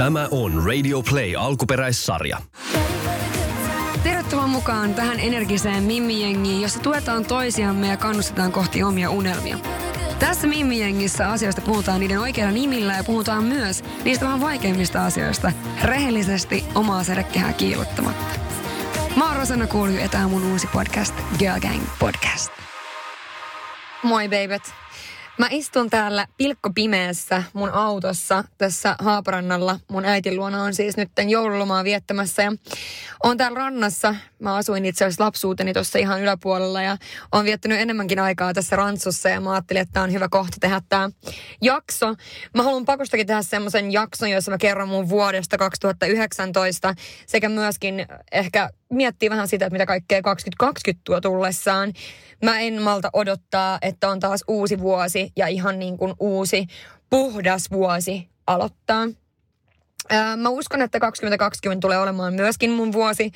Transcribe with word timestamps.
Tämä 0.00 0.28
on 0.30 0.62
Radio 0.66 1.02
Play 1.02 1.34
alkuperäissarja. 1.38 2.38
Tervetuloa 4.02 4.46
mukaan 4.46 4.94
tähän 4.94 5.20
energiseen 5.20 5.82
Mimmi-jengiin, 5.82 6.62
jossa 6.62 6.80
tuetaan 6.80 7.24
toisiamme 7.24 7.88
ja 7.88 7.96
kannustetaan 7.96 8.52
kohti 8.52 8.82
omia 8.82 9.10
unelmia. 9.10 9.58
Tässä 10.18 10.46
Mimmi-jengissä 10.46 11.30
asioista 11.30 11.60
puhutaan 11.60 12.00
niiden 12.00 12.20
oikeilla 12.20 12.52
nimillä 12.52 12.92
ja 12.92 13.04
puhutaan 13.04 13.44
myös 13.44 13.84
niistä 14.04 14.24
vähän 14.24 14.40
vaikeimmista 14.40 15.04
asioista 15.04 15.52
rehellisesti 15.82 16.64
omaa 16.74 17.04
sädekehää 17.04 17.52
kiilottamatta. 17.52 18.40
Mä 19.16 19.28
oon 19.28 19.36
Rosanna 19.36 19.66
Kuulju 19.66 19.96
ja 19.96 20.08
tää 20.08 20.24
on 20.24 20.30
mun 20.30 20.52
uusi 20.52 20.66
podcast, 20.66 21.14
Girl 21.38 21.60
Gang 21.60 21.82
Podcast. 21.98 22.52
Moi 24.02 24.28
babet. 24.28 24.74
Mä 25.40 25.48
istun 25.50 25.90
täällä 25.90 26.26
pilkkopimeässä 26.36 27.42
mun 27.52 27.70
autossa 27.70 28.44
tässä 28.58 28.96
Haaparannalla. 28.98 29.80
Mun 29.90 30.04
äitin 30.04 30.36
luona 30.36 30.62
on 30.62 30.74
siis 30.74 30.96
nyt 30.96 31.10
joululomaa 31.28 31.84
viettämässä 31.84 32.42
ja 32.42 32.52
on 33.22 33.36
täällä 33.36 33.58
rannassa. 33.58 34.14
Mä 34.40 34.56
asuin 34.56 34.84
itse 34.84 35.04
asiassa 35.04 35.24
lapsuuteni 35.24 35.72
tuossa 35.72 35.98
ihan 35.98 36.22
yläpuolella 36.22 36.82
ja 36.82 36.96
on 37.32 37.44
viettänyt 37.44 37.80
enemmänkin 37.80 38.18
aikaa 38.18 38.54
tässä 38.54 38.76
rantsussa 38.76 39.28
ja 39.28 39.40
mä 39.40 39.52
ajattelin, 39.52 39.82
että 39.82 39.92
tää 39.92 40.02
on 40.02 40.12
hyvä 40.12 40.28
kohta 40.28 40.56
tehdä 40.60 40.82
tää 40.88 41.10
jakso. 41.62 42.14
Mä 42.56 42.62
haluan 42.62 42.84
pakostakin 42.84 43.26
tehdä 43.26 43.42
semmoisen 43.42 43.92
jakson, 43.92 44.30
jossa 44.30 44.50
mä 44.50 44.58
kerron 44.58 44.88
mun 44.88 45.08
vuodesta 45.08 45.58
2019 45.58 46.94
sekä 47.26 47.48
myöskin 47.48 48.06
ehkä 48.32 48.70
miettiä 48.90 49.30
vähän 49.30 49.48
sitä, 49.48 49.66
että 49.66 49.74
mitä 49.74 49.86
kaikkea 49.86 50.22
2020 50.22 51.00
tuo 51.04 51.20
tullessaan. 51.20 51.92
Mä 52.44 52.60
en 52.60 52.82
malta 52.82 53.10
odottaa, 53.12 53.78
että 53.82 54.08
on 54.08 54.20
taas 54.20 54.44
uusi 54.48 54.78
vuosi 54.78 55.32
ja 55.36 55.46
ihan 55.46 55.78
niin 55.78 55.98
kuin 55.98 56.14
uusi 56.20 56.66
puhdas 57.10 57.70
vuosi 57.70 58.28
aloittaa. 58.46 59.08
Mä 60.36 60.48
uskon, 60.48 60.82
että 60.82 61.00
2020 61.00 61.80
tulee 61.80 61.98
olemaan 61.98 62.34
myöskin 62.34 62.70
mun 62.70 62.92
vuosi. 62.92 63.30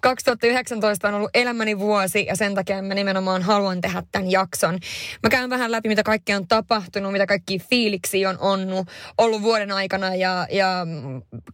2019 0.00 1.08
on 1.08 1.14
ollut 1.14 1.30
elämäni 1.34 1.78
vuosi 1.78 2.26
ja 2.26 2.36
sen 2.36 2.54
takia 2.54 2.82
mä 2.82 2.94
nimenomaan 2.94 3.42
haluan 3.42 3.80
tehdä 3.80 4.02
tämän 4.12 4.30
jakson. 4.30 4.78
Mä 5.22 5.30
käyn 5.30 5.50
vähän 5.50 5.72
läpi, 5.72 5.88
mitä 5.88 6.02
kaikkea 6.02 6.36
on 6.36 6.48
tapahtunut, 6.48 7.12
mitä 7.12 7.26
kaikki 7.26 7.58
fiiliksi 7.58 8.26
on 8.26 8.38
onnu, 8.38 8.84
ollut 9.18 9.42
vuoden 9.42 9.72
aikana 9.72 10.14
ja, 10.14 10.46
ja 10.50 10.86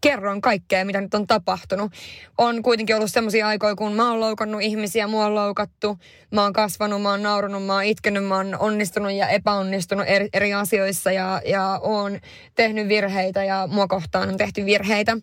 kerron 0.01 0.41
kaikkea, 0.41 0.85
mitä 0.85 1.01
nyt 1.01 1.15
on 1.15 1.27
tapahtunut. 1.27 1.93
On 2.39 2.63
kuitenkin 2.63 2.97
ollut 2.97 3.11
semmoisia 3.11 3.47
aikoja, 3.47 3.75
kun 3.75 3.93
mä 3.93 4.11
oon 4.11 4.21
loukannut 4.21 4.63
ihmisiä, 4.63 5.07
mua 5.07 5.27
on 5.27 5.35
loukattu, 5.35 5.99
mä 6.35 6.43
oon 6.43 6.53
kasvanut, 6.53 7.03
mä 7.03 7.11
oon 7.11 7.23
naurunut, 7.23 7.67
mä 7.67 7.75
oon 7.75 7.85
itkenyt, 7.85 8.25
mä 8.25 8.37
oon 8.37 8.57
onnistunut 8.59 9.13
ja 9.13 9.29
epäonnistunut 9.29 10.07
eri, 10.09 10.29
eri 10.33 10.55
asioissa 10.55 11.13
ja, 11.13 11.43
ja 11.47 11.81
oon 11.83 12.19
tehnyt 12.55 12.89
virheitä 12.89 13.45
ja 13.45 13.69
mua 13.71 13.87
kohtaan 13.87 14.29
on 14.29 14.37
tehty 14.37 14.52
virheitä. 14.57 15.17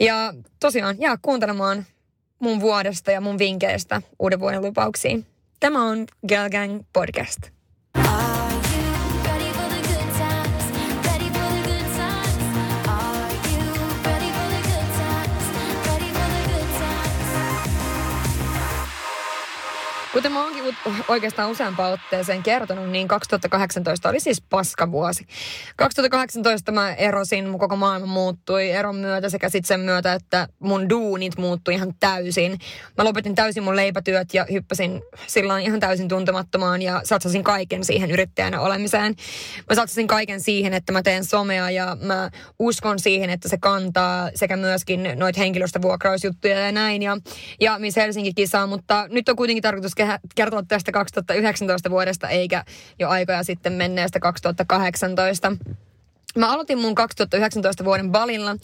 Ja 0.00 0.34
tosiaan 0.60 0.96
jää 1.00 1.16
kuuntelemaan 1.22 1.86
mun 2.38 2.60
vuodesta 2.60 3.10
ja 3.10 3.20
mun 3.20 3.38
vinkkeistä 3.38 4.02
uuden 4.18 4.40
vuoden 4.40 4.62
lupauksiin. 4.62 5.26
Tämä 5.60 5.84
on 5.84 6.06
Girl 6.28 6.48
Gang 6.50 6.82
Podcast. 6.92 7.53
Kuten 20.14 20.32
mä 20.32 20.44
oonkin 20.44 20.76
oikeastaan 21.08 21.50
useampaan 21.50 21.92
otteeseen 21.92 22.42
kertonut, 22.42 22.90
niin 22.90 23.08
2018 23.08 24.08
oli 24.08 24.20
siis 24.20 24.42
paskavuosi. 24.50 25.26
2018 25.76 26.72
mä 26.72 26.94
erosin, 26.94 27.48
mun 27.48 27.60
koko 27.60 27.76
maailma 27.76 28.06
muuttui 28.06 28.70
eron 28.70 28.96
myötä 28.96 29.28
sekä 29.28 29.48
sitten 29.48 29.68
sen 29.68 29.80
myötä, 29.80 30.12
että 30.12 30.48
mun 30.58 30.88
duunit 30.88 31.38
muuttui 31.38 31.74
ihan 31.74 31.94
täysin. 32.00 32.58
Mä 32.98 33.04
lopetin 33.04 33.34
täysin 33.34 33.62
mun 33.62 33.76
leipätyöt 33.76 34.34
ja 34.34 34.46
hyppäsin 34.52 35.02
silloin 35.26 35.64
ihan 35.64 35.80
täysin 35.80 36.08
tuntemattomaan 36.08 36.82
ja 36.82 37.00
satsasin 37.04 37.44
kaiken 37.44 37.84
siihen 37.84 38.10
yrittäjänä 38.10 38.60
olemiseen. 38.60 39.14
Mä 39.70 39.76
satsasin 39.76 40.06
kaiken 40.06 40.40
siihen, 40.40 40.74
että 40.74 40.92
mä 40.92 41.02
teen 41.02 41.24
somea 41.24 41.70
ja 41.70 41.96
mä 42.00 42.30
uskon 42.58 42.98
siihen, 42.98 43.30
että 43.30 43.48
se 43.48 43.56
kantaa 43.58 44.30
sekä 44.34 44.56
myöskin 44.56 45.08
noita 45.14 45.40
henkilöstövuokrausjuttuja 45.40 46.58
ja 46.60 46.72
näin. 46.72 47.02
Ja, 47.02 47.16
ja 47.60 47.78
Miss 47.78 47.96
Helsinki-kisaa, 47.96 48.66
mutta 48.66 49.06
nyt 49.10 49.28
on 49.28 49.36
kuitenkin 49.36 49.62
tarkoitus 49.62 49.94
kertoa 50.34 50.62
tästä 50.62 50.92
2019 50.92 51.90
vuodesta 51.90 52.28
eikä 52.28 52.64
jo 52.98 53.08
aikoja 53.08 53.42
sitten 53.42 53.72
menneestä 53.72 54.20
2018. 54.20 55.52
Mä 56.38 56.52
aloitin 56.52 56.78
mun 56.78 56.94
2019 56.94 57.84
vuoden 57.84 58.12
balilla 58.12 58.56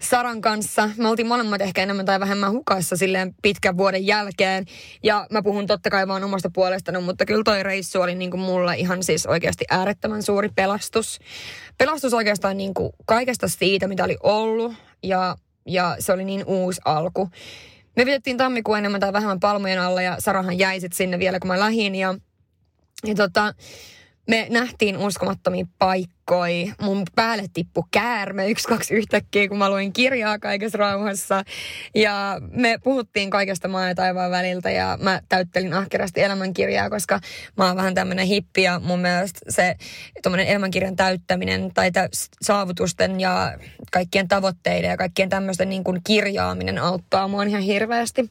Saran 0.00 0.40
kanssa. 0.40 0.90
Me 0.96 1.08
oltiin 1.08 1.26
molemmat 1.26 1.60
ehkä 1.60 1.82
enemmän 1.82 2.06
tai 2.06 2.20
vähemmän 2.20 2.52
hukassa 2.52 2.96
silleen 2.96 3.34
pitkän 3.42 3.76
vuoden 3.76 4.06
jälkeen. 4.06 4.64
Ja 5.02 5.26
mä 5.30 5.42
puhun 5.42 5.66
totta 5.66 5.90
kai 5.90 6.08
vaan 6.08 6.24
omasta 6.24 6.50
puolestani, 6.50 7.00
mutta 7.00 7.24
kyllä 7.24 7.42
toi 7.44 7.62
reissu 7.62 8.00
oli 8.00 8.14
niin 8.14 8.30
kuin 8.30 8.40
mulle 8.40 8.76
ihan 8.76 9.02
siis 9.02 9.26
oikeasti 9.26 9.64
äärettömän 9.70 10.22
suuri 10.22 10.48
pelastus. 10.48 11.18
Pelastus 11.78 12.14
oikeastaan 12.14 12.56
niin 12.56 12.74
kuin 12.74 12.92
kaikesta 13.06 13.48
siitä, 13.48 13.88
mitä 13.88 14.04
oli 14.04 14.16
ollut. 14.22 14.74
Ja, 15.02 15.36
ja 15.66 15.96
se 15.98 16.12
oli 16.12 16.24
niin 16.24 16.44
uusi 16.46 16.80
alku. 16.84 17.30
Me 17.96 18.06
vietettiin 18.06 18.36
tammikuun 18.36 18.78
enemmän 18.78 19.00
tai 19.00 19.12
vähemmän 19.12 19.40
palmojen 19.40 19.80
alla 19.80 20.02
ja 20.02 20.16
Sarahan 20.18 20.58
jäi 20.58 20.80
sit 20.80 20.92
sinne 20.92 21.18
vielä, 21.18 21.40
kun 21.40 21.48
mä 21.48 21.58
lähin. 21.58 21.94
Ja, 21.94 22.14
ja 23.04 23.14
tota, 23.14 23.54
me 24.28 24.46
nähtiin 24.50 24.96
uskomattomia 24.96 25.66
paikkoja. 25.78 26.15
Mun 26.82 27.02
päälle 27.14 27.44
tippu 27.52 27.86
käärme 27.90 28.50
yksi, 28.50 28.68
kaksi 28.68 28.94
yhtäkkiä, 28.94 29.48
kun 29.48 29.58
mä 29.58 29.70
luin 29.70 29.92
kirjaa 29.92 30.38
kaikessa 30.38 30.78
rauhassa. 30.78 31.44
Ja 31.94 32.40
me 32.50 32.78
puhuttiin 32.84 33.30
kaikesta 33.30 33.68
maa 33.68 33.88
ja 33.88 33.94
taivaan 33.94 34.30
väliltä 34.30 34.70
ja 34.70 34.98
mä 35.02 35.20
täyttelin 35.28 35.74
ahkerasti 35.74 36.22
elämänkirjaa, 36.22 36.90
koska 36.90 37.20
mä 37.56 37.66
oon 37.66 37.76
vähän 37.76 37.94
tämmönen 37.94 38.26
hippi 38.26 38.62
ja 38.62 38.80
mun 38.84 39.00
mielestä 39.00 39.40
se 39.48 39.76
tommonen 40.22 40.46
elämänkirjan 40.46 40.96
täyttäminen 40.96 41.70
tai 41.74 41.92
tä- 41.92 42.08
saavutusten 42.42 43.20
ja 43.20 43.58
kaikkien 43.92 44.28
tavoitteiden 44.28 44.90
ja 44.90 44.96
kaikkien 44.96 45.28
tämmöisten 45.28 45.68
niin 45.68 45.84
kuin 45.84 46.00
kirjaaminen 46.06 46.78
auttaa 46.78 47.28
mua 47.28 47.42
ihan 47.42 47.62
hirveästi. 47.62 48.30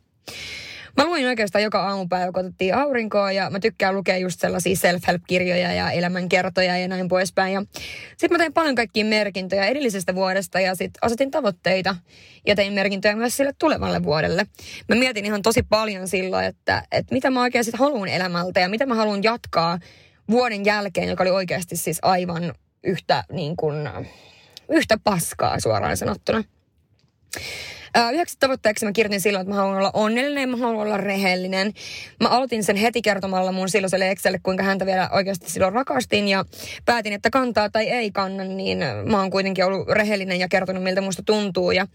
Mä 0.98 1.06
luin 1.06 1.28
oikeastaan 1.28 1.64
joka 1.64 1.84
aamupäivä, 1.84 2.32
kun 2.32 2.46
otettiin 2.46 2.76
aurinkoa 2.76 3.32
ja 3.32 3.50
mä 3.50 3.60
tykkään 3.60 3.96
lukea 3.96 4.18
just 4.18 4.40
sellaisia 4.40 4.76
self-help-kirjoja 4.76 5.74
ja 5.74 5.92
elämänkertoja 5.92 6.78
ja 6.78 6.88
näin 6.88 7.08
poispäin. 7.08 7.54
Ja 7.54 7.64
sit 8.18 8.32
mä 8.32 8.38
tein 8.38 8.54
paljon 8.54 8.76
kaikkia 8.76 9.06
merkintöjä 9.06 9.66
edellisestä 9.66 10.16
vuodesta 10.16 10.60
ja 10.60 10.76
sit 10.76 10.92
asetin 11.02 11.32
tavoitteita 11.32 11.96
ja 12.48 12.56
tein 12.56 12.74
merkintöjä 12.74 13.16
myös 13.16 13.38
sille 13.38 13.54
tulevalle 13.60 14.04
vuodelle. 14.04 14.46
Mä 14.90 14.96
mietin 14.96 15.26
ihan 15.26 15.42
tosi 15.42 15.64
paljon 15.64 16.08
silloin, 16.08 16.46
että, 16.46 16.84
että 16.92 17.16
mitä 17.16 17.30
mä 17.30 17.42
oikein 17.42 17.64
sit 17.64 17.76
haluan 17.76 18.08
elämältä 18.08 18.60
ja 18.60 18.70
mitä 18.70 18.86
mä 18.86 18.96
haluan 18.96 19.24
jatkaa 19.24 19.80
vuoden 20.32 20.66
jälkeen, 20.66 21.10
joka 21.10 21.24
oli 21.24 21.32
oikeasti 21.32 21.76
siis 21.76 22.00
aivan 22.02 22.54
yhtä 22.84 23.24
niin 23.32 23.56
kuin, 23.56 23.90
yhtä 24.70 24.98
paskaa 25.04 25.60
suoraan 25.60 25.98
sanottuna. 25.98 26.44
Yhdeksi 28.14 28.38
tavoitteeksi 28.40 28.86
mä 28.86 28.92
kirjoitin 28.92 29.22
silloin, 29.22 29.42
että 29.42 29.54
mä 29.54 29.62
haluan 29.62 29.78
olla 29.78 29.92
onnellinen 29.94 30.42
ja 30.42 30.48
mä 30.48 30.58
haluan 30.58 30.88
olla 30.88 30.98
rehellinen. 30.98 31.74
Mä 32.22 32.30
aloitin 32.30 32.64
sen 32.64 32.76
heti 32.76 33.02
kertomalla 33.02 33.52
mun 33.52 33.70
silloiselle 33.70 34.12
Excelle, 34.12 34.40
kuinka 34.44 34.64
häntä 34.64 34.86
vielä 34.86 35.10
oikeasti 35.10 35.52
silloin 35.52 35.74
rakastin 35.74 36.28
ja 36.28 36.46
päätin, 36.86 37.14
että 37.14 37.30
kantaa 37.30 37.70
tai 37.70 37.90
ei 37.90 38.12
kanna, 38.12 38.44
niin 38.44 38.80
mä 39.06 39.20
oon 39.20 39.32
kuitenkin 39.32 39.66
ollut 39.66 39.88
rehellinen 39.88 40.40
ja 40.40 40.48
kertonut 40.48 40.84
miltä 40.84 41.02
musta 41.02 41.24
tuntuu 41.26 41.72
ja 41.72 41.88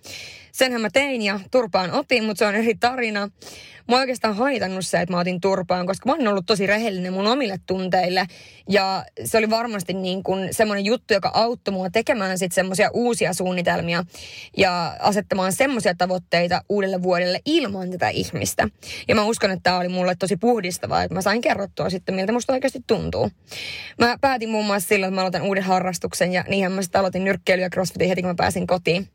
senhän 0.53 0.81
mä 0.81 0.91
tein 0.93 1.22
ja 1.22 1.41
turpaan 1.50 1.91
otin, 1.91 2.25
mutta 2.25 2.38
se 2.38 2.47
on 2.47 2.55
eri 2.55 2.75
tarina. 2.75 3.28
Oon 3.88 4.00
oikeastaan 4.00 4.37
haitannut 4.37 4.87
se, 4.87 5.00
että 5.00 5.15
mä 5.15 5.21
otin 5.21 5.41
turpaan, 5.41 5.87
koska 5.87 6.09
mä 6.09 6.16
oon 6.16 6.28
ollut 6.28 6.47
tosi 6.47 6.66
rehellinen 6.66 7.12
mun 7.12 7.27
omille 7.27 7.61
tunteille. 7.66 8.27
Ja 8.69 9.05
se 9.25 9.39
oli 9.39 9.50
varmasti 9.50 9.93
niin 9.93 10.22
kuin 10.22 10.55
semmoinen 10.55 10.84
juttu, 10.84 11.15
joka 11.15 11.31
auttoi 11.34 11.75
mua 11.75 11.91
tekemään 11.91 12.39
sitten 12.39 12.55
semmoisia 12.55 12.91
uusia 12.94 13.33
suunnitelmia 13.33 14.04
ja 14.57 14.97
asettamaan 15.01 15.53
semmoisia 15.53 15.95
tavoitteita 15.95 16.63
uudelle 16.69 17.03
vuodelle 17.03 17.41
ilman 17.45 17.91
tätä 17.91 18.09
ihmistä. 18.09 18.69
Ja 19.09 19.15
mä 19.15 19.25
uskon, 19.25 19.51
että 19.51 19.63
tämä 19.63 19.78
oli 19.78 19.89
mulle 19.89 20.15
tosi 20.19 20.36
puhdistavaa, 20.36 21.03
että 21.03 21.15
mä 21.15 21.22
sain 21.22 21.41
kerrottua 21.41 21.91
sitten, 21.91 22.15
miltä 22.15 22.33
musta 22.33 22.53
oikeasti 22.53 22.80
tuntuu. 22.86 23.30
Mä 23.98 24.16
päätin 24.21 24.48
muun 24.48 24.66
muassa 24.66 24.89
silloin, 24.89 25.09
että 25.09 25.15
mä 25.15 25.21
aloitan 25.21 25.42
uuden 25.42 25.63
harrastuksen 25.63 26.33
ja 26.33 26.45
niinhän 26.48 26.72
mä 26.72 26.83
sitten 26.83 26.98
aloitin 26.98 27.25
nyrkkeilyä 27.25 27.65
ja 27.65 27.71
crossfitin 27.71 28.09
heti, 28.09 28.22
kun 28.22 28.30
mä 28.30 28.34
pääsin 28.34 28.66
kotiin. 28.66 29.09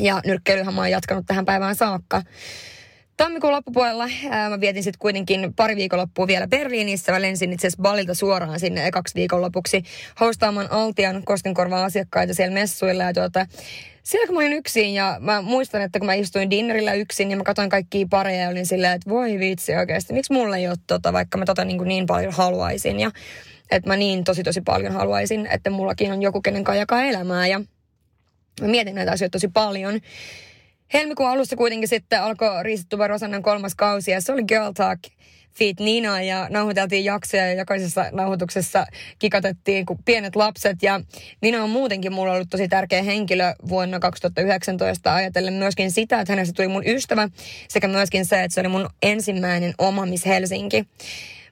Ja 0.00 0.20
nyrkkeilyhän 0.24 0.74
mä 0.74 0.80
oon 0.80 0.90
jatkanut 0.90 1.26
tähän 1.26 1.44
päivään 1.44 1.74
saakka. 1.74 2.22
Tammikuun 3.16 3.52
loppupuolella 3.52 4.08
ää, 4.30 4.50
mä 4.50 4.60
vietin 4.60 4.82
sitten 4.82 4.98
kuitenkin 4.98 5.54
pari 5.54 5.76
viikonloppua 5.76 6.26
vielä 6.26 6.46
Berliinissä. 6.46 7.12
Mä 7.12 7.22
lensin 7.22 7.52
itse 7.52 7.66
asiassa 7.66 7.82
Balilta 7.82 8.14
suoraan 8.14 8.60
sinne 8.60 8.90
kaksi 8.90 9.14
viikonlopuksi 9.14 9.82
hostaamaan 10.20 10.72
Altian 10.72 11.22
Koskenkorvan 11.24 11.84
asiakkaita 11.84 12.34
siellä 12.34 12.54
messuilla. 12.54 13.02
Ja 13.02 13.12
tuota, 13.12 13.46
siellä 14.02 14.26
kun 14.26 14.34
mä 14.34 14.40
olin 14.40 14.52
yksin 14.52 14.94
ja 14.94 15.16
mä 15.20 15.42
muistan, 15.42 15.82
että 15.82 15.98
kun 15.98 16.06
mä 16.06 16.14
istuin 16.14 16.50
dinnerillä 16.50 16.92
yksin 16.92 17.30
ja 17.30 17.36
mä 17.36 17.42
katsoin 17.42 17.70
kaikkia 17.70 18.06
pareja 18.10 18.42
ja 18.42 18.48
olin 18.48 18.66
silleen, 18.66 18.92
että 18.92 19.10
voi 19.10 19.38
vitsi 19.38 19.76
oikeasti, 19.76 20.12
miksi 20.12 20.32
mulle 20.32 20.56
ei 20.56 20.68
ole 20.68 20.76
tota, 20.86 21.12
vaikka 21.12 21.38
mä 21.38 21.44
tota 21.44 21.64
niin, 21.64 21.78
kuin 21.78 21.88
niin 21.88 22.06
paljon 22.06 22.32
haluaisin. 22.32 23.00
Ja 23.00 23.10
että 23.70 23.90
mä 23.90 23.96
niin 23.96 24.24
tosi 24.24 24.42
tosi 24.42 24.60
paljon 24.60 24.92
haluaisin, 24.92 25.46
että 25.46 25.70
mullakin 25.70 26.12
on 26.12 26.22
joku 26.22 26.40
kenen 26.40 26.64
kanssa 26.64 26.80
jakaa 26.80 27.02
elämää. 27.02 27.46
Ja 27.46 27.60
Mä 28.60 28.68
mietin 28.68 28.94
näitä 28.94 29.12
asioita 29.12 29.32
tosi 29.32 29.48
paljon. 29.48 30.00
Helmikuun 30.94 31.30
alussa 31.30 31.56
kuitenkin 31.56 31.88
sitten 31.88 32.22
alkoi 32.22 32.62
Riisittuva 32.62 33.08
Rosannan 33.08 33.42
kolmas 33.42 33.74
kausi 33.74 34.10
ja 34.10 34.20
se 34.20 34.32
oli 34.32 34.44
Girl 34.44 34.72
Talk 34.72 35.00
Feet 35.58 35.80
Nina 35.80 36.22
ja 36.22 36.46
nauhoiteltiin 36.50 37.04
jaksoja 37.04 37.46
ja 37.46 37.54
jokaisessa 37.54 38.04
nauhoituksessa 38.12 38.86
kikatettiin 39.18 39.86
kuin 39.86 39.98
pienet 40.04 40.36
lapset. 40.36 40.82
Ja 40.82 41.00
Nina 41.40 41.62
on 41.62 41.70
muutenkin 41.70 42.12
mulla 42.12 42.32
ollut 42.32 42.50
tosi 42.50 42.68
tärkeä 42.68 43.02
henkilö 43.02 43.54
vuonna 43.68 43.98
2019 43.98 45.14
ajatellen 45.14 45.54
myöskin 45.54 45.90
sitä, 45.90 46.20
että 46.20 46.32
hänestä 46.32 46.52
tuli 46.52 46.68
mun 46.68 46.86
ystävä 46.86 47.28
sekä 47.68 47.88
myöskin 47.88 48.24
se, 48.24 48.42
että 48.42 48.54
se 48.54 48.60
oli 48.60 48.68
mun 48.68 48.88
ensimmäinen 49.02 49.74
oma 49.78 50.06
Miss 50.06 50.26
Helsinki. 50.26 50.86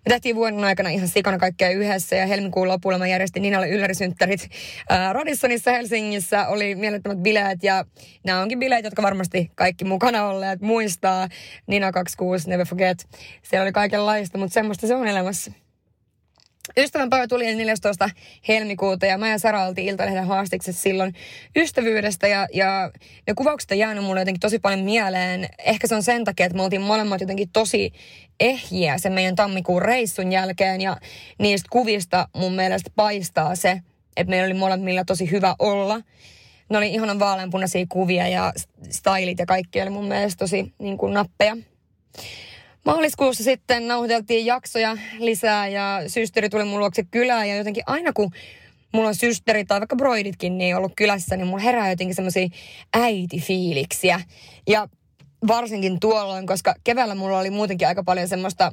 Me 0.07 0.09
tehtiin 0.09 0.37
vuoden 0.37 0.65
aikana 0.65 0.89
ihan 0.89 1.09
sikana 1.09 1.39
kaikkea 1.39 1.71
yhdessä 1.71 2.17
ja 2.17 2.27
helmikuun 2.27 2.69
lopulla 2.69 2.99
mä 2.99 3.07
järjestin 3.07 3.43
Ninalle 3.43 3.69
yllärisynttärit 3.69 4.49
ää, 4.89 5.13
Radissonissa 5.13 5.71
Helsingissä. 5.71 6.47
Oli 6.49 6.75
mielettömät 6.75 7.19
bileet 7.19 7.63
ja 7.63 7.85
nämä 8.25 8.43
onkin 8.43 8.59
bileet, 8.59 8.85
jotka 8.85 9.03
varmasti 9.03 9.51
kaikki 9.55 9.85
mukana 9.85 10.27
olleet 10.27 10.61
muistaa. 10.61 11.29
Nina 11.67 11.93
26, 11.93 12.51
Never 12.51 12.67
Forget. 12.67 13.09
Siellä 13.43 13.63
oli 13.63 13.73
kaikenlaista, 13.73 14.39
mutta 14.39 14.55
semmoista 14.55 14.87
se 14.87 14.95
on 14.95 15.07
elämässä. 15.07 15.64
Ystävänpäivä 16.77 17.29
tuli 17.29 17.55
14. 17.55 18.11
helmikuuta 18.49 19.07
ja 19.07 19.19
mä 19.19 19.29
ja 19.29 19.39
Sara 19.39 19.67
oltiin 19.67 19.89
Iltalehden 19.89 20.27
haastiksessa 20.27 20.83
silloin 20.83 21.15
ystävyydestä 21.57 22.29
ja, 22.29 22.47
ja 22.53 22.91
ne 23.27 23.35
kuvaukset 23.35 23.71
on 23.71 23.79
jäänyt 23.79 24.05
mulle 24.05 24.21
jotenkin 24.21 24.41
tosi 24.41 24.59
paljon 24.59 24.81
mieleen. 24.81 25.49
Ehkä 25.59 25.87
se 25.87 25.95
on 25.95 26.03
sen 26.03 26.25
takia, 26.25 26.47
että 26.47 26.57
me 26.57 26.63
oltiin 26.63 26.83
molemmat 26.83 27.21
jotenkin 27.21 27.51
tosi 27.53 27.93
ehjiä 28.41 28.99
sen 28.99 29.13
meidän 29.13 29.35
tammikuun 29.35 29.83
reissun 29.83 30.33
jälkeen 30.33 30.81
ja 30.81 30.97
niistä 31.39 31.69
kuvista 31.71 32.29
mun 32.37 32.55
mielestä 32.55 32.91
paistaa 32.97 33.57
se, 33.57 33.81
että 34.17 34.31
meillä 34.31 34.47
oli 34.47 34.55
molemmilla 34.55 35.05
tosi 35.05 35.31
hyvä 35.31 35.55
olla. 35.59 36.01
Ne 36.69 36.79
oli 36.79 36.95
ihanan 36.95 37.19
vaaleanpunaisia 37.19 37.87
kuvia 37.89 38.29
ja 38.29 38.53
stylit 38.91 39.39
ja 39.39 39.47
kaikki 39.47 39.83
oli 39.83 39.91
mun 39.91 40.09
mielestä 40.09 40.39
tosi 40.39 40.75
niin 40.79 40.99
kuin 40.99 41.15
nappeja. 41.15 41.57
Maaliskuussa 42.85 43.45
sitten 43.45 43.89
nauhoiteltiin 43.89 44.47
jaksoja 44.47 44.99
lisää 45.19 45.69
ja 45.69 46.03
systeri 46.07 46.49
tuli 46.51 46.65
mun 46.65 46.79
luokse 46.79 47.05
kylään 47.11 47.49
ja 47.49 47.57
jotenkin 47.57 47.83
aina 47.87 48.13
kun 48.13 48.31
mulla 48.93 49.09
on 49.09 49.15
systeri 49.15 49.65
tai 49.65 49.81
vaikka 49.81 49.97
broiditkin 49.97 50.59
niin 50.59 50.77
ollut 50.77 50.93
kylässä, 50.97 51.37
niin 51.37 51.47
mulla 51.47 51.63
herää 51.63 51.91
jotenkin 51.91 52.15
semmoisia 52.15 52.49
äitifiiliksiä. 52.95 54.21
Ja 54.69 54.89
varsinkin 55.47 56.01
tuolloin, 56.01 56.47
koska 56.47 56.75
keväällä 56.85 57.15
mulla 57.15 57.39
oli 57.39 57.51
muutenkin 57.51 57.89
aika 57.89 58.05
paljon 58.05 58.29
semmoista 58.29 58.73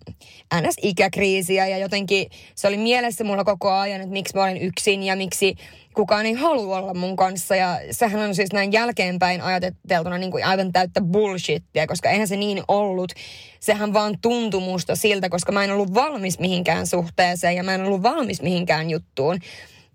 NS-ikäkriisiä 0.54 1.68
ja 1.68 1.78
jotenkin 1.78 2.28
se 2.56 2.68
oli 2.68 2.78
mielessä 2.78 3.24
mulla 3.24 3.44
koko 3.44 3.72
ajan, 3.72 4.02
että 4.02 4.14
miksi 4.14 4.36
mä 4.36 4.44
olin 4.44 4.62
yksin 4.62 5.04
ja 5.04 5.16
miksi 5.16 5.56
kukaan 5.94 6.26
ei 6.26 6.34
halua 6.34 6.78
olla 6.78 6.94
mun 6.94 7.16
kanssa. 7.16 7.56
Ja 7.56 7.80
sehän 7.92 8.22
on 8.22 8.36
siis 8.36 8.54
näin 8.54 8.72
jälkeenpäin 8.72 9.42
ajateltuna 9.42 10.18
niin 10.18 10.32
kuin 10.32 10.46
aivan 10.46 10.72
täyttä 10.72 11.02
bullshittia, 11.02 11.88
koska 11.88 12.10
eihän 12.10 12.28
se 12.28 12.36
niin 12.36 12.64
ollut. 12.68 13.12
Sehän 13.60 13.94
vaan 13.94 14.18
tuntui 14.22 14.62
musta 14.62 14.96
siltä, 14.96 15.30
koska 15.30 15.52
mä 15.52 15.64
en 15.64 15.72
ollut 15.72 15.94
valmis 15.94 16.40
mihinkään 16.40 16.88
suhteeseen 16.88 17.56
ja 17.56 17.64
mä 17.64 17.76
en 17.76 17.86
ollut 17.86 18.04
valmis 18.04 18.42
mihinkään 18.42 18.90
juttuun. 18.90 19.40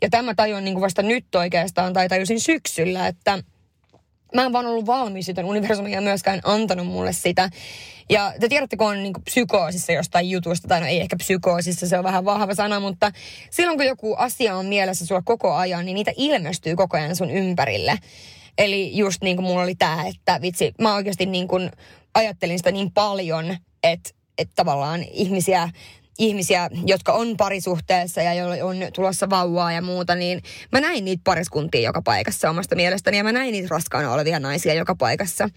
Ja 0.03 0.11
tämä 0.11 0.35
tajuan 0.35 0.65
niin 0.65 0.75
kuin 0.75 0.83
vasta 0.83 1.03
nyt 1.03 1.35
oikeastaan, 1.35 1.93
tai 1.93 2.09
tajusin 2.09 2.41
syksyllä, 2.41 3.07
että– 3.07 3.39
mä 4.37 4.47
en 4.47 4.53
vaan 4.53 4.67
ollut 4.67 4.87
valmis, 4.87 5.29
joten 5.29 5.45
universumi 5.45 5.95
ei 5.95 6.01
myöskään 6.01 6.41
antanut 6.45 6.87
mulle 6.87 7.13
sitä. 7.13 7.51
Ja 8.11 8.33
te 8.41 8.49
tiedätte, 8.49 8.77
kun 8.77 8.87
on 8.87 9.03
niin 9.03 9.13
psykoosissa 9.25 9.93
jostain 9.93 10.31
jutusta, 10.31 10.69
tai 10.69 10.81
no 10.81 10.87
ei 10.87 11.01
ehkä 11.01 11.17
psykoosissa, 11.17 11.89
se 11.89 11.99
on 11.99 12.05
vähän 12.05 12.25
vahva 12.25 12.55
sana, 12.55 12.81
mutta 12.81 13.13
silloin 13.51 13.79
kun 13.79 13.87
joku 13.87 14.15
asia 14.15 14.57
on 14.57 14.67
mielessä 14.67 15.07
sulla 15.07 15.23
koko 15.25 15.55
ajan, 15.55 15.85
niin 15.85 15.95
niitä 15.95 16.13
ilmestyy 16.17 16.77
koko 16.77 16.97
ajan 16.97 17.17
sun 17.17 17.31
ympärille. 17.31 17.99
Eli 18.59 18.97
just 18.97 19.23
niin 19.23 19.37
kuin 19.37 19.47
mulla 19.47 19.63
oli 19.63 19.75
tämä, 19.75 20.05
että 20.07 20.41
vitsi, 20.43 20.75
mä 20.81 20.95
oikeasti 20.95 21.27
niin 21.27 21.49
kuin 21.49 21.71
ajattelin 22.15 22.59
sitä 22.59 22.73
niin 22.73 22.91
paljon, 22.91 23.57
että, 23.83 24.11
että 24.39 24.53
tavallaan 24.57 25.03
ihmisiä 25.03 25.71
ihmisiä, 26.19 26.71
jotka 26.87 27.13
on 27.13 27.37
parisuhteessa 27.37 28.23
ja 28.23 28.35
joilla 28.35 28.65
on 28.65 28.77
tulossa 28.95 29.31
vauvaa 29.31 29.73
ja 29.73 29.83
muuta, 29.83 30.15
niin 30.15 30.43
mä 30.73 30.81
näin 30.81 31.05
niitä 31.05 31.21
pariskuntia 31.25 31.81
joka 31.81 32.03
paikassa 32.03 32.51
omasta 32.51 32.77
mielestäni 32.77 33.17
ja 33.17 33.25
mä 33.25 33.33
näin 33.33 33.53
niitä 33.53 33.69
raskaana 33.71 34.13
olevia 34.13 34.41
naisia 34.41 34.75
joka 34.75 34.95
paikassa. 34.95 35.49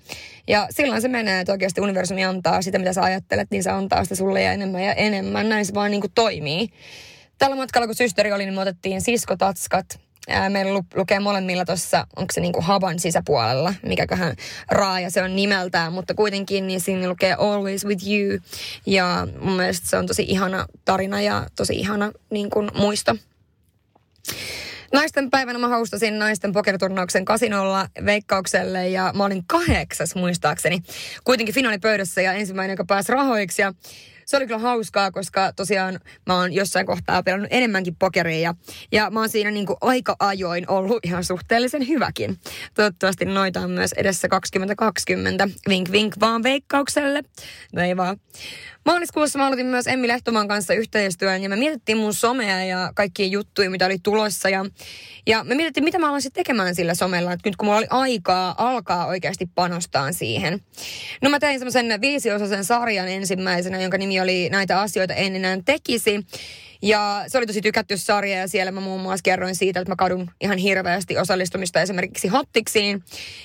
Ja 0.47 0.67
silloin 0.69 1.01
se 1.01 1.07
menee, 1.07 1.39
että 1.39 1.53
oikeasti 1.53 1.81
universumi 1.81 2.25
antaa 2.25 2.61
sitä, 2.61 2.79
mitä 2.79 2.93
sä 2.93 3.03
ajattelet, 3.03 3.51
niin 3.51 3.63
se 3.63 3.69
antaa 3.69 4.03
sitä 4.03 4.15
sulle 4.15 4.41
ja 4.41 4.53
enemmän 4.53 4.83
ja 4.83 4.93
enemmän. 4.93 5.49
Näin 5.49 5.65
se 5.65 5.73
vaan 5.73 5.91
niin 5.91 6.01
kuin 6.01 6.11
toimii. 6.15 6.69
Tällä 7.37 7.55
matkalla, 7.55 7.87
kun 7.87 7.95
systeri 7.95 8.31
oli, 8.31 8.45
niin 8.45 8.53
me 8.53 8.61
otettiin 8.61 9.01
siskotatskat 9.01 10.08
meillä 10.49 10.73
lu- 10.73 10.85
lukee 10.95 11.19
molemmilla 11.19 11.65
tuossa, 11.65 12.07
onko 12.15 12.33
se 12.33 12.41
niinku 12.41 12.61
Haban 12.61 12.99
sisäpuolella, 12.99 13.73
mikäköhän 13.85 14.35
raaja 14.71 15.09
se 15.09 15.23
on 15.23 15.35
nimeltään, 15.35 15.93
mutta 15.93 16.13
kuitenkin 16.13 16.67
niin 16.67 16.81
siinä 16.81 17.09
lukee 17.09 17.33
Always 17.33 17.85
with 17.85 18.07
you. 18.07 18.39
Ja 18.85 19.27
mun 19.41 19.53
mielestä 19.53 19.89
se 19.89 19.97
on 19.97 20.07
tosi 20.07 20.25
ihana 20.27 20.65
tarina 20.85 21.21
ja 21.21 21.47
tosi 21.55 21.75
ihana 21.75 22.11
niin 22.29 22.49
kuin, 22.49 22.71
muisto. 22.73 23.15
Naisten 24.93 25.29
päivänä 25.29 25.59
mä 25.59 25.67
haustasin 25.67 26.19
naisten 26.19 26.51
pokeriturnauksen 26.51 27.25
kasinolla 27.25 27.87
veikkaukselle 28.05 28.89
ja 28.89 29.11
mä 29.15 29.25
olin 29.25 29.43
kahdeksas 29.47 30.15
muistaakseni. 30.15 30.83
Kuitenkin 31.23 31.55
finaalipöydässä 31.55 32.21
ja 32.21 32.33
ensimmäinen, 32.33 32.73
joka 32.73 32.85
pääsi 32.85 33.11
rahoiksi. 33.11 33.61
Ja 33.61 33.73
se 34.29 34.37
oli 34.37 34.47
kyllä 34.47 34.59
hauskaa, 34.59 35.11
koska 35.11 35.53
tosiaan 35.53 35.99
mä 36.25 36.35
oon 36.35 36.53
jossain 36.53 36.85
kohtaa 36.85 37.23
pelannut 37.23 37.47
enemmänkin 37.51 37.95
pokeria 37.95 38.39
ja, 38.39 38.53
ja 38.91 39.09
mä 39.09 39.19
oon 39.19 39.29
siinä 39.29 39.51
niin 39.51 39.65
kuin 39.65 39.77
aika 39.81 40.15
ajoin 40.19 40.69
ollut 40.69 41.05
ihan 41.05 41.23
suhteellisen 41.23 41.87
hyväkin. 41.87 42.39
Toivottavasti 42.73 43.25
noita 43.25 43.59
on 43.59 43.71
myös 43.71 43.93
edessä 43.93 44.27
2020. 44.27 45.47
Vink 45.69 45.91
vink 45.91 46.15
vaan 46.19 46.43
veikkaukselle. 46.43 47.23
No 47.73 47.81
ei 47.81 47.97
vaan. 47.97 48.17
Maaliskuussa 48.89 49.39
mä 49.39 49.45
aloitin 49.45 49.65
myös 49.65 49.87
Emmi 49.87 50.07
Lehtoman 50.07 50.47
kanssa 50.47 50.73
yhteistyön 50.73 51.43
ja 51.43 51.49
me 51.49 51.55
mietittiin 51.55 51.97
mun 51.97 52.13
somea 52.13 52.63
ja 52.63 52.91
kaikkia 52.95 53.25
juttuja, 53.25 53.69
mitä 53.69 53.85
oli 53.85 53.97
tulossa. 54.03 54.49
Ja, 54.49 54.65
ja 55.27 55.43
me 55.43 55.55
mietittiin, 55.55 55.83
mitä 55.83 55.99
mä 55.99 56.07
aloin 56.07 56.21
tekemään 56.33 56.75
sillä 56.75 56.93
somella, 56.95 57.33
että 57.33 57.49
nyt 57.49 57.55
kun 57.55 57.65
mulla 57.65 57.77
oli 57.77 57.87
aikaa 57.89 58.55
alkaa 58.57 59.05
oikeasti 59.05 59.49
panostaa 59.55 60.11
siihen. 60.11 60.59
No 61.21 61.29
mä 61.29 61.39
tein 61.39 61.59
semmoisen 61.59 62.01
viisiosaisen 62.01 62.65
sarjan 62.65 63.07
ensimmäisenä, 63.07 63.81
jonka 63.81 63.97
nimi 63.97 64.21
oli 64.21 64.49
Näitä 64.49 64.81
asioita 64.81 65.13
en 65.13 65.35
enää 65.35 65.57
tekisi. 65.65 66.25
Ja 66.81 67.23
se 67.27 67.37
oli 67.37 67.45
tosi 67.45 67.61
tykätty 67.61 67.97
sarja 67.97 68.37
ja 68.37 68.47
siellä 68.47 68.71
mä 68.71 68.81
muun 68.81 69.01
muassa 69.01 69.23
kerroin 69.23 69.55
siitä, 69.55 69.79
että 69.79 69.91
mä 69.91 69.95
kadun 69.95 70.31
ihan 70.41 70.57
hirveästi 70.57 71.17
osallistumista 71.17 71.81
esimerkiksi 71.81 72.27
hottiksiin. 72.27 73.03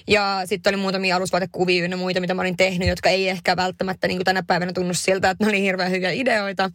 Ja 0.09 0.43
sitten 0.45 0.75
oli 0.75 0.83
muutamia 0.83 1.17
alusvaatekuvia 1.17 1.87
ja 1.87 1.97
muita, 1.97 2.21
mitä 2.21 2.35
mä 2.35 2.43
olin 2.43 2.57
tehnyt, 2.57 2.89
jotka 2.89 3.09
ei 3.09 3.29
ehkä 3.29 3.57
välttämättä 3.57 4.09
niin 4.09 4.19
kuin 4.19 4.25
tänä 4.25 4.43
päivänä 4.43 4.73
tunnu 4.73 4.95
siltä, 4.95 5.31
että 5.31 5.45
ne 5.45 5.49
oli 5.49 5.63
hirveän 5.63 5.91
hyviä 5.91 6.11
ideoita. 6.11 6.71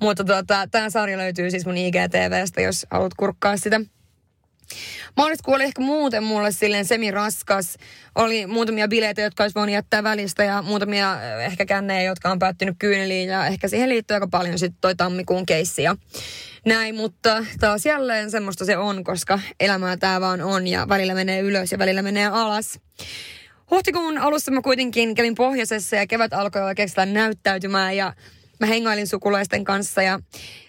Mutta 0.00 0.24
tota, 0.24 0.68
tämä 0.70 0.90
sarja 0.90 1.18
löytyy 1.18 1.50
siis 1.50 1.66
mun 1.66 1.76
IGTVstä, 1.76 2.60
jos 2.60 2.86
haluat 2.90 3.14
kurkkaa 3.14 3.56
sitä. 3.56 3.80
Maaliskuu 5.16 5.54
oli 5.54 5.64
ehkä 5.64 5.82
muuten 5.82 6.24
mulle 6.24 6.52
silleen 6.52 6.84
semiraskas. 6.84 7.76
Oli 8.14 8.46
muutamia 8.46 8.88
bileitä, 8.88 9.22
jotka 9.22 9.44
olisi 9.44 9.54
voinut 9.54 9.74
jättää 9.74 10.02
välistä 10.02 10.44
ja 10.44 10.62
muutamia 10.62 11.18
eh, 11.22 11.44
ehkä 11.44 11.66
kännejä, 11.66 12.02
jotka 12.02 12.30
on 12.30 12.38
päättynyt 12.38 12.76
kyyneliin 12.78 13.28
ja 13.28 13.46
ehkä 13.46 13.68
siihen 13.68 13.88
liittyy 13.88 14.14
aika 14.14 14.28
paljon 14.28 14.58
sitten 14.58 14.80
toi 14.80 14.94
tammikuun 14.94 15.46
keissi 15.46 15.82
ja 15.82 15.96
näin, 16.66 16.94
mutta 16.94 17.44
taas 17.60 17.86
jälleen 17.86 18.30
semmoista 18.30 18.64
se 18.64 18.76
on, 18.76 19.04
koska 19.04 19.40
elämää 19.60 19.96
tämä 19.96 20.20
vaan 20.20 20.40
on 20.40 20.66
ja 20.66 20.88
välillä 20.88 21.14
menee 21.14 21.40
ylös 21.40 21.72
ja 21.72 21.78
välillä 21.78 22.02
menee 22.02 22.26
alas. 22.26 22.80
Huhtikuun 23.70 24.18
alussa 24.18 24.50
mä 24.50 24.62
kuitenkin 24.62 25.14
kävin 25.14 25.34
pohjoisessa 25.34 25.96
ja 25.96 26.06
kevät 26.06 26.32
alkoi 26.32 26.62
oikeastaan 26.62 27.14
näyttäytymään 27.14 27.96
ja 27.96 28.12
mä 28.60 28.66
hengailin 28.66 29.06
sukulaisten 29.06 29.64
kanssa 29.64 30.02
ja 30.02 30.20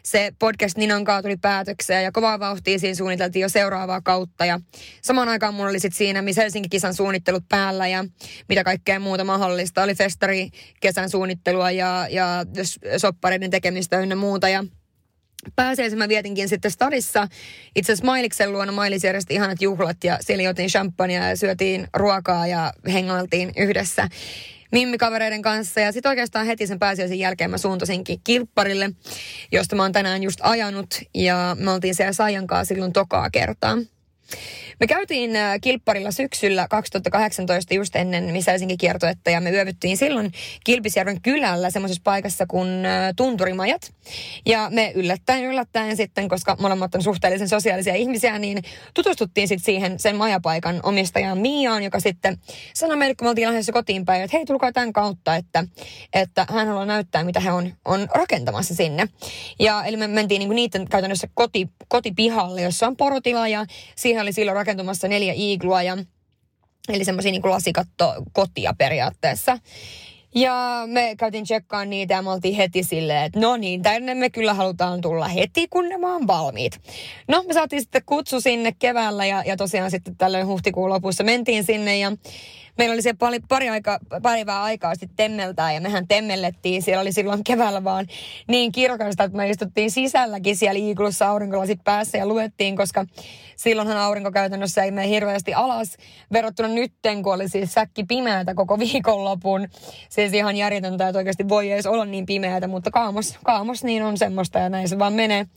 se 0.03 0.31
podcast 0.39 0.77
Ninan 0.77 1.03
kanssa 1.03 1.21
tuli 1.21 1.37
päätökseen 1.37 2.03
ja 2.03 2.11
kovaa 2.11 2.39
vauhtia 2.39 2.79
siinä 2.79 2.95
suunniteltiin 2.95 3.41
jo 3.41 3.49
seuraavaa 3.49 4.01
kautta 4.01 4.45
ja 4.45 4.59
samaan 5.01 5.29
aikaan 5.29 5.53
mulla 5.53 5.69
oli 5.69 5.79
sit 5.79 5.93
siinä 5.93 6.21
missä 6.21 6.41
Helsingin 6.41 6.69
kisan 6.69 6.93
suunnittelut 6.93 7.43
päällä 7.49 7.87
ja 7.87 8.05
mitä 8.49 8.63
kaikkea 8.63 8.99
muuta 8.99 9.23
mahdollista. 9.23 9.83
Oli 9.83 9.95
festari 9.95 10.49
kesän 10.79 11.09
suunnittelua 11.09 11.71
ja, 11.71 12.07
ja 12.09 12.45
soppareiden 12.97 13.51
tekemistä 13.51 13.99
ynnä 13.99 14.15
muuta 14.15 14.49
ja 14.49 14.63
pääsiäisen 15.55 15.99
mä 15.99 16.07
vietinkin 16.07 16.49
sitten 16.49 16.71
stadissa. 16.71 17.27
Itse 17.75 17.91
asiassa 17.93 18.05
Mailiksen 18.05 18.51
luona 18.51 18.71
Mailis 18.71 19.03
järjesti 19.03 19.33
ihanat 19.33 19.61
juhlat 19.61 20.03
ja 20.03 20.17
siellä 20.21 20.43
jotin 20.43 20.67
champagnea 20.67 21.29
ja 21.29 21.35
syötiin 21.35 21.87
ruokaa 21.93 22.47
ja 22.47 22.73
hengailtiin 22.93 23.51
yhdessä 23.57 24.09
mimmikavereiden 24.71 25.41
kanssa. 25.41 25.79
Ja 25.79 25.91
sitten 25.91 26.09
oikeastaan 26.09 26.45
heti 26.45 26.67
sen 26.67 26.79
pääsiäisen 26.79 27.19
jälkeen 27.19 27.49
mä 27.49 27.57
suuntasinkin 27.57 28.19
kilpparille, 28.23 28.89
josta 29.51 29.75
mä 29.75 29.81
oon 29.81 29.91
tänään 29.91 30.23
just 30.23 30.39
ajanut. 30.43 30.95
Ja 31.13 31.57
me 31.59 31.71
oltiin 31.71 31.95
siellä 31.95 32.13
Saijan 32.13 32.47
silloin 32.65 32.93
tokaa 32.93 33.29
kertaa. 33.29 33.77
Me 34.79 34.87
käytiin 34.87 35.35
äh, 35.35 35.59
kilpparilla 35.61 36.11
syksyllä 36.11 36.67
2018 36.69 37.73
just 37.73 37.95
ennen 37.95 38.23
Missä 38.23 38.51
Helsinki 38.51 38.77
kiertoetta 38.77 39.29
ja 39.29 39.41
me 39.41 39.51
yövyttiin 39.51 39.97
silloin 39.97 40.31
Kilpisjärven 40.63 41.21
kylällä 41.21 41.69
semmoisessa 41.69 42.01
paikassa 42.03 42.45
kuin 42.47 42.85
äh, 42.85 43.13
Tunturimajat. 43.15 43.93
Ja 44.45 44.69
me 44.71 44.91
yllättäen 44.95 45.43
yllättäen 45.43 45.97
sitten, 45.97 46.29
koska 46.29 46.57
molemmat 46.59 46.95
on 46.95 47.03
suhteellisen 47.03 47.49
sosiaalisia 47.49 47.95
ihmisiä, 47.95 48.39
niin 48.39 48.63
tutustuttiin 48.93 49.47
sitten 49.47 49.65
siihen 49.65 49.99
sen 49.99 50.15
majapaikan 50.15 50.79
omistajaan 50.83 51.37
Miaan, 51.37 51.83
joka 51.83 51.99
sitten 51.99 52.37
sanoi 52.73 52.97
meille, 52.97 53.15
kun 53.15 53.25
me 53.25 53.29
oltiin 53.29 53.47
lähdössä 53.47 53.71
kotiin 53.71 54.05
päin, 54.05 54.21
että 54.21 54.37
hei 54.37 54.45
tulkaa 54.45 54.71
tämän 54.71 54.93
kautta, 54.93 55.35
että, 55.35 55.63
että 56.13 56.45
hän 56.49 56.67
haluaa 56.67 56.85
näyttää, 56.85 57.23
mitä 57.23 57.39
he 57.39 57.51
on, 57.51 57.73
on 57.85 58.07
rakentamassa 58.13 58.75
sinne. 58.75 59.07
Ja 59.59 59.85
eli 59.85 59.97
me 59.97 60.07
mentiin 60.07 60.39
niinku 60.39 60.55
niiden 60.55 60.89
käytännössä 60.89 61.27
koti, 61.33 61.69
kotipihalle, 61.87 62.61
jossa 62.61 62.87
on 62.87 62.97
porotila 62.97 63.47
ja 63.47 63.65
siihen 63.95 64.21
oli 64.21 64.33
silloin 64.33 64.66
rakentumassa 64.67 65.07
neljä 65.07 65.33
iiglua 65.33 65.83
ja 65.83 65.97
Eli 66.89 67.05
semmoisia 67.05 67.31
niin 67.31 67.41
lasikatto 67.45 68.13
kotia 68.33 68.73
periaatteessa. 68.77 69.59
Ja 70.35 70.83
me 70.85 71.15
käytiin 71.17 71.43
tsekkaan 71.43 71.89
niitä 71.89 72.13
ja 72.13 72.21
me 72.21 72.29
oltiin 72.29 72.55
heti 72.55 72.83
silleen, 72.83 73.23
että 73.23 73.39
no 73.39 73.57
niin, 73.57 73.81
tänne 73.81 74.15
me 74.15 74.29
kyllä 74.29 74.53
halutaan 74.53 75.01
tulla 75.01 75.27
heti, 75.27 75.67
kun 75.67 75.89
ne 75.89 75.95
on 75.95 76.27
valmiit. 76.27 76.79
No, 77.27 77.43
me 77.47 77.53
saatiin 77.53 77.81
sitten 77.81 78.01
kutsu 78.05 78.41
sinne 78.41 78.73
keväällä 78.79 79.25
ja, 79.25 79.43
ja 79.45 79.57
tosiaan 79.57 79.91
sitten 79.91 80.17
tällöin 80.17 80.47
huhtikuun 80.47 80.89
lopussa 80.89 81.23
mentiin 81.23 81.63
sinne 81.63 81.97
ja 81.97 82.11
meillä 82.77 82.93
oli 82.93 83.01
se 83.01 83.13
pari, 83.13 83.39
pari 83.49 83.69
aika, 83.69 83.99
päivää 84.21 84.63
aikaa 84.63 84.95
sitten 84.95 85.15
temmeltää 85.15 85.73
ja 85.73 85.81
mehän 85.81 86.07
temmellettiin. 86.07 86.81
Siellä 86.81 87.01
oli 87.01 87.11
silloin 87.11 87.43
keväällä 87.43 87.83
vaan 87.83 88.07
niin 88.47 88.71
kirkasta, 88.71 89.23
että 89.23 89.37
me 89.37 89.49
istuttiin 89.49 89.91
sisälläkin 89.91 90.57
siellä 90.57 90.79
iikulussa 90.79 91.27
aurinkolasit 91.27 91.79
päässä 91.83 92.17
ja 92.17 92.25
luettiin, 92.27 92.75
koska 92.75 93.05
silloinhan 93.55 93.97
aurinko 93.97 94.31
käytännössä 94.31 94.83
ei 94.83 94.91
mene 94.91 95.07
hirveästi 95.07 95.53
alas 95.53 95.97
verrattuna 96.33 96.69
nytten, 96.69 97.23
kun 97.23 97.33
oli 97.33 97.49
siis 97.49 97.73
säkki 97.73 98.03
pimeätä 98.03 98.53
koko 98.53 98.79
viikonlopun. 98.79 99.67
Siis 100.09 100.33
ihan 100.33 100.55
järjetöntä, 100.55 101.07
että 101.07 101.19
oikeasti 101.19 101.49
voi 101.49 101.71
edes 101.71 101.85
olla 101.85 102.05
niin 102.05 102.25
pimeätä, 102.25 102.67
mutta 102.67 102.91
kaamos, 102.91 103.39
kaamos 103.43 103.83
niin 103.83 104.03
on 104.03 104.17
semmoista 104.17 104.59
ja 104.59 104.69
näin 104.69 104.89
se 104.89 104.99
vaan 104.99 105.13
menee 105.13 105.47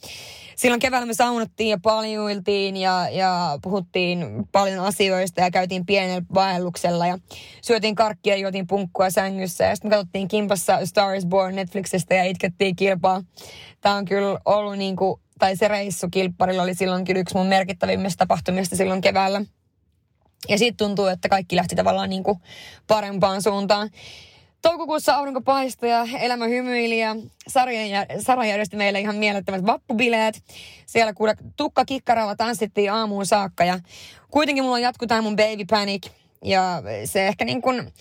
silloin 0.61 0.81
keväällä 0.81 1.07
me 1.07 1.15
saunattiin 1.15 1.71
ja 1.71 1.79
paljuiltiin 1.83 2.77
ja, 2.77 3.09
ja 3.13 3.59
puhuttiin 3.63 4.49
paljon 4.53 4.85
asioista 4.85 5.41
ja 5.41 5.51
käytiin 5.51 5.87
pienellä 5.87 6.23
vaelluksella 6.35 7.07
ja 7.07 7.19
syötiin 7.63 7.95
karkkia 7.95 8.35
ja 8.35 8.41
juotiin 8.41 8.67
punkkua 8.67 9.11
sängyssä 9.11 9.65
ja 9.65 9.77
sitten 9.77 9.91
me 9.91 9.97
katsottiin 9.97 10.29
kimpassa 10.29 10.87
Star 10.87 11.15
is 11.15 11.27
Born 11.27 11.55
Netflixistä 11.55 12.15
ja 12.15 12.25
itkettiin 12.25 12.77
kilpaa. 12.77 13.23
Tämä 13.81 13.95
on 13.95 14.05
kyllä 14.05 14.41
ollut 14.45 14.79
niin 14.79 14.97
kuin, 14.97 15.21
tai 15.39 15.57
se 15.57 15.69
reissu 15.69 16.09
kilpparilla 16.11 16.63
oli 16.63 16.75
silloin 16.75 17.05
kyllä 17.05 17.21
yksi 17.21 17.37
mun 17.37 17.47
merkittävimmistä 17.47 18.19
tapahtumista 18.19 18.77
silloin 18.77 19.01
keväällä. 19.01 19.43
Ja 20.49 20.59
siitä 20.59 20.77
tuntuu, 20.77 21.07
että 21.07 21.29
kaikki 21.29 21.57
lähti 21.57 21.77
tavallaan 21.77 22.11
niin 22.11 22.23
kuin 22.23 22.39
parempaan 22.87 23.43
suuntaan. 23.43 23.91
Toukokuussa 24.63 25.15
aurinko 25.15 25.41
paistoi 25.41 25.91
ja 25.91 26.07
elämä 26.21 26.47
hymyili 26.47 27.01
ja 27.01 27.17
Sara 28.19 28.45
järjesti 28.45 28.77
meille 28.77 29.01
ihan 29.01 29.17
mielettömät 29.17 29.67
vappubileet. 29.67 30.43
Siellä 30.87 31.13
kuule 31.13 31.37
tukka 31.57 31.85
kikkaralla 31.85 32.37
tanssittiin 32.37 32.93
aamuun 32.93 33.27
saakka 33.27 33.65
ja 33.65 33.79
kuitenkin 34.31 34.65
mulla 34.65 34.79
jatkuu 34.79 35.09
tämä 35.09 35.23
mun 35.23 35.37
baby 35.37 35.65
panic. 35.71 36.07
Ja 36.45 36.83
se 37.05 37.29
ehkä 37.29 37.45
niin 37.45 37.63
kuin 37.63 37.93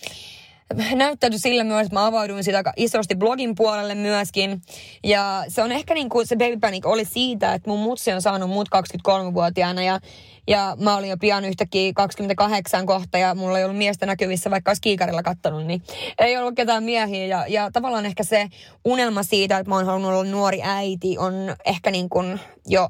näyttäytyi 0.94 1.38
sillä 1.38 1.64
myös, 1.64 1.86
että 1.86 1.94
mä 1.94 2.06
avauduin 2.06 2.44
sitä 2.44 2.56
aika 2.56 2.72
isosti 2.76 3.16
blogin 3.16 3.54
puolelle 3.54 3.94
myöskin. 3.94 4.62
Ja 5.04 5.44
se 5.48 5.62
on 5.62 5.72
ehkä 5.72 5.94
niin 5.94 6.08
kuin 6.08 6.26
se 6.26 6.36
baby 6.36 6.56
panic 6.60 6.86
oli 6.86 7.04
siitä, 7.04 7.54
että 7.54 7.70
mun 7.70 7.80
mutsi 7.80 8.12
on 8.12 8.22
saanut 8.22 8.50
mut 8.50 8.68
23-vuotiaana 8.76 9.82
ja 9.82 10.00
ja 10.48 10.76
mä 10.80 10.96
olin 10.96 11.10
jo 11.10 11.16
pian 11.16 11.44
yhtäkkiä 11.44 11.92
28 11.94 12.86
kohta 12.86 13.18
ja 13.18 13.34
mulla 13.34 13.58
ei 13.58 13.64
ollut 13.64 13.78
miestä 13.78 14.06
näkyvissä, 14.06 14.50
vaikka 14.50 14.70
olisi 14.70 14.82
kiikarilla 14.82 15.22
kattonut, 15.22 15.66
niin 15.66 15.82
ei 16.18 16.36
ollut 16.36 16.54
ketään 16.54 16.84
miehiä. 16.84 17.26
Ja, 17.26 17.44
ja 17.48 17.70
tavallaan 17.72 18.06
ehkä 18.06 18.24
se 18.24 18.48
unelma 18.84 19.22
siitä, 19.22 19.58
että 19.58 19.68
mä 19.70 19.76
oon 19.76 19.86
halunnut 19.86 20.10
olla 20.10 20.24
nuori 20.24 20.60
äiti, 20.62 21.18
on 21.18 21.56
ehkä 21.64 21.90
niin 21.90 22.08
kuin 22.08 22.40
jo 22.66 22.88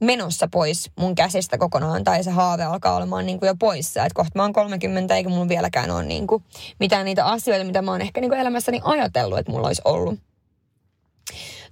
menossa 0.00 0.48
pois 0.48 0.90
mun 0.98 1.14
käsistä 1.14 1.58
kokonaan, 1.58 2.04
tai 2.04 2.24
se 2.24 2.30
haave 2.30 2.64
alkaa 2.64 2.96
olemaan 2.96 3.26
niin 3.26 3.38
kuin 3.38 3.46
jo 3.46 3.54
poissa. 3.58 4.04
Että 4.04 4.14
kohta 4.14 4.32
mä 4.34 4.42
oon 4.42 4.52
30, 4.52 5.16
eikä 5.16 5.28
mun 5.28 5.48
vieläkään 5.48 5.90
ole 5.90 6.04
niin 6.04 6.26
kuin 6.26 6.44
mitään 6.80 7.04
niitä 7.04 7.26
asioita, 7.26 7.64
mitä 7.64 7.82
mä 7.82 7.90
oon 7.90 8.00
ehkä 8.00 8.20
niin 8.20 8.30
kuin 8.30 8.40
elämässäni 8.40 8.80
ajatellut, 8.84 9.38
että 9.38 9.52
mulla 9.52 9.66
olisi 9.66 9.82
ollut. 9.84 10.18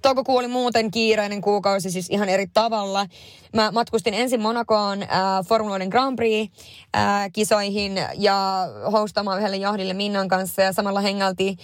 Toukokuu 0.02 0.36
oli 0.36 0.48
muuten 0.48 0.90
kiireinen 0.90 1.40
kuukausi, 1.40 1.90
siis 1.90 2.10
ihan 2.10 2.28
eri 2.28 2.46
tavalla. 2.46 3.06
Mä 3.54 3.70
matkustin 3.72 4.14
ensin 4.14 4.40
Monacoon 4.40 5.02
äh, 5.02 5.08
Formuloiden 5.48 5.88
Grand 5.88 6.16
Prix-kisoihin 6.16 7.98
äh, 7.98 8.10
ja 8.18 8.68
hostamaan 8.92 9.38
yhdelle 9.38 9.56
jahdille 9.56 9.94
Minnan 9.94 10.28
kanssa 10.28 10.62
ja 10.62 10.72
samalla 10.72 11.00
hengaltiin 11.00 11.58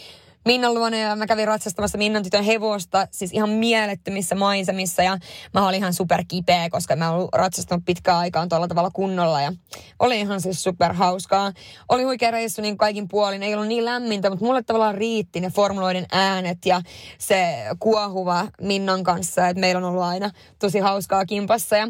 Minnan 0.45 0.75
luona 0.75 0.97
ja 0.97 1.17
mä 1.17 1.27
kävin 1.27 1.49
ratsastamassa 1.49 1.99
Minnan 1.99 2.23
tytön 2.23 2.45
hevosta, 2.45 3.07
siis 3.11 3.33
ihan 3.33 3.51
mielettömissä 3.51 4.35
maisemissa. 4.35 5.03
Ja 5.03 5.19
mä 5.55 5.69
olin 5.69 5.79
ihan 5.79 5.95
super 5.95 6.25
kipeä, 6.29 6.71
koska 6.71 6.97
mä 6.97 7.11
olin 7.11 7.29
ratsastanut 7.33 7.85
pitkään 7.85 8.19
aikaan 8.19 8.49
tuolla 8.49 8.69
tavalla 8.69 8.91
kunnolla. 8.91 9.43
Ja 9.43 9.53
oli 9.99 10.21
ihan 10.21 10.41
siis 10.41 10.63
super 10.63 10.93
hauskaa. 10.93 11.53
Oli 11.89 12.03
huikea 12.03 12.31
reissu 12.31 12.63
niin 12.63 12.79
kaikin 12.79 13.09
puolin, 13.09 13.43
ei 13.43 13.55
ollut 13.55 13.69
niin 13.69 13.85
lämmintä, 13.85 14.31
mutta 14.31 14.45
mulle 14.45 14.63
tavallaan 14.63 14.95
riitti 14.95 15.41
ne 15.41 15.51
formuloiden 15.51 16.07
äänet 16.13 16.59
ja 16.67 16.83
se 17.19 17.57
kuohuva 17.79 18.47
Minnan 18.61 19.05
kanssa, 19.05 19.49
että 19.49 19.61
meillä 19.61 19.79
on 19.79 19.85
ollut 19.85 20.03
aina 20.03 20.31
tosi 20.59 20.79
hauskaa 20.79 21.27
kimpassa. 21.27 21.77
Ja 21.77 21.89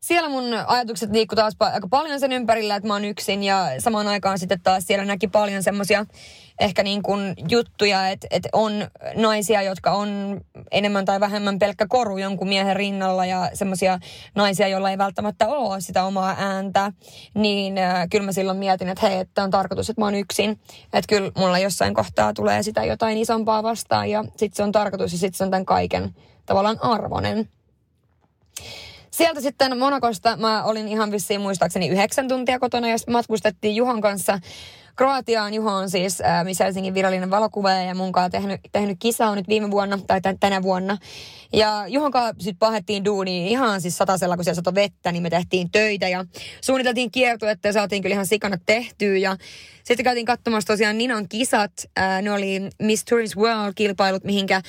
siellä 0.00 0.28
mun 0.28 0.44
ajatukset 0.66 1.10
liikku 1.10 1.36
taas 1.36 1.54
aika 1.60 1.88
paljon 1.88 2.20
sen 2.20 2.32
ympärillä, 2.32 2.76
että 2.76 2.86
mä 2.86 2.94
oon 2.94 3.04
yksin. 3.04 3.42
Ja 3.42 3.68
samaan 3.78 4.08
aikaan 4.08 4.38
sitten 4.38 4.60
taas 4.62 4.84
siellä 4.86 5.04
näki 5.04 5.28
paljon 5.28 5.62
semmosia 5.62 6.06
ehkä 6.60 6.82
niin 6.82 7.02
kuin 7.02 7.34
juttuja, 7.48 8.08
että, 8.08 8.26
että 8.30 8.48
on 8.52 8.72
naisia, 9.14 9.62
jotka 9.62 9.90
on 9.90 10.40
enemmän 10.70 11.04
tai 11.04 11.20
vähemmän 11.20 11.58
pelkkä 11.58 11.86
koru 11.88 12.18
jonkun 12.18 12.48
miehen 12.48 12.76
rinnalla 12.76 13.26
ja 13.26 13.50
semmoisia 13.54 13.98
naisia, 14.34 14.68
joilla 14.68 14.90
ei 14.90 14.98
välttämättä 14.98 15.48
ole 15.48 15.80
sitä 15.80 16.04
omaa 16.04 16.36
ääntä, 16.38 16.92
niin 17.34 17.78
äh, 17.78 18.08
kyllä 18.10 18.24
mä 18.24 18.32
silloin 18.32 18.58
mietin, 18.58 18.88
että 18.88 19.08
hei, 19.08 19.18
että 19.18 19.42
on 19.42 19.50
tarkoitus, 19.50 19.90
että 19.90 20.00
mä 20.00 20.06
oon 20.06 20.14
yksin. 20.14 20.50
Että 20.92 21.08
kyllä 21.08 21.32
mulla 21.36 21.58
jossain 21.58 21.94
kohtaa 21.94 22.34
tulee 22.34 22.62
sitä 22.62 22.84
jotain 22.84 23.18
isompaa 23.18 23.62
vastaan 23.62 24.10
ja 24.10 24.24
sitten 24.24 24.56
se 24.56 24.62
on 24.62 24.72
tarkoitus 24.72 25.12
ja 25.12 25.18
sitten 25.18 25.38
se 25.38 25.44
on 25.44 25.50
tämän 25.50 25.66
kaiken 25.66 26.14
tavallaan 26.46 26.78
arvonen. 26.82 27.48
Sieltä 29.10 29.40
sitten 29.40 29.78
Monakosta 29.78 30.36
mä 30.36 30.64
olin 30.64 30.88
ihan 30.88 31.10
vissiin 31.10 31.40
muistaakseni 31.40 31.88
yhdeksän 31.88 32.28
tuntia 32.28 32.58
kotona 32.58 32.88
ja 32.88 32.96
matkustettiin 33.10 33.76
Juhon 33.76 34.00
kanssa 34.00 34.38
Kroatiaan. 34.98 35.54
Juho 35.54 35.72
on 35.72 35.90
siis 35.90 36.20
äh, 36.20 36.44
Miss 36.44 36.60
Helsingin 36.60 36.94
virallinen 36.94 37.30
valokuvaaja 37.30 37.82
ja 37.82 37.94
mun 37.94 38.12
kanssa 38.12 38.30
tehnyt, 38.30 38.60
tehnyt 38.72 38.96
kisaa 39.00 39.34
nyt 39.34 39.48
viime 39.48 39.70
vuonna 39.70 39.98
tai 40.06 40.20
tän, 40.20 40.38
tänä 40.38 40.62
vuonna. 40.62 40.98
Ja 41.52 41.84
Juhon 41.88 42.10
kanssa 42.10 42.34
sitten 42.38 42.58
pahettiin 42.58 43.04
duuni 43.04 43.50
ihan 43.50 43.80
siis 43.80 43.96
satasella, 43.96 44.36
kun 44.36 44.44
siellä 44.44 44.56
sato 44.56 44.74
vettä, 44.74 45.12
niin 45.12 45.22
me 45.22 45.30
tehtiin 45.30 45.70
töitä 45.70 46.08
ja 46.08 46.24
suunniteltiin 46.60 47.10
kiertuetta 47.10 47.68
ja 47.68 47.72
saatiin 47.72 48.02
kyllä 48.02 48.12
ihan 48.12 48.26
sikana 48.26 48.56
tehtyä. 48.66 49.16
Ja 49.16 49.36
sitten 49.84 50.04
käytiin 50.04 50.26
katsomassa 50.26 50.66
tosiaan 50.66 50.98
Ninan 50.98 51.28
kisat. 51.28 51.72
Äh, 51.98 52.22
ne 52.22 52.32
oli 52.32 52.60
Miss 52.82 53.04
Tourist 53.04 53.36
World-kilpailut, 53.36 54.24
mihinkä 54.24 54.56
äh, 54.56 54.62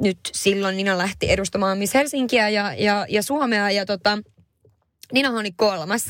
nyt 0.00 0.18
silloin 0.32 0.76
Nina 0.76 0.98
lähti 0.98 1.30
edustamaan 1.30 1.78
Miss 1.78 1.94
Helsinkiä 1.94 2.48
ja, 2.48 2.74
ja, 2.78 3.06
ja 3.08 3.22
Suomea. 3.22 3.70
Ja 3.70 3.86
tota, 3.86 4.18
Ninahan 5.12 5.40
oli 5.40 5.52
kolmas. 5.52 6.04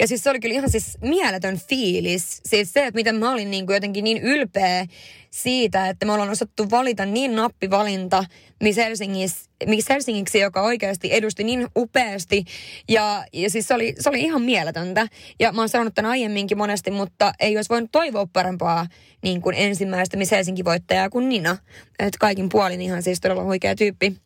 Ja 0.00 0.08
siis 0.08 0.22
se 0.22 0.30
oli 0.30 0.40
kyllä 0.40 0.54
ihan 0.54 0.70
siis 0.70 0.98
mieletön 1.00 1.58
fiilis. 1.68 2.40
Siis 2.46 2.72
se, 2.72 2.86
että 2.86 2.98
miten 2.98 3.16
mä 3.16 3.32
olin 3.32 3.50
niin 3.50 3.66
kuin 3.66 3.74
jotenkin 3.74 4.04
niin 4.04 4.18
ylpeä 4.18 4.86
siitä, 5.30 5.88
että 5.88 6.06
me 6.06 6.12
ollaan 6.12 6.30
osattu 6.30 6.70
valita 6.70 7.06
niin 7.06 7.36
nappivalinta 7.36 8.24
Miss, 8.62 8.76
Helsingis, 8.76 9.50
Miss 9.66 9.88
Helsingiksi, 9.88 10.38
joka 10.38 10.62
oikeasti 10.62 11.12
edusti 11.12 11.44
niin 11.44 11.66
upeasti. 11.76 12.44
Ja, 12.88 13.24
ja 13.32 13.50
siis 13.50 13.68
se 13.68 13.74
oli, 13.74 13.94
se 13.98 14.08
oli 14.08 14.20
ihan 14.20 14.42
mieletöntä. 14.42 15.08
Ja 15.40 15.52
mä 15.52 15.60
oon 15.60 15.68
sanonut 15.68 15.94
tämän 15.94 16.10
aiemminkin 16.10 16.58
monesti, 16.58 16.90
mutta 16.90 17.32
ei 17.40 17.56
olisi 17.56 17.68
voinut 17.68 17.92
toivoa 17.92 18.26
parempaa 18.32 18.86
niin 19.22 19.42
kuin 19.42 19.56
ensimmäistä 19.58 20.16
Miss 20.16 20.30
Helsinki-voittajaa 20.30 21.10
kuin 21.10 21.28
Nina. 21.28 21.56
Että 21.98 22.18
kaikin 22.20 22.48
puolin 22.48 22.82
ihan 22.82 23.02
siis 23.02 23.20
todella 23.20 23.44
huikea 23.44 23.74
tyyppi. 23.74 24.16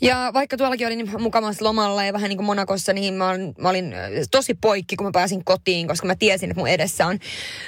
Ja 0.00 0.30
vaikka 0.34 0.56
tuollakin 0.56 0.86
olin 0.86 1.10
mukavassa 1.18 1.64
lomalla 1.64 2.04
ja 2.04 2.12
vähän 2.12 2.28
niin 2.28 2.36
kuin 2.36 2.46
Monakossa, 2.46 2.92
niin 2.92 3.14
mä, 3.14 3.30
olin, 3.30 3.54
mä 3.58 3.68
olin 3.68 3.94
tosi 4.30 4.54
poikki, 4.54 4.96
kun 4.96 5.06
mä 5.06 5.10
pääsin 5.12 5.44
kotiin, 5.44 5.88
koska 5.88 6.06
mä 6.06 6.14
tiesin, 6.14 6.50
että 6.50 6.60
mun 6.60 6.68
edessä 6.68 7.06
on 7.06 7.18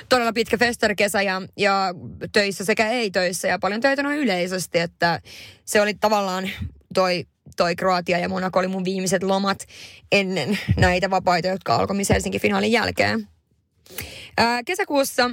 todella 0.08 0.32
pitkä 0.32 0.58
festarikesä 0.58 1.22
ja, 1.22 1.42
ja 1.56 1.94
töissä 2.32 2.64
sekä 2.64 2.90
ei-töissä 2.90 3.48
ja 3.48 3.58
paljon 3.58 3.80
töitä 3.80 4.02
noin 4.02 4.18
yleisesti, 4.18 4.78
että 4.78 5.20
se 5.64 5.80
oli 5.80 5.94
tavallaan 5.94 6.50
toi 6.94 7.24
toi 7.56 7.76
Kroatia 7.76 8.18
ja 8.18 8.28
Monaco 8.28 8.58
oli 8.58 8.68
mun 8.68 8.84
viimeiset 8.84 9.22
lomat 9.22 9.66
ennen 10.12 10.58
näitä 10.76 11.10
vapaita, 11.10 11.48
jotka 11.48 11.74
alkoi 11.74 11.96
Helsinki 12.10 12.38
finaalin 12.38 12.72
jälkeen. 12.72 13.28
Ää, 14.38 14.62
kesäkuussa 14.62 15.30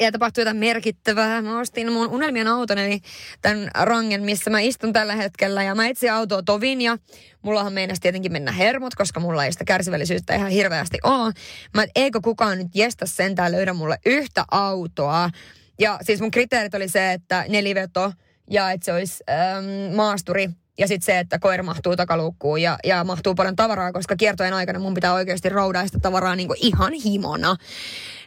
ja 0.00 0.12
tapahtui 0.12 0.42
jotain 0.42 0.56
merkittävää. 0.56 1.42
Mä 1.42 1.60
ostin 1.60 1.92
mun 1.92 2.08
unelmien 2.08 2.48
auton, 2.48 2.78
eli 2.78 3.00
tämän 3.42 3.70
rangen, 3.74 4.22
missä 4.22 4.50
mä 4.50 4.60
istun 4.60 4.92
tällä 4.92 5.14
hetkellä. 5.14 5.62
Ja 5.62 5.74
mä 5.74 5.88
etsin 5.88 6.12
autoa 6.12 6.42
tovin 6.42 6.80
ja 6.80 6.98
mullahan 7.42 7.72
meinas 7.72 8.00
tietenkin 8.00 8.32
mennä 8.32 8.52
hermot, 8.52 8.94
koska 8.94 9.20
mulla 9.20 9.44
ei 9.44 9.52
sitä 9.52 9.64
kärsivällisyyttä 9.64 10.34
ihan 10.34 10.50
hirveästi 10.50 10.98
ole. 11.02 11.32
Mä 11.74 11.82
et, 11.82 11.90
eikö 11.94 12.20
kukaan 12.24 12.58
nyt 12.58 12.68
jestä 12.74 13.06
sentään 13.06 13.52
löydä 13.52 13.72
mulle 13.72 13.98
yhtä 14.06 14.44
autoa. 14.50 15.30
Ja 15.78 15.98
siis 16.02 16.20
mun 16.20 16.30
kriteerit 16.30 16.74
oli 16.74 16.88
se, 16.88 17.12
että 17.12 17.44
neliveto 17.48 18.12
ja 18.50 18.70
että 18.70 18.84
se 18.84 18.92
olisi 18.92 19.24
ähm, 19.30 19.94
maasturi 19.96 20.50
ja 20.78 20.88
sitten 20.88 21.06
se, 21.06 21.18
että 21.18 21.38
koira 21.38 21.62
mahtuu 21.62 21.96
takaluukkuun 21.96 22.62
ja, 22.62 22.78
ja 22.84 23.04
mahtuu 23.04 23.34
paljon 23.34 23.56
tavaraa, 23.56 23.92
koska 23.92 24.16
kiertojen 24.16 24.54
aikana 24.54 24.78
mun 24.78 24.94
pitää 24.94 25.14
oikeasti 25.14 25.48
roudaa 25.48 25.86
sitä 25.86 26.00
tavaraa 26.00 26.36
niin 26.36 26.48
ihan 26.56 26.92
himona. 26.92 27.56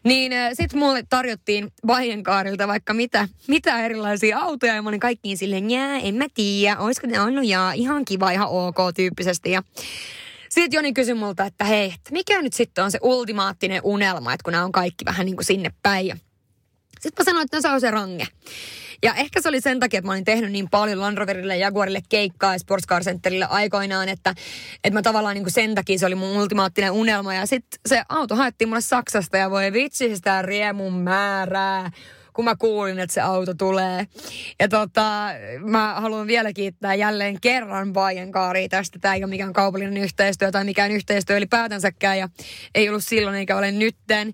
Niin 0.04 0.34
äh, 0.34 0.50
sitten 0.54 0.80
mulle 0.80 1.04
tarjottiin 1.10 1.72
Vajenkaarilta 1.88 2.68
vaikka 2.68 2.94
mitä, 2.94 3.28
mitä 3.48 3.86
erilaisia 3.86 4.40
autoja 4.40 4.76
ja 4.76 4.82
mä 4.82 4.90
olin 4.90 5.00
kaikkiin 5.00 5.38
silleen, 5.38 5.72
jää, 5.72 6.00
en 6.00 6.16
mä 6.16 6.26
tiedä, 6.34 6.78
olisiko 6.78 7.08
ne 7.08 7.22
ollut 7.22 7.46
jaa, 7.46 7.74
ihan 7.74 8.06
kiva, 8.06 8.32
ihan 8.32 8.50
ok 8.50 8.78
tyyppisesti. 8.96 9.52
Ja 9.52 9.64
sitten 10.50 10.78
Joni 10.78 10.94
kysyi 10.94 11.14
multa, 11.14 11.46
että 11.46 11.66
hei, 11.66 11.86
että 11.86 12.12
mikä 12.12 12.42
nyt 12.42 12.54
sitten 12.54 12.84
on 12.84 12.92
se 12.92 13.00
ultimaattinen 13.02 13.82
unelma, 13.84 14.34
että 14.34 14.44
kun 14.44 14.54
nämä 14.54 14.66
on 14.66 14.72
kaikki 14.72 15.06
vähän 15.06 15.26
niin 15.26 15.36
kuin 15.36 15.46
sinne 15.46 15.72
päin. 15.84 16.22
Sitten 17.00 17.24
mä 17.24 17.26
sanoin, 17.26 17.46
että 17.46 17.58
no 17.58 17.62
se 17.62 17.70
on 17.70 17.82
se 17.82 17.92
range. 17.92 18.28
Ja 19.06 19.14
ehkä 19.14 19.42
se 19.42 19.50
oli 19.50 19.62
sen 19.62 19.80
takia, 19.80 19.98
että 19.98 20.08
mä 20.08 20.14
olin 20.14 20.26
tehnyt 20.26 20.52
niin 20.52 20.70
paljon 20.70 21.02
Land 21.02 21.18
Roverille 21.18 21.58
ja 21.58 21.66
Jaguarille 21.66 22.02
keikkaa 22.10 22.54
ja 22.54 22.60
Sports 22.60 22.88
Car 22.88 23.04
Centerille 23.04 23.46
aikoinaan, 23.50 24.10
että, 24.10 24.30
että 24.84 24.98
mä 24.98 25.02
tavallaan 25.02 25.36
niin 25.36 25.44
kuin 25.44 25.54
sen 25.54 25.76
takia 25.76 26.00
se 26.00 26.06
oli 26.06 26.16
mun 26.16 26.38
ultimaattinen 26.38 26.92
unelma. 26.92 27.34
Ja 27.34 27.46
sitten 27.46 27.80
se 27.86 28.04
auto 28.10 28.36
haettiin 28.36 28.68
mulle 28.68 28.82
Saksasta 28.82 29.38
ja 29.38 29.52
voi 29.52 29.74
vitsi 29.74 30.16
sitä 30.16 30.42
riemun 30.42 30.94
määrää 30.94 31.92
kun 32.36 32.46
mä 32.46 32.56
kuulin, 32.56 33.00
että 33.00 33.14
se 33.14 33.22
auto 33.22 33.54
tulee. 33.54 34.08
Ja 34.60 34.68
tota, 34.68 35.30
mä 35.60 35.96
haluan 36.02 36.28
vielä 36.28 36.54
kiittää 36.54 36.96
jälleen 36.96 37.42
kerran 37.42 37.94
Bajen 37.94 38.32
Kaari 38.32 38.70
tästä. 38.70 39.00
Tämä 39.00 39.14
ei 39.14 39.24
ole 39.24 39.30
mikään 39.30 39.54
kaupallinen 39.54 39.98
yhteistyö 39.98 40.52
tai 40.52 40.64
mikään 40.64 40.92
yhteistyö 40.92 41.38
ylipäätänsäkään 41.38 42.20
ja 42.20 42.30
ei 42.76 42.90
ollut 42.90 43.04
silloin 43.04 43.36
eikä 43.36 43.58
ole 43.58 43.72
nytten. 43.72 44.34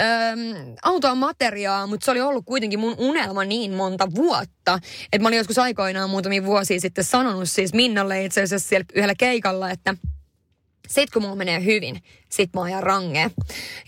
Öm, 0.00 0.74
auto 0.82 1.10
on 1.10 1.18
materiaa, 1.18 1.86
mutta 1.86 2.04
se 2.04 2.10
oli 2.10 2.20
ollut 2.20 2.44
kuitenkin 2.44 2.80
mun 2.80 2.94
unelma 2.98 3.44
niin 3.44 3.72
monta 3.72 4.08
vuotta, 4.14 4.78
että 5.12 5.22
mä 5.22 5.28
olin 5.28 5.36
joskus 5.36 5.58
aikoinaan 5.58 6.10
muutamia 6.10 6.44
vuosia 6.44 6.80
sitten 6.80 7.04
sanonut 7.04 7.48
siis 7.48 7.74
Minnalle 7.74 8.24
itse 8.24 8.42
asiassa 8.42 8.68
siellä 8.68 8.84
yhdellä 8.94 9.14
keikalla, 9.18 9.70
että– 9.70 9.94
sitten 10.88 11.12
kun 11.12 11.22
mulla 11.22 11.36
menee 11.36 11.64
hyvin, 11.64 12.02
sit 12.28 12.50
mä 12.54 12.62
ajan 12.62 12.82
range. 12.82 13.30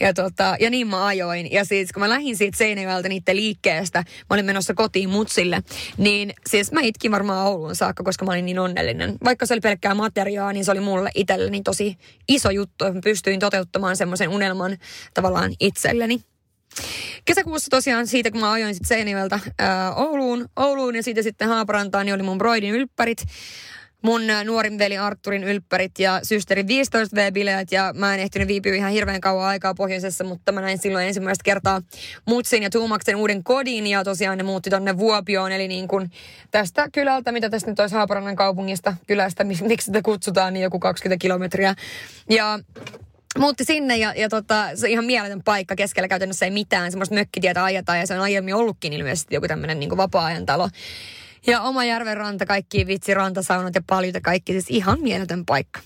Ja, 0.00 0.14
tota, 0.14 0.57
ja 0.61 0.71
niin 0.71 0.87
mä 0.87 1.07
ajoin. 1.07 1.52
Ja 1.52 1.64
siis 1.64 1.92
kun 1.92 2.00
mä 2.00 2.09
lähdin 2.09 2.37
siitä 2.37 2.59
Seinäjoelta 2.59 3.09
niiden 3.09 3.37
liikkeestä, 3.37 3.99
mä 3.99 4.35
olin 4.35 4.45
menossa 4.45 4.75
kotiin 4.75 5.11
mutsille, 5.11 5.62
niin 5.97 6.35
siis 6.49 6.73
mä 6.73 6.80
itkin 6.80 7.11
varmaan 7.11 7.47
Ouluun 7.47 7.76
saakka, 7.76 8.04
koska 8.04 8.25
mä 8.25 8.30
olin 8.33 8.47
niin 8.47 8.59
onnellinen. 8.59 9.16
Vaikka 9.25 9.47
se 9.47 9.54
oli 9.54 9.61
pelkkää 9.61 9.95
materiaa, 9.95 10.52
niin 10.52 10.64
se 10.64 10.71
oli 10.71 10.80
mulle 10.80 11.11
itselleni 11.14 11.62
tosi 11.62 11.97
iso 12.28 12.50
juttu, 12.50 12.85
että 12.85 12.95
mä 12.95 13.00
pystyin 13.04 13.40
toteuttamaan 13.40 13.97
semmoisen 13.97 14.28
unelman 14.28 14.78
tavallaan 15.14 15.52
itselleni. 15.61 16.21
Kesäkuussa 17.25 17.71
tosiaan 17.71 18.07
siitä, 18.07 18.30
kun 18.30 18.40
mä 18.40 18.52
ajoin 18.52 18.75
sitten 18.75 18.88
Seinäjoelta 18.88 19.40
Ouluun, 19.97 20.49
Ouluun 20.57 20.97
ja 20.97 21.02
siitä 21.02 21.23
sitten 21.23 21.49
Haaparantaan, 21.49 22.07
niin 22.07 22.14
oli 22.14 22.23
mun 22.23 22.38
broidin 22.38 22.75
ylppärit 22.75 23.25
mun 24.02 24.23
nuorin 24.45 24.78
veli 24.78 24.99
Arturin 24.99 25.45
ylppärit 25.45 25.99
ja 25.99 26.21
systerin 26.23 26.66
15 26.66 27.16
V-bileet 27.16 27.73
ja 27.73 27.92
mä 27.97 28.14
en 28.14 28.21
ehtinyt 28.21 28.49
viipyä 28.49 28.75
ihan 28.75 28.92
hirveän 28.92 29.21
kauan 29.21 29.49
aikaa 29.49 29.75
pohjoisessa, 29.75 30.25
mutta 30.25 30.52
mä 30.52 30.61
näin 30.61 30.78
silloin 30.78 31.07
ensimmäistä 31.07 31.45
kertaa 31.45 31.80
Mutsin 32.26 32.62
ja 32.62 32.71
Tuumaksen 32.71 33.16
uuden 33.16 33.45
kodin 33.45 33.87
ja 33.87 34.04
tosiaan 34.04 34.38
ne 34.38 34.45
muutti 34.45 34.71
tonne 34.71 34.99
Vuopioon, 34.99 35.52
eli 35.52 35.69
niin 35.69 35.88
kuin 35.88 36.11
tästä 36.50 36.88
kylältä, 36.92 37.33
mitä 37.33 37.50
tästä 37.50 37.71
nyt 37.71 37.80
olisi 37.80 37.95
Haaparannan 37.95 38.37
kaupungista, 38.37 38.95
kylästä, 39.07 39.45
miksi 39.45 39.85
sitä 39.85 40.02
kutsutaan, 40.02 40.52
niin 40.52 40.62
joku 40.62 40.78
20 40.78 41.23
kilometriä. 41.23 41.75
Ja 42.30 42.59
muutti 43.38 43.64
sinne 43.64 43.97
ja, 43.97 44.14
ja 44.16 44.28
tota, 44.28 44.71
se 44.75 44.87
on 44.87 44.90
ihan 44.90 45.04
mieletön 45.04 45.42
paikka. 45.45 45.76
Keskellä 45.76 46.09
käytännössä 46.09 46.47
ei 46.47 46.50
mitään. 46.50 46.90
Semmoista 46.90 47.14
mökkitietä 47.14 47.64
ajetaan 47.64 47.99
ja 47.99 48.07
se 48.07 48.14
on 48.14 48.21
aiemmin 48.21 48.54
ollutkin 48.54 48.92
ilmeisesti 48.92 49.35
joku 49.35 49.49
tämmöinen 49.49 49.80
niin 49.80 49.97
vapaa-ajan 49.97 50.47
talo. 50.47 50.69
Ja 51.47 51.61
oma 51.61 51.85
järven 51.85 52.17
ranta, 52.17 52.47
kaikki 52.47 52.87
vitsi, 52.87 53.15
rantasaunat 53.15 53.75
ja 53.75 53.83
paljon 53.87 54.15
ja 54.15 54.21
kaikki. 54.21 54.53
Siis 54.53 54.67
ihan 54.69 55.01
mieletön 55.01 55.47
paikka. 55.47 55.81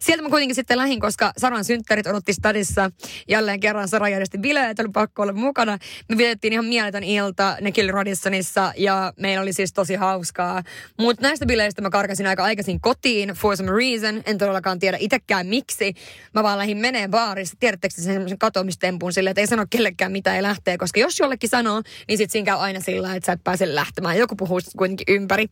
Sieltä 0.00 0.22
mä 0.22 0.28
kuitenkin 0.28 0.54
sitten 0.54 0.78
lähin, 0.78 1.00
koska 1.00 1.32
Saran 1.38 1.64
synttärit 1.64 2.06
odotti 2.06 2.32
stadissa. 2.32 2.90
Jälleen 3.28 3.60
kerran 3.60 3.88
Sara 3.88 4.08
järjesti 4.08 4.38
bileet, 4.38 4.78
oli 4.78 4.88
pakko 4.88 5.22
olla 5.22 5.32
mukana. 5.32 5.78
Me 6.08 6.16
vietettiin 6.16 6.52
ihan 6.52 6.64
mieletön 6.64 7.04
ilta 7.04 7.56
Nekil 7.60 7.92
Radissonissa 7.92 8.72
ja 8.76 9.12
meillä 9.20 9.42
oli 9.42 9.52
siis 9.52 9.72
tosi 9.72 9.94
hauskaa. 9.94 10.62
Mutta 10.98 11.22
näistä 11.22 11.46
bileistä 11.46 11.82
mä 11.82 11.90
karkasin 11.90 12.26
aika 12.26 12.44
aikaisin 12.44 12.80
kotiin 12.80 13.28
for 13.28 13.56
some 13.56 13.70
reason. 13.70 14.22
En 14.26 14.38
todellakaan 14.38 14.78
tiedä 14.78 14.96
itsekään 15.00 15.46
miksi. 15.46 15.94
Mä 16.34 16.42
vaan 16.42 16.58
lähdin 16.58 16.78
meneen 16.78 17.10
baarissa. 17.10 17.56
Tiedättekö 17.60 17.94
sen 17.94 18.04
semmoisen 18.04 18.38
katoamistempun 18.38 19.12
silleen, 19.12 19.30
että 19.30 19.40
ei 19.40 19.46
sano 19.46 19.66
kellekään 19.70 20.12
mitä 20.12 20.36
ei 20.36 20.42
lähtee. 20.42 20.78
Koska 20.78 21.00
jos 21.00 21.18
jollekin 21.18 21.50
sanoo, 21.50 21.82
niin 22.08 22.18
sit 22.18 22.30
siinä 22.30 22.46
käy 22.46 22.58
aina 22.58 22.80
sillä 22.80 23.14
että 23.14 23.26
sä 23.26 23.32
et 23.32 23.44
pääse 23.44 23.74
lähtemään. 23.74 24.18
Joku 24.18 24.36
puhuu 24.36 24.60
kuitenkin 24.76 25.14
ympäri. 25.14 25.46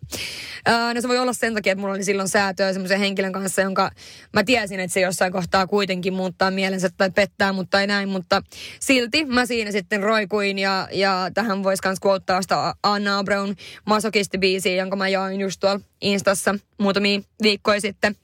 Öö, 0.69 0.95
no 0.95 1.01
se 1.01 1.09
voi 1.09 1.19
olla 1.19 1.33
sen 1.33 1.55
takia, 1.55 1.73
että 1.73 1.81
mulla 1.81 1.95
oli 1.95 2.05
silloin 2.05 2.29
säätöä 2.29 2.73
semmoisen 2.73 2.99
henkilön 2.99 3.33
kanssa, 3.33 3.63
jonka 3.63 3.91
mä 4.33 4.45
tiesin, 4.45 4.81
että 4.81 4.95
se 4.95 5.01
jossain 5.01 5.33
kohtaa 5.33 5.67
kuitenkin 5.67 6.15
muuttaa 6.15 6.51
mielensä 6.51 6.89
tai 6.97 7.11
pettää, 7.11 7.53
mutta 7.53 7.81
ei 7.81 7.87
näin. 7.87 8.09
Mutta 8.09 8.43
silti 8.81 9.25
mä 9.25 9.47
siinä 9.47 9.73
sitten 9.73 10.03
roikuin 10.03 10.59
ja, 10.59 10.89
ja 10.93 11.31
tähän 11.35 11.63
voisi 11.63 11.83
myös 11.85 11.99
quoteaa 12.07 12.43
sitä 12.43 12.75
Anna 12.83 13.25
Brown 13.25 13.55
masokisti-biisiä, 13.85 14.77
jonka 14.77 14.97
mä 14.97 15.09
jaoin 15.09 15.41
just 15.41 15.61
tuolla 15.61 15.81
Instassa 16.01 16.55
muutamia 16.79 17.21
viikkoja 17.43 17.81
sitten, 17.81 18.17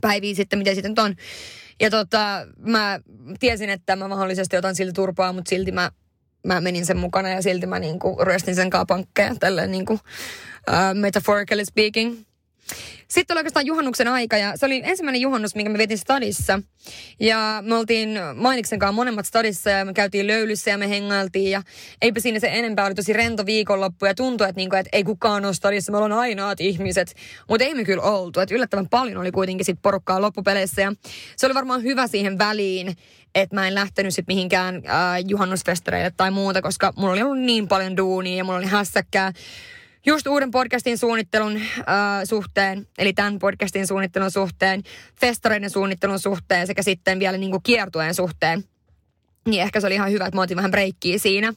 päiviä 0.00 0.34
sitten, 0.34 0.58
miten 0.58 0.74
sitten 0.74 0.94
on. 0.98 1.16
Ja 1.80 1.90
tota, 1.90 2.46
mä 2.58 3.00
tiesin, 3.40 3.70
että 3.70 3.96
mä 3.96 4.08
mahdollisesti 4.08 4.56
otan 4.56 4.74
silti 4.74 4.92
turpaa, 4.92 5.32
mutta 5.32 5.48
silti 5.48 5.72
mä, 5.72 5.90
mä 6.44 6.60
menin 6.60 6.86
sen 6.86 6.96
mukana 6.96 7.28
ja 7.28 7.42
silti 7.42 7.66
mä 7.66 7.78
niinku 7.78 8.18
ryöstin 8.22 8.54
sen 8.54 8.70
kapankkeja, 8.70 9.34
tälleen 9.40 9.70
niinku, 9.70 9.92
uh, 9.92 10.00
metaphorically 10.94 11.64
speaking. 11.64 12.24
Sitten 13.08 13.34
oli 13.34 13.38
oikeastaan 13.38 13.66
juhannuksen 13.66 14.08
aika 14.08 14.36
ja 14.36 14.52
se 14.56 14.66
oli 14.66 14.82
ensimmäinen 14.84 15.20
juhannus, 15.20 15.54
minkä 15.54 15.70
me 15.70 15.78
vietin 15.78 15.98
stadissa. 15.98 16.60
Ja 17.20 17.62
me 17.66 17.74
oltiin 17.74 18.08
Mainiksen 18.34 18.78
kanssa 18.78 18.92
monemmat 18.92 19.26
stadissa 19.26 19.70
ja 19.70 19.84
me 19.84 19.92
käytiin 19.92 20.26
löylyssä 20.26 20.70
ja 20.70 20.78
me 20.78 20.88
hengailtiin 20.88 21.50
ja 21.50 21.62
eipä 22.02 22.20
siinä 22.20 22.40
se 22.40 22.48
enempää 22.52 22.86
oli 22.86 22.94
tosi 22.94 23.12
rento 23.12 23.46
viikonloppu 23.46 24.06
ja 24.06 24.14
tuntui, 24.14 24.48
että, 24.48 24.60
niinku, 24.60 24.76
että 24.76 24.90
ei 24.92 25.04
kukaan 25.04 25.44
ole 25.44 25.54
stadissa, 25.54 25.92
me 25.92 25.98
ollaan 25.98 26.20
ainoat 26.20 26.60
ihmiset. 26.60 27.14
Mutta 27.48 27.64
ei 27.64 27.74
me 27.74 27.84
kyllä 27.84 28.02
oltu, 28.02 28.40
että 28.40 28.54
yllättävän 28.54 28.88
paljon 28.88 29.16
oli 29.16 29.30
kuitenkin 29.30 29.66
sit 29.66 29.78
porukkaa 29.82 30.20
loppupeleissä 30.20 30.82
ja 30.82 30.92
se 31.36 31.46
oli 31.46 31.54
varmaan 31.54 31.82
hyvä 31.82 32.06
siihen 32.06 32.38
väliin, 32.38 32.96
että 33.34 33.56
mä 33.56 33.68
en 33.68 33.74
lähtenyt 33.74 34.14
sitten 34.14 34.34
mihinkään 34.34 34.74
äh, 34.76 34.82
juhannusfestareille 35.28 36.12
tai 36.16 36.30
muuta, 36.30 36.62
koska 36.62 36.92
mulla 36.96 37.12
oli 37.12 37.22
ollut 37.22 37.38
niin 37.38 37.68
paljon 37.68 37.96
duunia 37.96 38.36
ja 38.36 38.44
mulla 38.44 38.58
oli 38.58 38.66
hässäkkää 38.66 39.32
just 40.06 40.26
uuden 40.26 40.50
podcastin 40.50 40.98
suunnittelun 40.98 41.56
äh, 41.56 41.64
suhteen, 42.24 42.86
eli 42.98 43.12
tämän 43.12 43.38
podcastin 43.38 43.86
suunnittelun 43.86 44.30
suhteen, 44.30 44.82
festareiden 45.20 45.70
suunnittelun 45.70 46.18
suhteen 46.18 46.66
sekä 46.66 46.82
sitten 46.82 47.18
vielä 47.18 47.36
niin 47.36 47.62
kiertueen 47.62 48.14
suhteen. 48.14 48.64
Niin 49.48 49.62
ehkä 49.62 49.80
se 49.80 49.86
oli 49.86 49.94
ihan 49.94 50.10
hyvä, 50.10 50.26
että 50.26 50.36
mä 50.36 50.42
otin 50.42 50.56
vähän 50.56 50.70
breikkiä 50.70 51.18
siinä. 51.18 51.52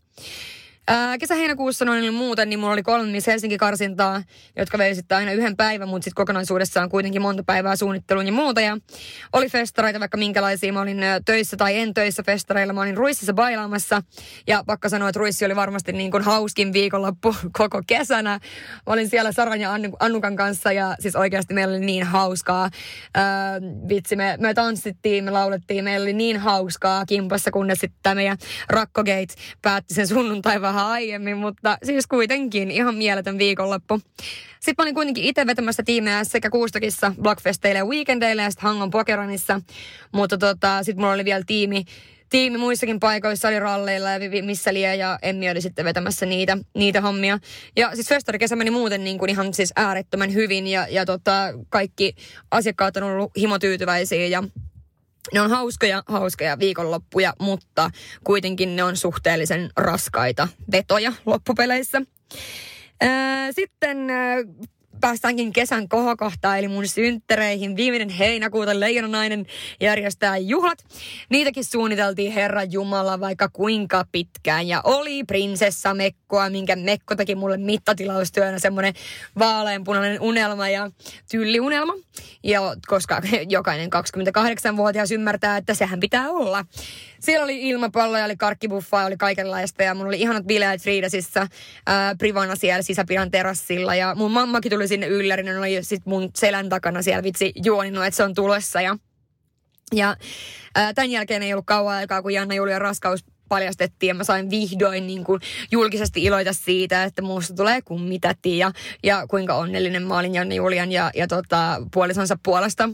Ää, 0.87 1.17
kesä-heinäkuussa 1.17 1.85
noin 1.85 2.13
muuten, 2.13 2.49
niin 2.49 2.59
mulla 2.59 2.73
oli 2.73 2.83
kolme 2.83 3.11
Miss 3.11 3.27
Helsinki-karsintaa, 3.27 4.23
jotka 4.55 4.77
vei 4.77 4.95
sitten 4.95 5.17
aina 5.17 5.31
yhden 5.31 5.57
päivän, 5.57 5.89
mutta 5.89 6.03
sitten 6.03 6.15
kokonaisuudessaan 6.15 6.89
kuitenkin 6.89 7.21
monta 7.21 7.43
päivää 7.43 7.75
suunnitteluun 7.75 8.25
ja 8.25 8.31
muuta. 8.31 8.61
Ja 8.61 8.77
oli 9.33 9.49
festareita 9.49 9.99
vaikka 9.99 10.17
minkälaisia. 10.17 10.73
Mä 10.73 10.81
olin 10.81 11.01
töissä 11.25 11.57
tai 11.57 11.79
en 11.79 11.93
töissä 11.93 12.23
festareilla. 12.23 12.73
Mä 12.73 12.81
olin 12.81 12.97
Ruississa 12.97 13.33
bailaamassa. 13.33 14.01
Ja 14.47 14.63
pakka 14.67 14.89
sanoa, 14.89 15.09
että 15.09 15.19
Ruissi 15.19 15.45
oli 15.45 15.55
varmasti 15.55 15.93
niin 15.93 16.11
kuin 16.11 16.23
hauskin 16.23 16.73
viikonloppu 16.73 17.35
koko 17.57 17.81
kesänä. 17.87 18.39
Mä 18.87 18.93
olin 18.93 19.09
siellä 19.09 19.31
Saran 19.31 19.61
ja 19.61 19.71
Annukan 19.99 20.35
kanssa 20.35 20.71
ja 20.71 20.95
siis 20.99 21.15
oikeasti 21.15 21.53
meillä 21.53 21.71
oli 21.71 21.85
niin 21.85 22.03
hauskaa. 22.03 22.69
Ää, 23.15 23.59
vitsi, 23.89 24.15
me, 24.15 24.37
me 24.39 24.53
tanssittiin, 24.53 25.23
me 25.23 25.31
laulettiin, 25.31 25.83
meillä 25.83 26.03
oli 26.03 26.13
niin 26.13 26.37
hauskaa 26.37 27.05
kimpassa, 27.05 27.51
kunnes 27.51 27.79
sitten 27.79 27.99
tämä 28.03 28.15
meidän 28.15 28.37
Rakkogate 28.69 29.33
päätti 29.61 29.93
sen 29.93 30.07
sunnuntai 30.07 30.61
vähän 30.73 30.91
aiemmin, 30.91 31.37
mutta 31.37 31.77
siis 31.83 32.07
kuitenkin 32.07 32.71
ihan 32.71 32.95
mieletön 32.95 33.37
viikonloppu. 33.37 34.01
Sitten 34.59 34.75
mä 34.77 34.83
olin 34.83 34.95
kuitenkin 34.95 35.23
itse 35.23 35.45
vetämässä 35.45 35.83
tiimeä 35.83 36.23
sekä 36.23 36.49
Kuustokissa, 36.49 37.13
Blockfesteille 37.21 37.79
ja 37.79 37.85
Weekendeille 37.85 38.41
ja 38.41 38.51
sitten 38.51 38.67
Hangon 38.67 38.89
Pokeranissa. 38.89 39.61
Mutta 40.11 40.37
tota, 40.37 40.83
sitten 40.83 41.01
mulla 41.01 41.13
oli 41.13 41.25
vielä 41.25 41.43
tiimi, 41.47 41.85
tiimi 42.29 42.57
muissakin 42.57 42.99
paikoissa, 42.99 43.47
oli 43.47 43.59
ralleilla 43.59 44.09
ja 44.09 44.43
missä 44.43 44.73
liian 44.73 44.99
ja 44.99 45.19
Emmi 45.21 45.49
oli 45.49 45.61
sitten 45.61 45.85
vetämässä 45.85 46.25
niitä, 46.25 46.57
niitä 46.75 47.01
hommia. 47.01 47.39
Ja 47.75 47.95
siis 47.95 48.09
festarikesä 48.09 48.55
meni 48.55 48.71
muuten 48.71 49.03
niin 49.03 49.17
kuin 49.17 49.29
ihan 49.29 49.53
siis 49.53 49.73
äärettömän 49.75 50.33
hyvin 50.33 50.67
ja, 50.67 50.87
ja 50.89 51.05
tota, 51.05 51.53
kaikki 51.69 52.15
asiakkaat 52.51 52.97
on 52.97 53.03
ollut 53.03 53.31
himotyytyväisiä 53.37 54.27
ja 54.27 54.43
ne 55.33 55.41
on 55.41 55.49
hauskoja, 55.49 56.03
hauskoja 56.07 56.59
viikonloppuja, 56.59 57.33
mutta 57.39 57.89
kuitenkin 58.23 58.75
ne 58.75 58.83
on 58.83 58.97
suhteellisen 58.97 59.69
raskaita 59.77 60.47
vetoja 60.71 61.13
loppupeleissä. 61.25 62.01
Sitten 63.51 63.97
päästäänkin 65.03 65.53
kesän 65.53 65.89
kohokohtaan, 65.89 66.59
eli 66.59 66.67
mun 66.67 66.87
synttereihin. 66.87 67.75
Viimeinen 67.75 68.09
heinäkuuta 68.09 68.79
Leijonanainen 68.79 69.45
järjestää 69.81 70.37
juhlat. 70.37 70.85
Niitäkin 71.29 71.65
suunniteltiin 71.65 72.31
Herra 72.31 72.63
Jumala 72.63 73.19
vaikka 73.19 73.49
kuinka 73.53 74.05
pitkään. 74.11 74.67
Ja 74.67 74.81
oli 74.83 75.23
prinsessa 75.23 75.93
Mekkoa, 75.93 76.49
minkä 76.49 76.75
Mekko 76.75 77.15
teki 77.15 77.35
mulle 77.35 77.57
mittatilaustyönä 77.57 78.59
semmoinen 78.59 78.93
vaaleanpunainen 79.39 80.21
unelma 80.21 80.69
ja 80.69 80.91
tylliunelma. 81.31 81.93
Ja 82.43 82.61
koska 82.87 83.21
jokainen 83.49 83.89
28-vuotias 83.93 85.11
ymmärtää, 85.11 85.57
että 85.57 85.73
sehän 85.73 85.99
pitää 85.99 86.29
olla. 86.29 86.65
Siellä 87.23 87.43
oli 87.43 87.69
ilmapalloja, 87.69 88.25
oli 88.25 88.37
karkkibuffaa, 88.37 89.05
oli 89.05 89.17
kaikenlaista 89.17 89.83
ja 89.83 89.93
mulla 89.93 90.07
oli 90.07 90.21
ihanat 90.21 90.45
bileet 90.45 90.81
Friidasissa 90.81 91.47
ää, 91.87 92.15
privana 92.15 92.55
siellä 92.55 92.81
sisäpihan 92.81 93.31
terassilla. 93.31 93.95
Ja 93.95 94.15
mun 94.15 94.31
mammakin 94.31 94.71
tuli 94.71 94.87
sinne 94.87 95.07
yllärin, 95.07 95.57
oli 95.57 95.83
sit 95.83 96.05
mun 96.05 96.29
selän 96.35 96.69
takana 96.69 97.01
siellä 97.01 97.23
vitsi 97.23 97.51
juoninut, 97.65 98.05
että 98.05 98.17
se 98.17 98.23
on 98.23 98.33
tulossa. 98.33 98.81
Ja, 98.81 98.97
ja 99.95 100.15
ää, 100.75 100.93
tämän 100.93 101.11
jälkeen 101.11 101.43
ei 101.43 101.53
ollut 101.53 101.65
kauan 101.65 101.95
aikaa, 101.95 102.21
kun 102.21 102.33
Janna 102.33 102.55
Julian 102.55 102.81
raskaus 102.81 103.25
paljastettiin 103.49 104.07
ja 104.07 104.13
mä 104.13 104.23
sain 104.23 104.49
vihdoin 104.49 105.07
niin 105.07 105.23
kuin 105.23 105.41
julkisesti 105.71 106.23
iloita 106.23 106.53
siitä, 106.53 107.03
että 107.03 107.21
muusta 107.21 107.53
tulee 107.53 107.81
kummitäti 107.81 108.57
ja, 108.57 108.71
ja 109.03 109.27
kuinka 109.27 109.55
onnellinen 109.55 110.03
mä 110.03 110.17
olin 110.17 110.35
Janne 110.35 110.55
Julian 110.55 110.91
ja, 110.91 111.11
ja 111.15 111.27
tota, 111.27 111.81
puolisonsa 111.93 112.37
puolesta. 112.43 112.89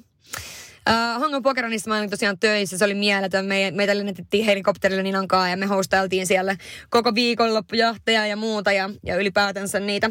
Hangon 0.94 1.44
Pokeranissa 1.44 1.90
mä 1.90 1.98
olin 1.98 2.10
tosiaan 2.10 2.40
töissä, 2.40 2.78
se 2.78 2.86
oli 2.86 2.94
mieletön. 2.94 3.46
Me, 3.46 3.72
meitä 3.76 3.98
lennettiin 3.98 4.46
helikopterilla 4.46 5.04
Ninankaa 5.04 5.50
ja 5.50 5.58
me 5.58 5.66
hostailtiin 5.66 6.28
siellä 6.28 6.56
koko 6.90 7.16
viikonloppujahteja 7.16 8.28
ja 8.28 8.36
muuta 8.36 8.72
ja, 8.72 8.90
ja 9.06 9.16
ylipäätänsä 9.16 9.80
niitä, 9.80 10.10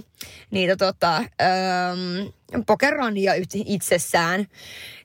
niitä 0.51 0.77
tota, 0.77 1.19
um, 1.19 2.33
pokerania 2.67 3.33
itsessään. 3.67 4.47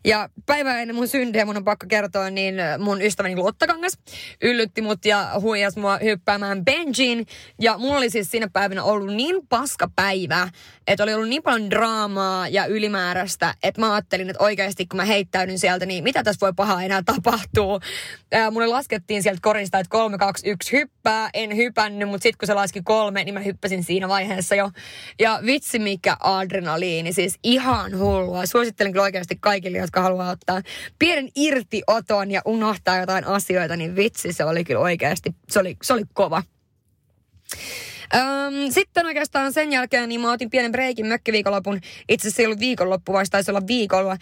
Ja 0.05 0.29
päivää 0.45 0.81
ennen 0.81 0.95
mun 0.95 1.07
syntiä 1.07 1.45
mun 1.45 1.57
on 1.57 1.63
pakko 1.63 1.85
kertoa, 1.89 2.29
niin 2.29 2.55
mun 2.79 3.01
ystäväni 3.01 3.35
Luottakangas 3.35 3.97
yllytti 4.41 4.81
mut 4.81 5.05
ja 5.05 5.31
huijas 5.41 5.77
mua 5.77 5.97
hyppäämään 5.97 6.65
benjiin. 6.65 7.25
Ja 7.61 7.77
mulla 7.77 7.97
oli 7.97 8.09
siis 8.09 8.31
siinä 8.31 8.47
päivänä 8.53 8.83
ollut 8.83 9.15
niin 9.15 9.47
paska 9.47 9.87
päivä, 9.95 10.49
että 10.87 11.03
oli 11.03 11.13
ollut 11.13 11.29
niin 11.29 11.43
paljon 11.43 11.69
draamaa 11.69 12.47
ja 12.47 12.65
ylimääräistä, 12.65 13.53
että 13.63 13.81
mä 13.81 13.93
ajattelin, 13.93 14.29
että 14.29 14.43
oikeasti 14.43 14.85
kun 14.85 14.97
mä 14.97 15.05
heittäydyn 15.05 15.59
sieltä, 15.59 15.85
niin 15.85 16.03
mitä 16.03 16.23
tässä 16.23 16.41
voi 16.41 16.53
pahaa 16.55 16.83
enää 16.83 17.03
tapahtuu. 17.05 17.79
Ää, 18.31 18.51
mulle 18.51 18.67
laskettiin 18.67 19.23
sieltä 19.23 19.39
korista, 19.41 19.79
että 19.79 19.89
3, 19.89 20.17
2, 20.17 20.49
1 20.49 20.71
hyppää. 20.71 21.29
En 21.33 21.55
hypännyt, 21.55 22.09
mutta 22.09 22.23
sitten 22.23 22.37
kun 22.37 22.47
se 22.47 22.53
laski 22.53 22.81
kolme, 22.83 23.23
niin 23.23 23.33
mä 23.33 23.39
hyppäsin 23.39 23.83
siinä 23.83 24.07
vaiheessa 24.07 24.55
jo. 24.55 24.71
Ja 25.19 25.39
vitsi 25.45 25.79
mikä 25.79 26.17
adrenaliini, 26.19 27.13
siis 27.13 27.39
ihan 27.43 27.99
hullua. 27.99 28.45
Suosittelen 28.45 28.91
kyllä 28.91 29.03
oikeasti 29.03 29.37
kaikille, 29.41 29.77
haluaa 30.01 30.31
ottaa 30.31 30.61
pienen 30.99 31.29
irtioton 31.35 32.31
ja 32.31 32.41
unohtaa 32.45 32.99
jotain 32.99 33.27
asioita, 33.27 33.75
niin 33.75 33.95
vitsi 33.95 34.33
se 34.33 34.45
oli 34.45 34.63
kyllä 34.63 34.81
oikeasti, 34.81 35.35
se 35.49 35.59
oli, 35.59 35.77
se 35.83 35.93
oli 35.93 36.03
kova. 36.13 36.43
Öm, 38.15 38.71
sitten 38.71 39.05
oikeastaan 39.05 39.53
sen 39.53 39.71
jälkeen 39.71 40.09
niin 40.09 40.21
mä 40.21 40.31
otin 40.31 40.49
pienen 40.49 40.71
breikin 40.71 41.05
mökkiviikonlopun. 41.05 41.79
Itse 42.09 42.27
asiassa 42.27 42.41
ei 42.41 42.45
ollut 42.45 42.59
viikonloppu, 42.59 43.13
vaan 43.13 43.25
taisi 43.31 43.51
olla 43.51 43.67
viikolla 43.67 44.17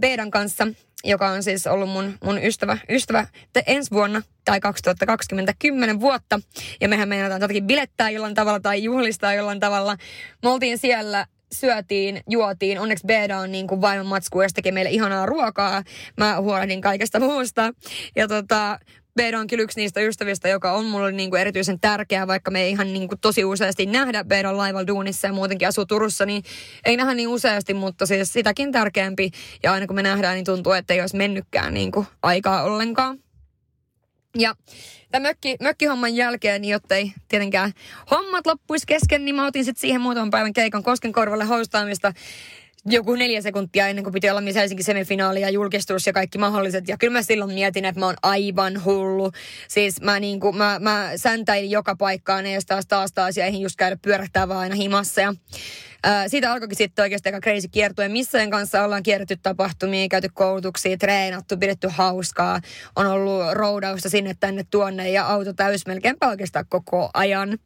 Beedan 0.00 0.30
kanssa, 0.30 0.66
joka 1.04 1.28
on 1.28 1.42
siis 1.42 1.66
ollut 1.66 1.88
mun, 1.88 2.18
mun 2.24 2.44
ystävä, 2.44 2.78
ystävä 2.88 3.26
te 3.52 3.62
ensi 3.66 3.90
vuonna 3.90 4.22
tai 4.44 4.60
2020 4.60 5.54
10 5.58 6.00
vuotta. 6.00 6.40
Ja 6.80 6.88
mehän 6.88 7.08
meinataan 7.08 7.40
jotakin 7.40 7.66
bilettää 7.66 8.10
jollain 8.10 8.34
tavalla 8.34 8.60
tai 8.60 8.82
juhlistaa 8.82 9.34
jollain 9.34 9.60
tavalla. 9.60 9.96
Me 10.42 10.48
oltiin 10.48 10.78
siellä 10.78 11.26
syötiin, 11.54 12.20
juotiin. 12.30 12.78
Onneksi 12.78 13.06
Beda 13.06 13.38
on 13.38 13.52
niin 13.52 13.66
kuin 13.66 13.80
vaimon 13.80 14.06
matsku 14.06 14.42
ja 14.42 14.48
tekee 14.54 14.72
meille 14.72 14.90
ihanaa 14.90 15.26
ruokaa. 15.26 15.82
Mä 16.16 16.40
huolehdin 16.40 16.80
kaikesta 16.80 17.20
muusta. 17.20 17.72
Ja 18.16 18.28
tota, 18.28 18.78
Beda 19.16 19.38
on 19.38 19.46
kyllä 19.46 19.62
yksi 19.62 19.80
niistä 19.80 20.00
ystävistä, 20.00 20.48
joka 20.48 20.72
on 20.72 20.84
mulle 20.84 21.12
niin 21.12 21.30
kuin 21.30 21.40
erityisen 21.40 21.80
tärkeä, 21.80 22.26
vaikka 22.26 22.50
me 22.50 22.62
ei 22.62 22.70
ihan 22.70 22.92
niin 22.92 23.08
kuin 23.08 23.20
tosi 23.20 23.44
useasti 23.44 23.86
nähdä 23.86 24.24
Bedan 24.24 24.56
laivalla 24.56 24.86
duunissa 24.86 25.26
ja 25.26 25.32
muutenkin 25.32 25.68
asuu 25.68 25.86
Turussa, 25.86 26.26
niin 26.26 26.42
ei 26.84 26.96
nähdä 26.96 27.14
niin 27.14 27.28
useasti, 27.28 27.74
mutta 27.74 28.06
siis 28.06 28.32
sitäkin 28.32 28.72
tärkeämpi. 28.72 29.30
Ja 29.62 29.72
aina 29.72 29.86
kun 29.86 29.96
me 29.96 30.02
nähdään, 30.02 30.34
niin 30.34 30.44
tuntuu, 30.44 30.72
että 30.72 30.94
ei 30.94 31.00
olisi 31.00 31.16
mennytkään 31.16 31.74
niin 31.74 31.92
kuin 31.92 32.06
aikaa 32.22 32.62
ollenkaan. 32.62 33.23
Ja 34.38 34.54
tämän 35.10 35.22
mökki, 35.22 35.56
mökkihomman 35.60 36.16
jälkeen, 36.16 36.62
niin 36.62 36.72
jottei 36.72 37.12
tietenkään 37.28 37.72
hommat 38.10 38.46
loppuisi 38.46 38.86
kesken, 38.86 39.24
niin 39.24 39.34
mä 39.34 39.46
otin 39.46 39.64
sitten 39.64 39.80
siihen 39.80 40.00
muutaman 40.00 40.30
päivän 40.30 40.52
keikan 40.52 40.82
Koskenkorvalle 40.82 41.44
hostaamista 41.44 42.12
joku 42.86 43.14
neljä 43.14 43.40
sekuntia 43.40 43.88
ennen 43.88 44.04
kuin 44.04 44.12
piti 44.12 44.30
olla 44.30 44.40
Miss 44.40 44.56
Helsinki 44.56 44.82
semifinaali 44.82 45.40
ja 45.40 45.50
julkistus 45.50 46.06
ja 46.06 46.12
kaikki 46.12 46.38
mahdolliset. 46.38 46.88
Ja 46.88 46.96
kyllä 46.98 47.12
mä 47.12 47.22
silloin 47.22 47.54
mietin, 47.54 47.84
että 47.84 48.00
mä 48.00 48.06
oon 48.06 48.16
aivan 48.22 48.84
hullu. 48.84 49.30
Siis 49.68 50.00
mä, 50.00 50.20
niin 50.20 50.40
kuin, 50.40 50.56
mä, 50.56 50.78
mä 50.80 51.10
säntäilin 51.16 51.70
joka 51.70 51.96
paikkaan 51.96 52.46
ja 52.46 52.60
taas 52.66 52.86
taas 52.86 53.12
taas 53.12 53.36
ja 53.36 53.44
eihin 53.44 53.62
just 53.62 53.76
käydä 53.76 53.96
pyörähtää 54.02 54.48
vaan 54.48 54.60
aina 54.60 54.74
himassa. 54.74 55.20
Ja 55.20 55.34
Siitä 56.26 56.52
alkoikin 56.52 56.76
sitten 56.76 57.02
oikeasti 57.02 57.28
aika 57.28 57.40
crazy 57.40 57.68
kiertue. 57.68 58.08
Missojen 58.08 58.50
kanssa 58.50 58.84
ollaan 58.84 59.02
kierretty 59.02 59.36
tapahtumia, 59.42 60.08
käyty 60.08 60.28
koulutuksia, 60.34 60.96
treenattu, 60.96 61.56
pidetty 61.56 61.88
hauskaa. 61.90 62.60
On 62.96 63.06
ollut 63.06 63.42
roudausta 63.52 64.10
sinne 64.10 64.34
tänne 64.40 64.64
tuonne 64.70 65.10
ja 65.10 65.26
auto 65.26 65.52
täys 65.52 65.86
melkeinpä 65.86 66.28
oikeastaan 66.28 66.64
koko 66.68 67.10
ajan. 67.14 67.58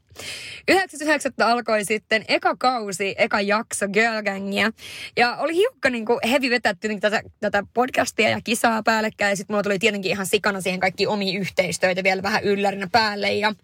9.9. 0.71 1.45
alkoi 1.45 1.85
sitten 1.85 2.25
eka 2.29 2.57
kausi, 2.59 3.15
eka 3.19 3.41
jakso 3.41 3.89
Girl 3.89 4.23
Gangia. 4.23 4.71
Ja 5.17 5.37
oli 5.37 5.55
hiukka 5.55 5.91
niin 5.91 6.07
kuin 6.07 6.19
heavy 6.29 6.51
vetää 6.51 6.75
tätä, 7.01 7.23
tätä 7.41 7.63
podcastia 7.75 8.29
ja 8.29 8.41
kisaa 8.45 8.83
päällekkäin. 8.83 9.31
Ja 9.31 9.37
sitten 9.37 9.55
mulla 9.55 9.63
tuli 9.63 9.79
tietenkin 9.79 10.11
ihan 10.11 10.27
sikana 10.27 10.61
siihen 10.61 10.81
kaikki 10.81 11.07
omi 11.07 11.37
yhteistöitä 11.37 12.05
vielä 12.05 12.23
vähän 12.23 12.45
yllärinä 12.45 12.89
päälle. 12.93 13.35
Ja 13.35 13.55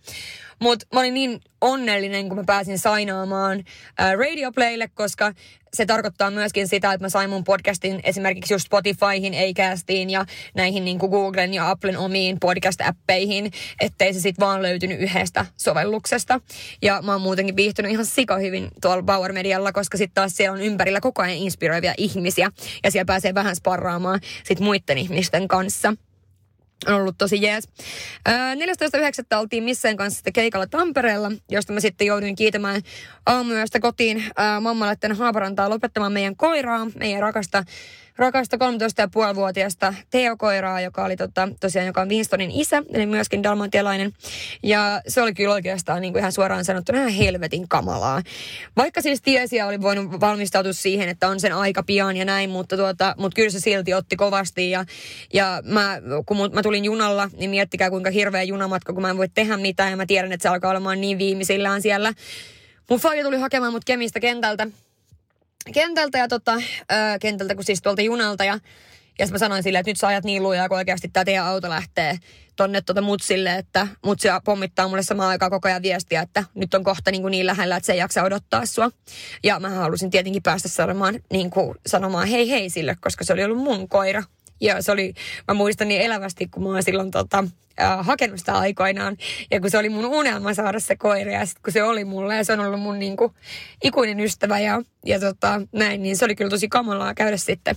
mutta 0.61 0.87
mä 0.93 1.01
olin 1.01 1.14
niin 1.14 1.40
onnellinen, 1.61 2.29
kun 2.29 2.38
mä 2.38 2.45
pääsin 2.47 2.79
sainaamaan 2.79 3.64
ää, 3.99 4.17
Radio 4.17 4.53
Playlle, 4.53 4.88
koska 4.95 5.33
se 5.75 5.87
tarkoittaa 5.87 6.31
myöskin 6.31 6.69
sitä, 6.69 6.93
että 6.93 7.05
mä 7.05 7.09
sain 7.09 7.31
mun 7.31 7.45
podcastin 7.45 8.01
esimerkiksi 8.05 8.55
just 8.55 8.67
Spotifyhin, 8.67 9.35
Acastiin 9.35 10.11
ja 10.11 10.25
näihin 10.55 10.85
niin 10.85 10.99
kuin 10.99 11.11
Googlen 11.11 11.55
ja 11.55 11.71
Applen 11.71 11.99
omiin 11.99 12.38
podcast-appeihin, 12.45 13.51
ettei 13.81 14.14
se 14.14 14.21
sitten 14.21 14.47
vaan 14.47 14.62
löytynyt 14.62 15.01
yhdestä 15.01 15.47
sovelluksesta. 15.57 16.40
Ja 16.83 17.03
mä 17.03 17.12
oon 17.12 17.21
muutenkin 17.21 17.57
viihtynyt 17.57 17.93
ihan 17.93 18.07
sika 18.07 18.37
hyvin 18.37 18.69
tuolla 18.81 19.03
Bauer 19.03 19.33
Medialla, 19.33 19.73
koska 19.73 19.99
sitten 19.99 20.14
taas 20.14 20.37
siellä 20.37 20.55
on 20.55 20.62
ympärillä 20.62 21.01
koko 21.01 21.23
ajan 21.23 21.37
inspiroivia 21.37 21.95
ihmisiä 21.99 22.51
ja 22.85 22.90
siellä 22.90 23.07
pääsee 23.07 23.35
vähän 23.35 23.57
sparraamaan 23.57 24.21
sit 24.45 24.61
muiden 24.61 24.99
ihmisten 24.99 25.49
kanssa 25.49 25.95
on 26.87 26.94
ollut 26.94 27.18
tosi 27.18 27.42
jees. 27.42 27.68
14.9. 29.35 29.38
oltiin 29.38 29.64
Misseen 29.64 29.97
kanssa 29.97 30.16
sitten 30.16 30.33
keikalla 30.33 30.66
Tampereella, 30.66 31.33
josta 31.51 31.73
mä 31.73 31.81
sitten 31.81 32.07
jouduin 32.07 32.37
kiitämään 32.37 32.83
aamuyöstä 33.27 33.81
kotiin 33.81 34.25
mammalle 34.61 34.97
tänne 34.97 35.16
Haaparantaa 35.16 35.70
lopettamaan 35.70 36.12
meidän 36.12 36.37
koiraa, 36.37 36.87
meidän 36.99 37.23
rakasta 37.23 37.64
rakasta 38.16 38.57
13,5-vuotiaasta 38.57 39.94
Teo-koiraa, 40.11 40.81
joka 40.81 41.05
oli 41.05 41.16
tota, 41.16 41.48
tosiaan, 41.61 41.87
joka 41.87 42.00
on 42.00 42.09
Winstonin 42.09 42.50
isä, 42.50 42.83
eli 42.92 43.07
myöskin 43.07 43.42
dalmatialainen. 43.42 44.12
Ja 44.62 45.00
se 45.09 45.22
oli 45.22 45.35
kyllä 45.35 45.55
oikeastaan 45.55 46.00
niin 46.00 46.12
kuin 46.12 46.20
ihan 46.20 46.33
suoraan 46.33 46.64
sanottuna 46.64 46.98
ihan 46.98 47.12
helvetin 47.12 47.68
kamalaa. 47.68 48.22
Vaikka 48.77 49.00
siis 49.00 49.22
tiesi 49.22 49.57
ja 49.57 49.66
oli 49.66 49.81
voinut 49.81 50.20
valmistautua 50.20 50.72
siihen, 50.72 51.09
että 51.09 51.29
on 51.29 51.40
sen 51.40 51.53
aika 51.53 51.83
pian 51.83 52.16
ja 52.16 52.24
näin, 52.24 52.50
mutta, 52.50 52.77
tuota, 52.77 53.14
mutta 53.18 53.37
kyllä 53.37 53.50
se 53.50 53.61
silti 53.61 53.94
otti 53.94 54.16
kovasti. 54.16 54.70
Ja, 54.70 54.85
ja 55.33 55.62
mä, 55.64 55.98
kun 56.27 56.37
mä 56.53 56.62
tulin 56.62 56.85
junalla, 56.85 57.31
niin 57.37 57.50
miettikää 57.50 57.90
kuinka 57.90 58.11
hirveä 58.11 58.42
junamatka, 58.42 58.92
kun 58.92 59.03
mä 59.03 59.11
en 59.11 59.18
voi 59.18 59.29
tehdä 59.29 59.57
mitään. 59.57 59.90
Ja 59.90 59.96
mä 59.96 60.07
tiedän, 60.07 60.33
että 60.33 60.42
se 60.42 60.48
alkaa 60.48 60.70
olemaan 60.70 61.00
niin 61.00 61.18
viimeisillään 61.18 61.83
siellä. 61.83 62.12
Mun 62.90 63.00
faija 63.00 63.24
tuli 63.24 63.38
hakemaan 63.38 63.72
mut 63.72 63.85
Kemistä 63.85 64.20
kentältä 64.20 64.66
kentältä 65.72 66.18
ja 66.18 66.29
tota, 66.29 66.53
ö, 66.53 67.18
kentältä, 67.20 67.55
kun 67.55 67.64
siis 67.64 67.83
tuolta 67.83 68.03
junalta 68.03 68.44
ja 68.44 68.59
ja 69.18 69.27
mä 69.27 69.38
sanoin 69.38 69.62
silleen, 69.62 69.81
että 69.81 69.90
nyt 69.90 69.98
sä 69.98 70.07
ajat 70.07 70.24
niin 70.24 70.42
lujaa, 70.42 70.68
kun 70.68 70.79
oikeasti 70.79 71.09
tämä 71.09 71.24
teidän 71.24 71.44
auto 71.44 71.68
lähtee 71.68 72.18
tonne 72.57 72.81
tuota 72.81 73.00
mutsille, 73.00 73.55
että 73.55 73.87
mutsi 74.05 74.29
pommittaa 74.44 74.88
mulle 74.88 75.03
samaan 75.03 75.29
aikaan 75.29 75.50
koko 75.50 75.68
ajan 75.68 75.83
viestiä, 75.83 76.22
että 76.22 76.44
nyt 76.55 76.74
on 76.74 76.85
kohta 76.85 77.11
niin, 77.11 77.22
kuin 77.22 77.31
niin 77.31 77.46
lähellä, 77.46 77.77
että 77.77 77.87
se 77.87 77.92
ei 77.92 77.98
jaksa 77.98 78.22
odottaa 78.22 78.66
sua. 78.66 78.90
Ja 79.44 79.61
mä 79.61 79.70
halusin 79.70 80.11
tietenkin 80.11 80.42
päästä 80.42 80.68
sanomaan, 80.68 81.20
niin 81.33 81.50
kuin, 81.50 81.79
sanomaan 81.87 82.29
hei 82.29 82.50
hei 82.50 82.70
sille, 82.70 82.96
koska 83.00 83.24
se 83.24 83.33
oli 83.33 83.44
ollut 83.44 83.59
mun 83.59 83.88
koira. 83.88 84.22
Ja 84.64 84.83
se 84.83 84.92
oli, 84.92 85.14
mä 85.48 85.55
muistan 85.55 85.88
niin 85.88 86.00
elävästi, 86.00 86.48
kun 86.48 86.62
mä 86.62 86.68
oon 86.68 86.83
silloin 86.83 87.11
tota, 87.11 87.44
äh, 87.81 88.07
hakenut 88.07 88.38
sitä 88.38 88.53
aikoinaan. 88.53 89.16
Ja 89.50 89.61
kun 89.61 89.70
se 89.70 89.79
oli 89.79 89.88
mun 89.88 90.05
unelma 90.05 90.55
saada 90.55 90.81
se 90.81 90.96
koira 90.96 91.33
ja 91.33 91.46
sitten 91.46 91.62
kun 91.62 91.72
se 91.72 91.83
oli 91.83 92.05
mulle 92.05 92.37
ja 92.37 92.44
se 92.44 92.53
on 92.53 92.61
ollut 92.61 92.81
mun 92.81 92.98
niinku, 92.98 93.35
ikuinen 93.85 94.20
ystävä 94.20 94.59
ja, 94.59 94.83
ja 95.07 95.20
tota, 95.20 95.61
näin, 95.72 96.03
niin 96.03 96.16
se 96.16 96.24
oli 96.24 96.35
kyllä 96.35 96.50
tosi 96.50 96.68
kamalaa 96.68 97.14
käydä 97.14 97.37
sitten 97.37 97.77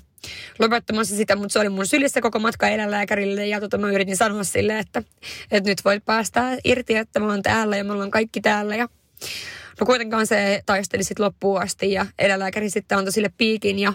lopettamassa 0.60 1.16
sitä, 1.16 1.36
mutta 1.36 1.54
se 1.54 1.60
oli 1.60 1.70
mun 1.70 1.88
sylissä 1.88 2.22
koko 2.22 2.40
matka 2.40 2.68
eläinlääkärille 2.68 3.48
ja 3.48 3.60
tota, 3.60 3.78
mä 3.78 3.92
yritin 3.92 4.18
sanoa 4.18 4.44
sille, 4.44 4.80
että, 4.80 5.04
että 5.52 5.70
nyt 5.70 5.86
voit 5.86 6.06
päästä 6.06 6.58
irti, 6.64 6.96
että 6.96 7.20
mä 7.20 7.28
oon 7.28 7.42
täällä 7.42 7.78
ja 7.78 7.84
me 7.84 7.94
ollaan 7.94 8.12
kaikki 8.12 8.42
täällä 8.42 8.76
ja 8.76 8.88
No 9.80 9.86
kuitenkaan 9.86 10.28
se 10.28 10.62
taisteli 10.66 11.04
sitten 11.04 11.26
loppuun 11.26 11.62
asti 11.62 11.92
ja 11.92 12.06
eläinlääkäri 12.20 12.70
sitten 12.70 12.98
antoi 12.98 13.12
sille 13.12 13.30
piikin 13.38 13.80
ja 13.80 13.94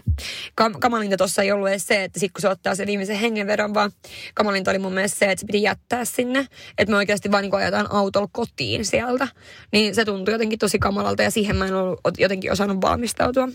kam- 0.61 0.79
kamalinta 0.81 1.17
tuossa 1.17 1.43
ei 1.43 1.53
ollut 1.53 1.69
edes 1.69 1.87
se, 1.87 2.05
että 2.05 2.21
sitten 2.21 2.33
kun 2.33 2.43
se 2.43 2.49
ottaa 2.49 2.75
sen 2.75 2.87
viimeisen 2.87 3.17
hengenvedon, 3.17 3.75
vaan 3.75 3.93
kamalinta 4.35 4.71
oli 4.71 4.79
mun 4.79 4.93
mielestä 4.93 5.19
se, 5.19 5.31
että 5.31 5.41
se 5.41 5.47
piti 5.47 5.63
jättää 5.63 6.05
sinne, 6.05 6.47
että 6.79 6.93
me 6.93 6.97
oikeasti 6.97 7.31
vain 7.31 7.43
niin 7.43 7.55
ajetaan 7.55 7.93
autolla 7.93 8.29
kotiin 8.33 8.85
sieltä. 8.85 9.29
Niin 9.73 9.95
se 9.95 10.05
tuntui 10.05 10.35
jotenkin 10.35 10.59
tosi 10.59 10.79
kamalalta 10.79 11.23
ja 11.23 11.31
siihen 11.31 11.57
mä 11.57 11.67
en 11.67 11.75
ollut 11.75 12.01
jotenkin 12.19 12.53
osannut 12.53 12.81
valmistautua. 12.81 13.49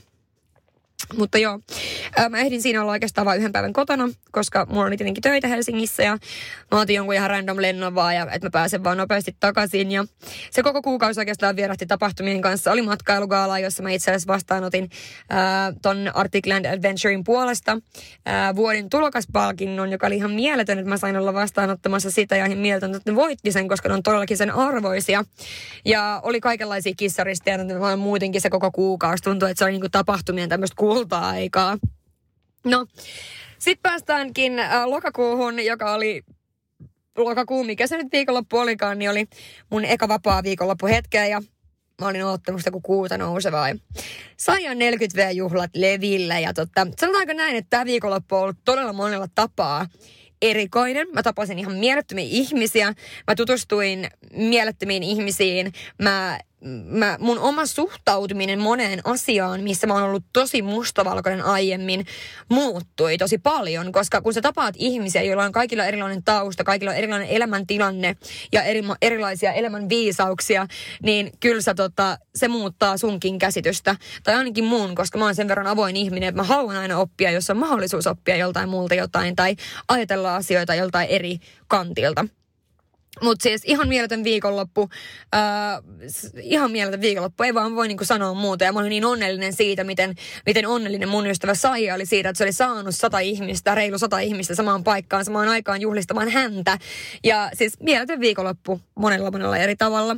Mutta 1.18 1.38
joo, 1.38 1.60
mä 2.30 2.38
ehdin 2.38 2.62
siinä 2.62 2.82
olla 2.82 2.92
oikeastaan 2.92 3.26
vain 3.26 3.38
yhden 3.38 3.52
päivän 3.52 3.74
kotona, 3.74 4.10
koska 4.32 4.66
mulla 4.70 4.86
oli 4.86 4.98
tietenkin 4.98 5.22
töitä 5.22 5.48
Helsingissä 5.48 6.04
ja 6.04 6.18
mä 6.72 6.80
otin 6.80 6.96
jonkun 6.96 7.16
ihan 7.16 7.30
random 7.30 7.58
lennon 7.62 7.96
vaan, 7.96 8.16
ja 8.16 8.28
että 8.32 8.48
mä 8.48 8.50
pääsen 8.52 8.84
vaan 8.84 8.98
nopeasti 8.98 9.36
takaisin. 9.40 9.92
Ja 9.92 10.06
se 10.52 10.64
koko 10.64 10.82
kuukausi 10.82 11.20
oikeastaan 11.20 11.56
vierähti 11.56 11.86
tapahtumien 11.86 12.42
kanssa. 12.42 12.72
Oli 12.72 12.82
matkailugaala, 12.82 13.60
jossa 13.60 13.84
mä 13.84 13.90
itse 13.90 14.12
asiassa 14.12 14.34
vastaanotin 14.34 14.90
äh, 15.32 15.76
ton 15.82 16.12
Arctic 16.14 16.46
Adventurein 16.74 17.24
puolesta 17.24 17.72
äh, 18.28 18.56
vuoden 18.56 18.90
tulokaspalkinnon, 18.90 19.92
joka 19.92 20.08
oli 20.08 20.16
ihan 20.16 20.32
mieletön, 20.32 20.80
että 20.80 20.90
mä 20.90 20.98
sain 20.98 21.18
olla 21.18 21.34
vastaanottamassa 21.34 22.12
sitä 22.12 22.36
ja 22.36 22.46
ihan 22.46 22.58
mieletön, 22.58 22.96
että 22.96 23.12
ne 23.12 23.16
voitti 23.16 23.52
sen, 23.52 23.68
koska 23.68 23.90
ne 23.90 23.96
on 23.96 24.04
todellakin 24.04 24.38
sen 24.38 24.52
arvoisia. 24.52 25.26
Ja 25.86 26.20
oli 26.24 26.42
kaikenlaisia 26.42 26.94
kissaristeja, 26.98 27.80
vaan 27.80 28.00
muutenkin 28.00 28.42
se 28.42 28.50
koko 28.50 28.72
kuukausi 28.72 29.24
tuntui, 29.24 29.52
että 29.52 29.60
se 29.60 29.66
oli 29.66 29.72
niinku 29.72 29.90
tapahtumien 29.90 30.50
tämmöistä 30.50 30.76
kulta-aikaa. 30.88 31.78
No, 32.64 32.86
sitten 33.60 33.82
päästäänkin 33.82 34.60
äh, 34.60 34.86
lokakuuhun, 34.86 35.66
joka 35.66 35.94
oli 35.94 36.22
lokakuun, 37.18 37.66
mikä 37.66 37.88
se 37.88 37.98
nyt 37.98 38.08
viikonloppu 38.12 38.58
olikaan, 38.58 39.00
niin 39.00 39.12
oli 39.12 39.28
mun 39.70 39.86
eka 39.86 40.08
vapaa 40.08 40.44
viikonloppu 40.44 40.88
hetkeä 40.88 41.28
ja 41.28 41.42
mä 42.02 42.08
olin 42.08 42.26
ottanut 42.26 42.62
sitä 42.62 42.72
kuin 42.72 42.82
kuuta 42.82 43.18
nousevaa. 43.18 43.68
Sain 44.38 44.64
40V-juhlat 44.78 45.70
levillä 45.76 46.40
ja 46.40 46.54
totta, 46.54 46.88
sanotaanko 47.00 47.34
näin, 47.34 47.56
että 47.56 47.70
tämä 47.70 47.86
viikonloppu 47.86 48.36
on 48.36 48.42
ollut 48.42 48.58
todella 48.66 48.94
monella 48.94 49.28
tapaa 49.36 49.88
erikoinen. 50.42 51.08
Mä 51.14 51.24
tapasin 51.24 51.60
ihan 51.60 51.76
mielettömiä 51.76 52.28
ihmisiä. 52.30 52.94
Mä 53.28 53.36
tutustuin 53.36 54.08
mielettömiin 54.34 55.04
ihmisiin. 55.04 55.74
Mä 56.02 56.40
mä, 56.86 57.18
mun 57.20 57.40
oma 57.40 57.66
suhtautuminen 57.66 58.60
moneen 58.60 59.02
asiaan, 59.04 59.64
missä 59.64 59.88
mä 59.88 59.94
oon 59.94 60.04
ollut 60.04 60.24
tosi 60.34 60.62
mustavalkoinen 60.62 61.46
aiemmin, 61.46 62.06
muuttui 62.50 63.18
tosi 63.18 63.38
paljon, 63.38 63.92
koska 63.92 64.22
kun 64.22 64.34
sä 64.34 64.42
tapaat 64.42 64.76
ihmisiä, 64.78 65.24
joilla 65.24 65.44
on 65.44 65.52
kaikilla 65.52 65.86
erilainen 65.86 66.24
tausta, 66.24 66.64
kaikilla 66.64 66.92
on 66.92 66.98
erilainen 66.98 67.30
elämäntilanne 67.30 68.16
ja 68.52 68.64
eri, 68.64 68.84
erilaisia 69.02 69.54
elämän 69.54 69.90
viisauksia, 69.90 70.68
niin 71.04 71.32
kyllä 71.40 71.62
sä, 71.62 71.74
tota, 71.74 72.18
se 72.36 72.48
muuttaa 72.48 72.98
sunkin 72.98 73.40
käsitystä. 73.40 73.96
Tai 74.24 74.36
ainakin 74.36 74.64
mun, 74.64 74.96
koska 74.96 75.18
mä 75.18 75.26
oon 75.26 75.36
sen 75.36 75.48
verran 75.48 75.68
avoin 75.68 75.96
ihminen, 75.96 76.30
että 76.30 76.42
mä 76.42 76.48
haluan 76.48 76.78
aina 76.78 76.98
oppia, 76.98 77.32
jos 77.32 77.50
on 77.50 77.58
mahdollisuus 77.58 78.08
oppia 78.08 78.36
joltain 78.36 78.70
muulta 78.70 78.96
jotain 78.96 79.36
tai 79.36 79.56
ajatella 79.88 80.36
asioita 80.36 80.76
joltain 80.76 81.10
eri 81.10 81.38
kantilta. 81.68 82.26
Mutta 83.22 83.44
siis 83.44 83.62
ihan 83.66 83.88
mieletön 83.88 84.24
viikonloppu, 84.24 84.90
äh, 85.36 85.42
ihan 86.42 86.72
mieletön 86.72 87.02
viikonloppu, 87.02 87.44
ei 87.44 87.54
vaan 87.54 87.76
voi 87.76 87.88
niinku 87.88 88.06
sanoa 88.06 88.34
muuta. 88.34 88.64
Ja 88.64 88.74
mä 88.74 88.80
olin 88.80 88.90
niin 88.90 89.06
onnellinen 89.06 89.54
siitä, 89.54 89.84
miten, 89.84 90.16
miten 90.46 90.68
onnellinen 90.68 91.10
mun 91.10 91.28
ystävä 91.28 91.54
Saija 91.54 91.96
oli 91.96 92.06
siitä, 92.06 92.30
että 92.30 92.38
se 92.38 92.44
oli 92.44 92.54
saanut 92.54 92.96
sata 92.96 93.20
ihmistä, 93.20 93.76
reilu 93.76 93.98
sata 93.98 94.20
ihmistä 94.20 94.56
samaan 94.56 94.84
paikkaan, 94.84 95.26
samaan 95.26 95.48
aikaan 95.48 95.82
juhlistamaan 95.82 96.30
häntä. 96.30 96.78
Ja 97.24 97.50
siis 97.54 97.80
mieletön 97.80 98.20
viikonloppu 98.20 98.82
monella 98.96 99.32
monella 99.32 99.58
eri 99.58 99.76
tavalla. 99.76 100.16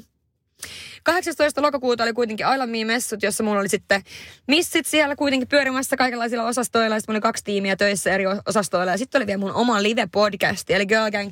18. 1.04 1.62
lokakuuta 1.62 2.04
oli 2.04 2.14
kuitenkin 2.14 2.46
Ailamiin 2.46 2.88
messut, 2.88 3.24
jossa 3.24 3.44
mulla 3.44 3.60
oli 3.60 3.70
sitten 3.70 4.02
missit 4.48 4.86
siellä 4.86 5.16
kuitenkin 5.16 5.48
pyörimässä 5.48 5.98
kaikenlaisilla 5.98 6.44
osastoilla. 6.44 7.00
Sitten 7.00 7.14
mulla 7.14 7.18
oli 7.18 7.22
kaksi 7.22 7.44
tiimiä 7.44 7.76
töissä 7.76 8.12
eri 8.12 8.24
osastoilla. 8.46 8.92
Ja 8.92 8.98
sitten 8.98 9.20
oli 9.20 9.28
vielä 9.28 9.40
mun 9.40 9.54
oma 9.54 9.84
live-podcast, 9.84 10.64
eli 10.70 10.86
Girl 10.86 11.12
Gang 11.12 11.32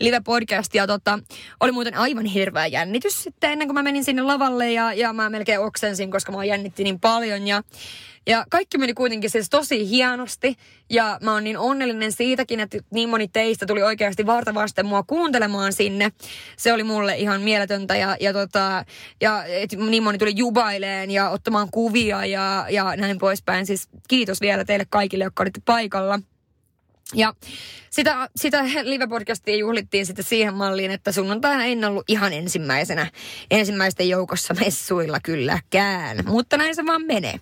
live-podcast. 0.00 0.70
Ja 0.74 0.86
tota, 0.86 1.18
oli 1.60 1.72
muuten 1.72 1.94
aivan 1.94 2.24
hirveä 2.24 2.66
jännitys 2.66 3.22
sitten 3.22 3.50
ennen 3.52 3.68
kuin 3.68 3.74
mä 3.74 3.82
menin 3.82 4.04
sinne 4.04 4.22
lavalle. 4.22 4.72
Ja, 4.72 4.92
ja 4.92 5.12
mä 5.12 5.30
melkein 5.30 5.60
oksensin, 5.60 6.10
koska 6.10 6.32
mä 6.32 6.44
jännitti 6.44 6.84
niin 6.84 7.00
paljon. 7.00 7.46
Ja 7.46 7.62
ja 8.26 8.44
kaikki 8.50 8.78
meni 8.78 8.94
kuitenkin 8.94 9.30
siis 9.30 9.50
tosi 9.50 9.88
hienosti. 9.88 10.56
Ja 10.90 11.18
mä 11.22 11.32
oon 11.32 11.44
niin 11.44 11.58
onnellinen 11.58 12.12
siitäkin, 12.12 12.60
että 12.60 12.78
niin 12.90 13.08
moni 13.08 13.28
teistä 13.28 13.66
tuli 13.66 13.82
oikeasti 13.82 14.26
vartavasti 14.26 14.82
mua 14.82 15.02
kuuntelemaan 15.02 15.72
sinne. 15.72 16.12
Se 16.56 16.72
oli 16.72 16.84
mulle 16.84 17.16
ihan 17.16 17.40
mieletöntä 17.40 17.96
ja, 17.96 18.16
ja, 18.20 18.32
tota, 18.32 18.84
ja 19.20 19.44
et 19.44 19.72
niin 19.72 20.02
moni 20.02 20.18
tuli 20.18 20.32
jubaileen 20.36 21.10
ja 21.10 21.30
ottamaan 21.30 21.68
kuvia 21.70 22.26
ja, 22.26 22.66
ja 22.70 22.96
näin 22.96 23.18
poispäin. 23.18 23.66
Siis 23.66 23.88
kiitos 24.08 24.40
vielä 24.40 24.64
teille 24.64 24.86
kaikille, 24.90 25.24
jotka 25.24 25.42
olitte 25.42 25.60
paikalla. 25.64 26.20
Ja 27.14 27.34
sitä, 27.90 28.28
sitä 28.36 28.62
live-podcastia 28.62 29.56
juhlittiin 29.56 30.06
sitten 30.06 30.24
siihen 30.24 30.54
malliin, 30.54 30.90
että 30.90 31.12
sunnuntaina 31.12 31.64
en 31.64 31.84
ollut 31.84 32.04
ihan 32.08 32.32
ensimmäisenä, 32.32 33.10
ensimmäisten 33.50 34.08
joukossa 34.08 34.54
messuilla 34.54 35.20
kylläkään. 35.20 36.18
Mutta 36.26 36.56
näin 36.56 36.74
se 36.74 36.86
vaan 36.86 37.02
menee. 37.02 37.40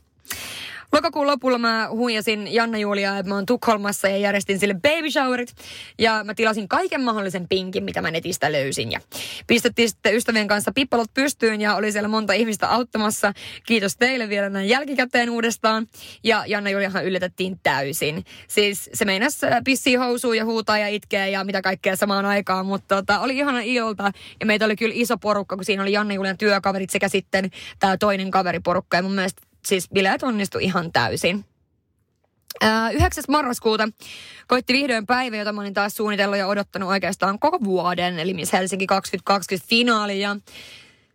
Lokakuun 0.92 1.26
lopulla 1.26 1.58
mä 1.58 1.88
huijasin 1.90 2.54
Janna 2.54 2.78
Julia, 2.78 3.18
että 3.18 3.28
mä 3.28 3.34
oon 3.34 3.46
Tukholmassa 3.46 4.08
ja 4.08 4.16
järjestin 4.16 4.58
sille 4.58 4.74
baby 4.74 5.10
showerit. 5.10 5.54
Ja 5.98 6.24
mä 6.24 6.34
tilasin 6.34 6.68
kaiken 6.68 7.00
mahdollisen 7.00 7.48
pinkin, 7.48 7.84
mitä 7.84 8.02
mä 8.02 8.10
netistä 8.10 8.52
löysin. 8.52 8.92
Ja 8.92 9.00
pistettiin 9.46 9.88
sitten 9.88 10.14
ystävien 10.14 10.48
kanssa 10.48 10.72
pippalot 10.74 11.14
pystyyn 11.14 11.60
ja 11.60 11.74
oli 11.74 11.92
siellä 11.92 12.08
monta 12.08 12.32
ihmistä 12.32 12.68
auttamassa. 12.68 13.32
Kiitos 13.66 13.96
teille 13.96 14.28
vielä 14.28 14.48
näin 14.48 14.68
jälkikäteen 14.68 15.30
uudestaan. 15.30 15.86
Ja 16.24 16.44
Janna 16.46 16.70
Juliahan 16.70 17.04
yllätettiin 17.04 17.60
täysin. 17.62 18.24
Siis 18.48 18.90
se 18.94 19.04
meinas 19.04 19.44
äh, 19.44 19.60
pissii 19.64 19.94
housuun 19.94 20.36
ja 20.36 20.44
huutaa 20.44 20.78
ja 20.78 20.88
itkee 20.88 21.30
ja 21.30 21.44
mitä 21.44 21.62
kaikkea 21.62 21.96
samaan 21.96 22.24
aikaan. 22.24 22.66
Mutta 22.66 22.96
tota, 22.96 23.20
oli 23.20 23.36
ihana 23.36 23.60
ilta 23.60 24.12
ja 24.40 24.46
meitä 24.46 24.64
oli 24.64 24.76
kyllä 24.76 24.94
iso 24.96 25.18
porukka, 25.18 25.56
kun 25.56 25.64
siinä 25.64 25.82
oli 25.82 25.92
Janna 25.92 26.14
Julian 26.14 26.38
työkaverit 26.38 26.90
sekä 26.90 27.08
sitten 27.08 27.50
tämä 27.78 27.96
toinen 27.96 28.30
kaveriporukka. 28.30 28.96
Ja 28.96 29.02
mun 29.02 29.14
mielestä 29.14 29.51
siis 29.64 29.88
bileet 29.88 30.22
onnistu 30.22 30.58
ihan 30.58 30.92
täysin. 30.92 31.44
9. 32.92 33.24
marraskuuta 33.28 33.88
koitti 34.46 34.72
vihdoin 34.72 35.06
päivä, 35.06 35.36
jota 35.36 35.52
mä 35.52 35.60
olin 35.60 35.74
taas 35.74 35.96
suunnitellut 35.96 36.38
ja 36.38 36.46
odottanut 36.46 36.88
oikeastaan 36.88 37.38
koko 37.38 37.64
vuoden, 37.64 38.18
eli 38.18 38.34
Miss 38.34 38.52
Helsinki 38.52 38.86
2020 38.86 39.68
finaali. 39.68 40.20
Ja 40.20 40.36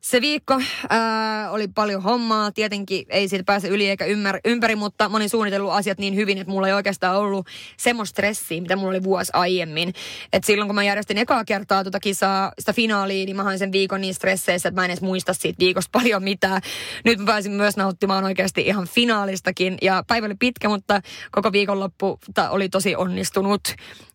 se 0.08 0.22
viikko 0.22 0.62
ää, 0.90 1.52
oli 1.52 1.68
paljon 1.68 2.04
hommaa. 2.04 2.52
Tietenkin 2.52 3.06
ei 3.10 3.28
siitä 3.28 3.44
pääse 3.44 3.68
yli 3.68 3.90
eikä 3.90 4.06
ymmär, 4.06 4.40
ympäri, 4.46 4.76
mutta 4.76 5.10
mä 5.10 5.18
olin 5.18 5.30
suunnitellut 5.30 5.72
asiat 5.72 5.98
niin 5.98 6.16
hyvin, 6.16 6.38
että 6.38 6.52
mulla 6.52 6.68
ei 6.68 6.74
oikeastaan 6.74 7.18
ollut 7.18 7.48
semmoista 7.78 8.12
stressiä, 8.12 8.62
mitä 8.62 8.76
mulla 8.76 8.90
oli 8.90 9.04
vuosi 9.04 9.32
aiemmin. 9.34 9.94
Et 10.34 10.44
silloin 10.44 10.68
kun 10.68 10.76
mä 10.76 10.84
järjestin 10.84 11.18
ekaa 11.18 11.46
kertaa 11.46 11.84
tuota 11.84 12.00
kisaa, 12.00 12.52
sitä 12.60 12.74
finaalia, 12.74 13.26
niin 13.26 13.36
mä 13.36 13.44
hain 13.44 13.60
sen 13.60 13.72
viikon 13.72 14.02
niin 14.02 14.14
stresseissä, 14.14 14.70
että 14.70 14.82
mä 14.82 14.86
en 14.86 14.92
edes 14.92 15.02
muista 15.02 15.34
siitä 15.34 15.60
viikosta 15.60 15.90
paljon 16.00 16.24
mitään. 16.24 16.62
Nyt 17.06 17.20
mä 17.20 17.26
pääsin 17.26 17.52
myös 17.52 17.78
nauttimaan 17.78 18.24
oikeasti 18.24 18.62
ihan 18.62 18.88
finaalistakin. 18.88 19.78
Ja 19.82 20.04
päivä 20.08 20.26
oli 20.26 20.36
pitkä, 20.40 20.70
mutta 20.70 21.02
koko 21.32 21.52
viikonloppu 21.52 22.20
oli 22.50 22.70
tosi 22.70 22.96
onnistunut. 22.96 23.62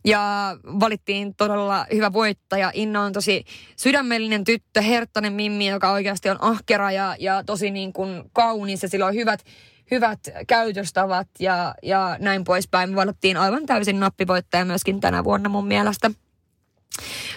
Ja 0.05 0.57
valittiin 0.65 1.35
todella 1.35 1.87
hyvä 1.95 2.13
voittaja. 2.13 2.71
Inna 2.75 3.03
on 3.03 3.13
tosi 3.13 3.45
sydämellinen 3.77 4.45
tyttö, 4.45 4.83
herttainen 4.83 5.33
Mimmi, 5.33 5.69
joka 5.69 5.93
oikeasti 5.93 6.31
on 6.31 6.39
ahkera 6.41 6.93
ja, 6.93 7.17
ja 7.19 7.45
tosi 7.45 7.71
niin 7.71 7.93
kuin 7.93 8.23
kaunis 8.33 8.83
ja 8.83 8.89
sillä 8.89 9.07
on 9.07 9.15
hyvät, 9.15 9.45
hyvät 9.91 10.21
käytöstavat 10.47 11.29
ja, 11.39 11.75
ja 11.83 12.17
näin 12.21 12.45
poispäin. 12.45 12.91
Me 12.91 12.97
valittiin 12.97 13.37
aivan 13.37 13.67
täysin 13.67 14.01
nappivoittaja 14.01 14.65
myöskin 14.65 15.01
tänä 15.01 15.25
vuonna 15.25 15.49
mun 15.49 15.67
mielestä. 15.67 16.11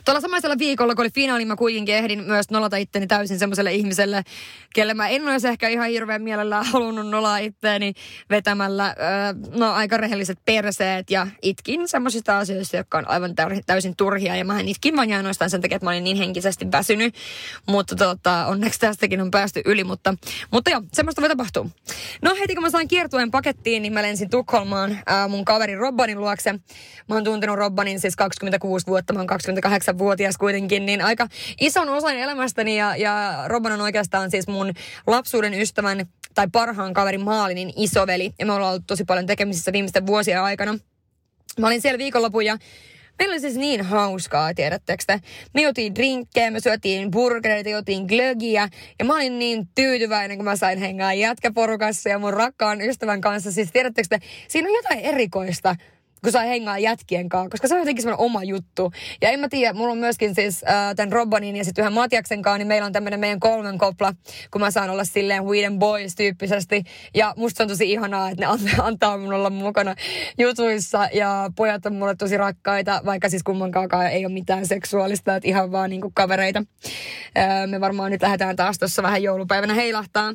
Tuolla 0.05 0.21
samaisella 0.21 0.57
viikolla, 0.57 0.95
kun 0.95 1.03
oli 1.03 1.11
finaali, 1.11 1.45
mä 1.45 1.55
kuitenkin 1.55 1.95
ehdin 1.95 2.23
myös 2.23 2.49
nolata 2.49 2.77
itteni 2.77 3.07
täysin 3.07 3.39
semmoiselle 3.39 3.73
ihmiselle, 3.73 4.23
kelle 4.73 4.93
mä 4.93 5.07
en 5.07 5.27
olisi 5.27 5.47
ehkä 5.47 5.67
ihan 5.67 5.89
hirveän 5.89 6.21
mielellään 6.21 6.65
halunnut 6.65 7.09
nolaa 7.09 7.37
itteeni 7.37 7.93
vetämällä 8.29 8.95
no 9.55 9.71
aika 9.73 9.97
rehelliset 9.97 10.37
perseet 10.45 11.11
ja 11.11 11.27
itkin 11.41 11.87
semmoisista 11.87 12.37
asioista, 12.37 12.77
jotka 12.77 12.97
on 12.97 13.09
aivan 13.09 13.33
täysin 13.65 13.95
turhia 13.95 14.35
ja 14.35 14.45
mä 14.45 14.59
itkin 14.59 14.95
vain 14.95 15.13
ainoastaan 15.13 15.49
sen 15.49 15.61
takia, 15.61 15.75
että 15.75 15.85
mä 15.85 15.89
olin 15.89 16.03
niin 16.03 16.17
henkisesti 16.17 16.71
väsynyt, 16.71 17.15
mutta 17.67 17.95
tota, 17.95 18.45
onneksi 18.45 18.79
tästäkin 18.79 19.21
on 19.21 19.31
päästy 19.31 19.61
yli, 19.65 19.83
mutta, 19.83 20.15
mutta 20.51 20.69
joo, 20.69 20.81
semmoista 20.93 21.21
voi 21.21 21.29
tapahtua. 21.29 21.65
No 22.21 22.35
heti 22.39 22.55
kun 22.55 22.63
mä 22.63 22.69
sain 22.69 22.87
kiertueen 22.87 23.31
pakettiin, 23.31 23.81
niin 23.81 23.93
mä 23.93 24.01
lensin 24.01 24.29
Tukholmaan 24.29 24.97
ää, 25.05 25.27
mun 25.27 25.45
kaverin 25.45 25.77
Robbanin 25.77 26.19
luokse. 26.19 26.53
Mä 27.09 27.15
oon 27.15 27.23
tuntenut 27.23 27.57
Robbanin 27.57 27.99
siis 27.99 28.15
26 28.15 28.87
vuotta, 28.87 29.13
mä 29.13 29.19
oon 29.19 29.27
28-vuotias 29.95 30.37
kuitenkin, 30.37 30.85
niin 30.85 31.01
aika 31.01 31.27
ison 31.61 31.89
osan 31.89 32.17
elämästäni 32.17 32.77
ja, 32.77 32.95
ja 32.95 33.43
Robban 33.47 33.71
on 33.71 33.81
oikeastaan 33.81 34.31
siis 34.31 34.47
mun 34.47 34.73
lapsuuden 35.07 35.53
ystävän 35.53 36.05
tai 36.35 36.47
parhaan 36.51 36.93
kaverin 36.93 37.21
Maalinin 37.21 37.73
isoveli. 37.75 38.33
Ja 38.39 38.45
me 38.45 38.53
ollaan 38.53 38.71
ollut 38.71 38.87
tosi 38.87 39.03
paljon 39.03 39.25
tekemisissä 39.25 39.73
viimeisten 39.73 40.07
vuosien 40.07 40.41
aikana. 40.41 40.77
Mä 41.59 41.67
olin 41.67 41.81
siellä 41.81 41.97
viikonlopun 41.97 42.45
ja 42.45 42.57
Meillä 43.19 43.33
oli 43.33 43.39
siis 43.39 43.55
niin 43.55 43.81
hauskaa, 43.81 44.53
tiedättekö 44.53 45.03
te? 45.07 45.19
Me 45.53 45.61
juotiin 45.61 45.95
drinkkejä, 45.95 46.51
me 46.51 46.59
syötiin 46.59 47.11
burgereita, 47.11 47.69
juotiin 47.69 48.05
glögiä. 48.05 48.69
Ja 48.99 49.05
mä 49.05 49.15
olin 49.15 49.39
niin 49.39 49.67
tyytyväinen, 49.75 50.37
kun 50.37 50.45
mä 50.45 50.55
sain 50.55 50.79
hengaa 50.79 51.13
jätkäporukassa 51.13 52.09
ja 52.09 52.19
mun 52.19 52.33
rakkaan 52.33 52.81
ystävän 52.81 53.21
kanssa. 53.21 53.51
Siis 53.51 53.71
tiedättekö 53.71 54.07
te, 54.09 54.19
siinä 54.47 54.69
on 54.69 54.75
jotain 54.75 54.99
erikoista 54.99 55.75
kun 56.23 56.31
saa 56.31 56.41
hengaa 56.41 56.79
jätkien 56.79 57.29
kanssa, 57.29 57.49
koska 57.49 57.67
se 57.67 57.73
on 57.73 57.79
jotenkin 57.79 58.01
semmoinen 58.01 58.25
oma 58.25 58.43
juttu. 58.43 58.91
Ja 59.21 59.29
en 59.29 59.39
mä 59.39 59.49
tiedä, 59.49 59.73
mulla 59.73 59.91
on 59.91 59.97
myöskin 59.97 60.35
siis 60.35 60.63
äh, 60.63 60.95
tämän 60.95 61.11
Robbanin 61.11 61.55
ja 61.55 61.63
sitten 61.63 61.81
yhden 61.81 61.93
Matiaksen 61.93 62.41
kanssa, 62.41 62.57
niin 62.57 62.67
meillä 62.67 62.85
on 62.85 62.93
tämmöinen 62.93 63.19
meidän 63.19 63.39
kolmen 63.39 63.77
kopla, 63.77 64.13
kun 64.51 64.61
mä 64.61 64.71
saan 64.71 64.89
olla 64.89 65.05
silleen 65.05 65.45
Weed 65.45 65.71
Boys 65.77 66.15
tyyppisesti. 66.15 66.83
Ja 67.13 67.33
musta 67.37 67.63
on 67.63 67.69
tosi 67.69 67.91
ihanaa, 67.91 68.29
että 68.29 68.47
ne 68.47 68.75
antaa 68.83 69.17
mun 69.17 69.33
olla 69.33 69.49
mukana 69.49 69.95
jutuissa 70.37 71.09
ja 71.13 71.51
pojat 71.55 71.85
on 71.85 71.95
mulle 71.95 72.15
tosi 72.15 72.37
rakkaita, 72.37 73.01
vaikka 73.05 73.29
siis 73.29 73.43
kummankaan 73.43 74.11
ei 74.11 74.25
ole 74.25 74.33
mitään 74.33 74.65
seksuaalista, 74.65 75.35
että 75.35 75.49
ihan 75.49 75.71
vaan 75.71 75.89
niinku 75.89 76.11
kavereita. 76.13 76.63
Äh, 77.37 77.67
me 77.67 77.81
varmaan 77.81 78.11
nyt 78.11 78.21
lähdetään 78.21 78.55
taas 78.55 78.79
tuossa 78.79 79.03
vähän 79.03 79.23
joulupäivänä 79.23 79.73
heilahtaa. 79.73 80.33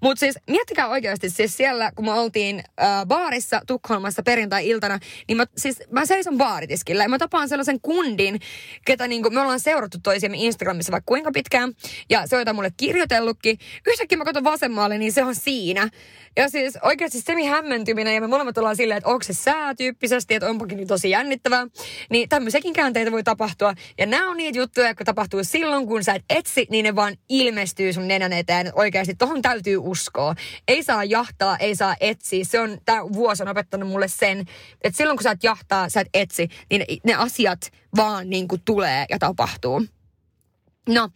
Mutta 0.00 0.20
siis 0.20 0.38
miettikää 0.50 0.88
oikeasti, 0.88 1.30
siis 1.30 1.56
siellä 1.56 1.92
kun 1.94 2.04
me 2.04 2.12
oltiin 2.12 2.62
äh, 2.82 3.06
baarissa 3.06 3.60
Tukholmassa 3.66 4.22
perjantai-iltana, 4.22 4.98
niin 5.28 5.31
mä, 5.36 5.46
siis, 5.56 5.82
mä 5.90 6.06
seison 6.06 6.38
baaritiskillä 6.38 7.02
ja 7.02 7.08
mä 7.08 7.18
tapaan 7.18 7.48
sellaisen 7.48 7.80
kundin, 7.80 8.40
ketä 8.84 9.08
niinku, 9.08 9.30
me 9.30 9.40
ollaan 9.40 9.60
seurattu 9.60 9.98
toisiamme 10.02 10.36
Instagramissa 10.40 10.92
vaikka 10.92 11.08
kuinka 11.08 11.30
pitkään. 11.34 11.72
Ja 12.10 12.26
se 12.26 12.36
on 12.36 12.56
mulle 12.56 12.70
kirjoitellutkin. 12.76 13.58
Yhtäkkiä 13.86 14.18
mä 14.18 14.24
katson 14.24 14.44
vasemmalle, 14.44 14.98
niin 14.98 15.12
se 15.12 15.24
on 15.24 15.34
siinä. 15.34 15.88
Ja 16.36 16.48
siis 16.48 16.78
oikeasti 16.82 17.20
semi 17.20 17.46
hämmentyminen 17.46 18.14
ja 18.14 18.20
me 18.20 18.26
molemmat 18.26 18.58
ollaan 18.58 18.76
silleen, 18.76 18.98
että 18.98 19.10
onko 19.10 19.22
se 19.22 19.32
sää 19.32 19.74
tyyppisesti, 19.74 20.34
että 20.34 20.48
onpakin 20.48 20.76
niin 20.76 20.88
tosi 20.88 21.10
jännittävää. 21.10 21.66
Niin 22.10 22.28
tämmöisiäkin 22.28 22.72
käänteitä 22.72 23.12
voi 23.12 23.22
tapahtua. 23.22 23.74
Ja 23.98 24.06
nämä 24.06 24.30
on 24.30 24.36
niitä 24.36 24.58
juttuja, 24.58 24.88
jotka 24.88 25.04
tapahtuu 25.04 25.44
silloin, 25.44 25.86
kun 25.86 26.04
sä 26.04 26.14
et 26.14 26.24
etsi, 26.30 26.66
niin 26.70 26.84
ne 26.84 26.96
vaan 26.96 27.16
ilmestyy 27.28 27.92
sun 27.92 28.08
nenän 28.08 28.32
eteen. 28.32 28.72
Oikeasti 28.74 29.14
tohon 29.14 29.42
täytyy 29.42 29.76
uskoa. 29.76 30.34
Ei 30.68 30.82
saa 30.82 31.04
jahtaa, 31.04 31.56
ei 31.56 31.74
saa 31.74 31.96
etsiä. 32.00 32.44
Se 32.44 32.60
on, 32.60 32.78
tämä 32.84 33.02
vuosi 33.12 33.42
on 33.42 33.48
opettanut 33.48 33.88
mulle 33.88 34.08
sen, 34.08 34.40
että 34.84 34.96
silloin 34.96 35.11
kun 35.16 35.22
sä 35.22 35.30
et 35.30 35.44
jahtaa, 35.44 35.88
sä 35.88 36.00
et 36.00 36.08
etsi, 36.14 36.48
niin 36.70 37.00
ne 37.04 37.14
asiat 37.14 37.72
vaan 37.96 38.30
niin 38.30 38.48
kuin 38.48 38.62
tulee 38.64 39.06
ja 39.10 39.18
tapahtuu. 39.18 39.86
No, 40.88 41.10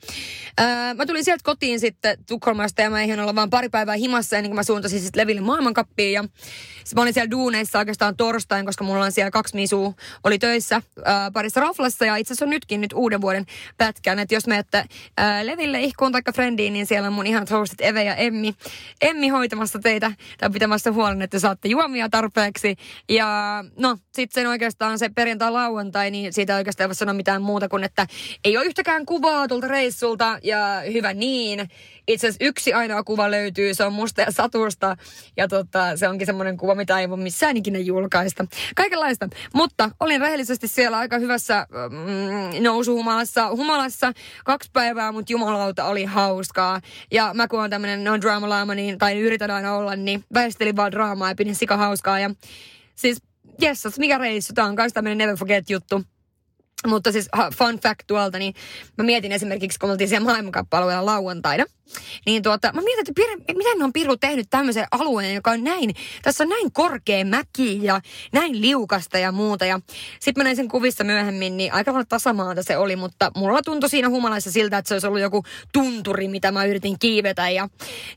äh, 0.61 0.95
mä 0.95 1.07
tulin 1.07 1.25
sieltä 1.25 1.43
kotiin 1.45 1.81
sitten 1.81 2.19
Tukholmasta 2.29 2.83
ja 2.83 2.91
mä 2.91 3.01
eihän 3.01 3.21
olla 3.21 3.35
vaan 3.35 3.51
pari 3.51 3.69
päivää 3.69 3.95
himassa 3.95 4.37
ennen 4.37 4.51
kuin 4.51 4.57
mä 4.57 4.63
suuntasin 4.63 5.01
sitten 5.01 5.21
Leville 5.21 5.41
maailmankappiin. 5.41 6.13
Ja 6.13 6.23
mä 6.95 7.03
olin 7.03 7.15
siellä 7.15 7.31
duuneissa 7.31 7.79
oikeastaan 7.79 8.17
torstain, 8.17 8.67
koska 8.67 8.85
mulla 8.85 9.05
on 9.05 9.13
siellä 9.13 9.31
kaksi 9.31 9.55
misua 9.55 9.93
oli 10.25 10.39
töissä 10.39 10.77
äh, 10.77 10.83
parissa 11.33 11.61
raflassa 11.61 12.05
ja 12.05 12.17
itse 12.17 12.33
asiassa 12.33 12.45
on 12.45 12.51
nytkin 12.51 12.81
nyt 12.81 12.93
uuden 12.93 13.21
vuoden 13.21 13.47
pätkän. 13.79 14.19
Että 14.19 14.35
jos 14.35 14.47
menette 14.47 14.79
äh, 14.79 15.43
Leville 15.43 15.81
ihkuun 15.81 16.13
tai 16.13 16.23
Friendiin, 16.35 16.73
niin 16.73 16.87
siellä 16.87 17.07
on 17.07 17.13
mun 17.13 17.27
ihanat 17.27 17.51
hostit 17.51 17.81
Eve 17.81 18.05
ja 18.05 18.15
Emmi, 18.15 18.55
Emmi 19.01 19.29
hoitamassa 19.29 19.79
teitä 19.79 20.13
tai 20.39 20.51
pitämässä 20.51 20.93
huolen, 20.93 21.23
että 21.23 21.39
saatte 21.39 21.69
juomia 21.69 22.09
tarpeeksi. 22.09 22.77
Ja 23.09 23.65
no, 23.79 23.99
sitten 24.15 24.43
sen 24.43 24.51
oikeastaan 24.51 24.99
se 24.99 25.09
perjantai-lauantai, 25.09 26.11
niin 26.11 26.33
siitä 26.33 26.57
oikeastaan 26.57 26.85
ei 26.85 26.89
voi 26.89 26.95
sanoa 26.95 27.15
mitään 27.15 27.43
muuta 27.43 27.69
kuin, 27.69 27.85
että 27.85 28.07
ei 28.45 28.57
ole 28.57 28.67
yhtäkään 28.67 29.07
kuvaa 29.07 29.49
tutulta 29.57 29.73
reissulta 29.73 30.39
ja 30.43 30.83
hyvä 30.93 31.15
niin. 31.15 31.69
Itse 32.09 32.27
asiassa 32.27 32.45
yksi 32.45 32.73
ainoa 32.73 33.03
kuva 33.03 33.31
löytyy, 33.31 33.75
se 33.75 33.85
on 33.85 33.93
musta 33.93 34.21
ja 34.21 34.31
Satusta. 34.31 34.97
Ja 35.37 35.49
tota, 35.49 35.97
se 35.97 36.09
onkin 36.09 36.27
semmoinen 36.27 36.57
kuva, 36.57 36.75
mitä 36.75 37.01
ei 37.01 37.09
voi 37.09 37.17
missään 37.17 37.57
ikinä 37.57 37.79
julkaista. 37.79 38.47
Kaikenlaista. 38.77 39.29
Mutta 39.55 39.91
olin 40.01 40.21
rehellisesti 40.21 40.69
siellä 40.69 40.99
aika 40.99 41.19
hyvässä 41.19 41.67
mm, 41.71 42.63
nousuhumalassa 42.63 43.51
humalassa 43.51 44.13
kaksi 44.45 44.71
päivää, 44.73 45.13
mutta 45.13 45.33
jumalauta 45.33 45.85
oli 45.85 46.05
hauskaa. 46.05 46.81
Ja 47.13 47.31
mä 47.35 47.49
kun 47.49 47.61
on 47.61 47.71
tämmöinen 47.71 48.05
non 48.05 48.21
drama 48.21 48.49
laama, 48.49 48.75
niin, 48.75 48.99
tai 48.99 49.21
yritän 49.21 49.51
aina 49.51 49.77
olla, 49.77 49.97
niin 49.97 50.25
väistelin 50.35 50.77
vaan 50.77 50.93
draamaa 50.93 51.29
ja 51.29 51.35
pidin 51.35 51.55
sika 51.55 51.77
hauskaa. 51.77 52.19
Ja 52.19 52.31
siis, 52.95 53.19
jessas, 53.61 53.99
mikä 53.99 54.19
reissu, 54.19 54.53
tää 54.53 54.65
on 54.65 54.75
myös 54.75 54.93
tämmöinen 54.93 55.19
never 55.19 55.37
forget 55.37 55.71
juttu 55.71 56.03
mutta 56.87 57.13
siis 57.13 57.29
fun 57.59 57.79
fact 57.81 58.07
tuolta, 58.07 58.39
niin 58.39 58.55
mä 58.99 59.05
mietin 59.05 59.33
esimerkiksi, 59.33 59.79
kun 59.79 59.89
me 59.89 59.93
oltiin 59.93 60.09
siellä 60.09 60.25
maailmankappalueella 60.25 61.07
lauantaina, 61.07 61.65
niin 62.27 62.43
tuota, 62.43 62.73
mä 62.73 62.81
mietin, 62.81 63.01
että 63.01 63.13
pir, 63.15 63.57
miten 63.57 63.79
ne 63.79 63.85
on 63.85 63.93
Piru 63.93 64.17
tehnyt 64.17 64.47
tämmöisen 64.51 64.87
alueen, 64.91 65.35
joka 65.35 65.51
on 65.51 65.65
näin, 65.65 65.95
tässä 66.23 66.45
on 66.45 66.51
näin 66.51 66.73
korkea 66.73 67.25
mäki 67.25 67.85
ja 67.85 68.01
näin 68.33 68.61
liukasta 68.61 69.19
ja 69.19 69.33
muuta. 69.33 69.65
Ja 69.67 69.81
sitten 70.21 70.41
mä 70.41 70.45
näin 70.45 70.57
sen 70.57 70.69
kuvissa 70.69 71.05
myöhemmin, 71.05 71.57
niin 71.57 71.73
aika 71.73 71.93
lailla 71.93 72.07
tasamaata 72.09 72.63
se 72.63 72.77
oli, 72.77 72.97
mutta 72.97 73.31
mulla 73.37 73.63
tuntui 73.63 73.91
siinä 73.91 74.09
humalaissa 74.09 74.51
siltä, 74.51 74.79
että 74.79 74.89
se 74.89 74.95
olisi 74.95 75.07
ollut 75.07 75.21
joku 75.21 75.43
tunturi, 75.73 76.29
mitä 76.29 76.53
mä 76.53 76.65
yritin 76.65 76.99
kiivetä. 76.99 77.51
Ja, 77.51 77.69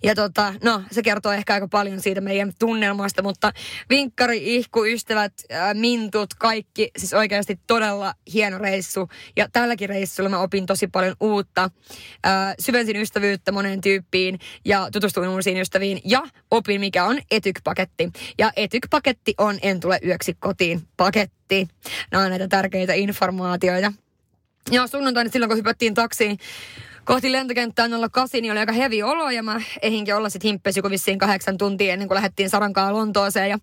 ja 0.03 0.15
tota, 0.15 0.53
no, 0.63 0.81
se 0.91 1.01
kertoo 1.01 1.31
ehkä 1.31 1.53
aika 1.53 1.67
paljon 1.67 2.01
siitä 2.01 2.21
meidän 2.21 2.53
tunnelmasta, 2.59 3.23
mutta 3.23 3.51
vinkkari, 3.89 4.55
ihku, 4.55 4.85
ystävät, 4.85 5.33
äh, 5.53 5.73
mintut, 5.75 6.33
kaikki, 6.33 6.91
siis 6.97 7.13
oikeasti 7.13 7.59
todella 7.67 8.13
hieno 8.33 8.48
reissu. 8.57 9.09
Ja 9.35 9.47
tälläkin 9.51 9.89
reissulla 9.89 10.29
mä 10.29 10.39
opin 10.39 10.65
tosi 10.65 10.87
paljon 10.87 11.15
uutta. 11.19 11.63
Äh, 11.63 12.55
syvensin 12.59 12.95
ystävyyttä 12.95 13.51
moneen 13.51 13.81
tyyppiin 13.81 14.39
ja 14.65 14.89
tutustuin 14.91 15.29
uusiin 15.29 15.57
ystäviin 15.57 16.01
ja 16.05 16.23
opin, 16.51 16.79
mikä 16.81 17.05
on 17.05 17.19
etyk-paketti. 17.31 18.11
Ja 18.37 18.51
etyk-paketti 18.55 19.33
on 19.37 19.59
En 19.61 19.79
tule 19.79 19.99
yöksi 20.05 20.37
kotiin 20.39 20.81
paketti. 20.97 21.67
Nämä 22.11 22.23
on 22.23 22.29
näitä 22.29 22.47
tärkeitä 22.47 22.93
informaatioita. 22.93 23.93
Ja 24.71 24.87
sunnuntaina 24.87 25.29
silloin, 25.29 25.49
kun 25.49 25.57
hypättiin 25.57 25.93
taksiin, 25.93 26.37
kohti 27.09 27.31
lentokenttää 27.31 27.87
08, 28.11 28.41
niin 28.41 28.51
oli 28.51 28.59
aika 28.59 28.71
hevi 28.71 29.03
olo 29.03 29.29
ja 29.29 29.43
mä 29.43 29.61
ehinkin 29.81 30.15
olla 30.15 30.29
sitten 30.29 30.49
himppesi 30.49 30.79
joku 30.79 30.89
vissiin 30.89 31.17
kahdeksan 31.17 31.57
tuntia 31.57 31.93
ennen 31.93 32.07
kuin 32.07 32.15
lähdettiin 32.15 32.49
Sarankaa 32.49 32.93
Lontooseen. 32.93 33.49
Ja 33.49 33.57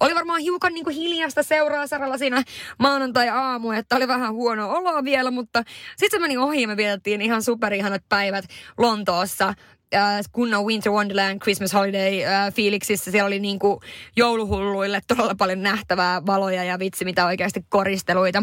oli 0.00 0.14
varmaan 0.14 0.40
hiukan 0.40 0.74
niin 0.74 0.84
kuin 0.84 0.96
hiljasta 0.96 1.42
seuraa 1.42 1.86
Saralla 1.86 2.18
siinä 2.18 2.42
maanantai-aamu, 2.78 3.70
että 3.70 3.96
oli 3.96 4.08
vähän 4.08 4.32
huono 4.32 4.70
olo 4.70 5.04
vielä, 5.04 5.30
mutta 5.30 5.62
sitten 5.96 6.18
se 6.18 6.22
meni 6.22 6.36
ohi 6.36 6.62
ja 6.62 6.68
me 6.68 6.76
vietettiin 6.76 7.22
ihan 7.22 7.42
superihanat 7.42 8.02
päivät 8.08 8.44
Lontoossa 8.78 9.54
äh, 9.94 10.20
kunnon 10.32 10.66
Winter 10.66 10.92
Wonderland 10.92 11.40
Christmas 11.40 11.72
Holiday 11.72 12.24
äh, 12.24 12.54
fiiliksissä. 12.54 13.10
Siellä 13.10 13.26
oli 13.26 13.40
niin 13.40 13.58
kuin 13.58 13.80
jouluhulluille 14.16 15.00
todella 15.06 15.34
paljon 15.34 15.62
nähtävää 15.62 16.26
valoja 16.26 16.64
ja 16.64 16.78
vitsi 16.78 17.04
mitä 17.04 17.26
oikeasti 17.26 17.64
koristeluita. 17.68 18.42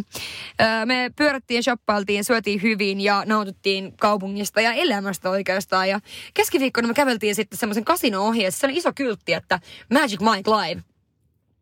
Äh, 0.61 0.85
me 0.85 1.11
pyörättiin, 1.15 1.63
shoppailtiin, 1.63 2.23
syötiin 2.23 2.61
hyvin 2.61 3.01
ja 3.01 3.23
nautittiin 3.25 3.97
kaupungista 3.97 4.61
ja 4.61 4.73
elämästä 4.73 5.29
oikeastaan. 5.29 5.89
Ja 5.89 5.99
keskiviikkona 6.33 6.87
me 6.87 6.93
käveltiin 6.93 7.35
sitten 7.35 7.59
semmoisen 7.59 7.85
kasino 7.85 8.27
ohi, 8.27 8.51
se 8.51 8.67
oli 8.67 8.77
iso 8.77 8.91
kyltti, 8.95 9.33
että 9.33 9.59
Magic 9.93 10.19
Mike 10.21 10.51
Live. 10.51 10.88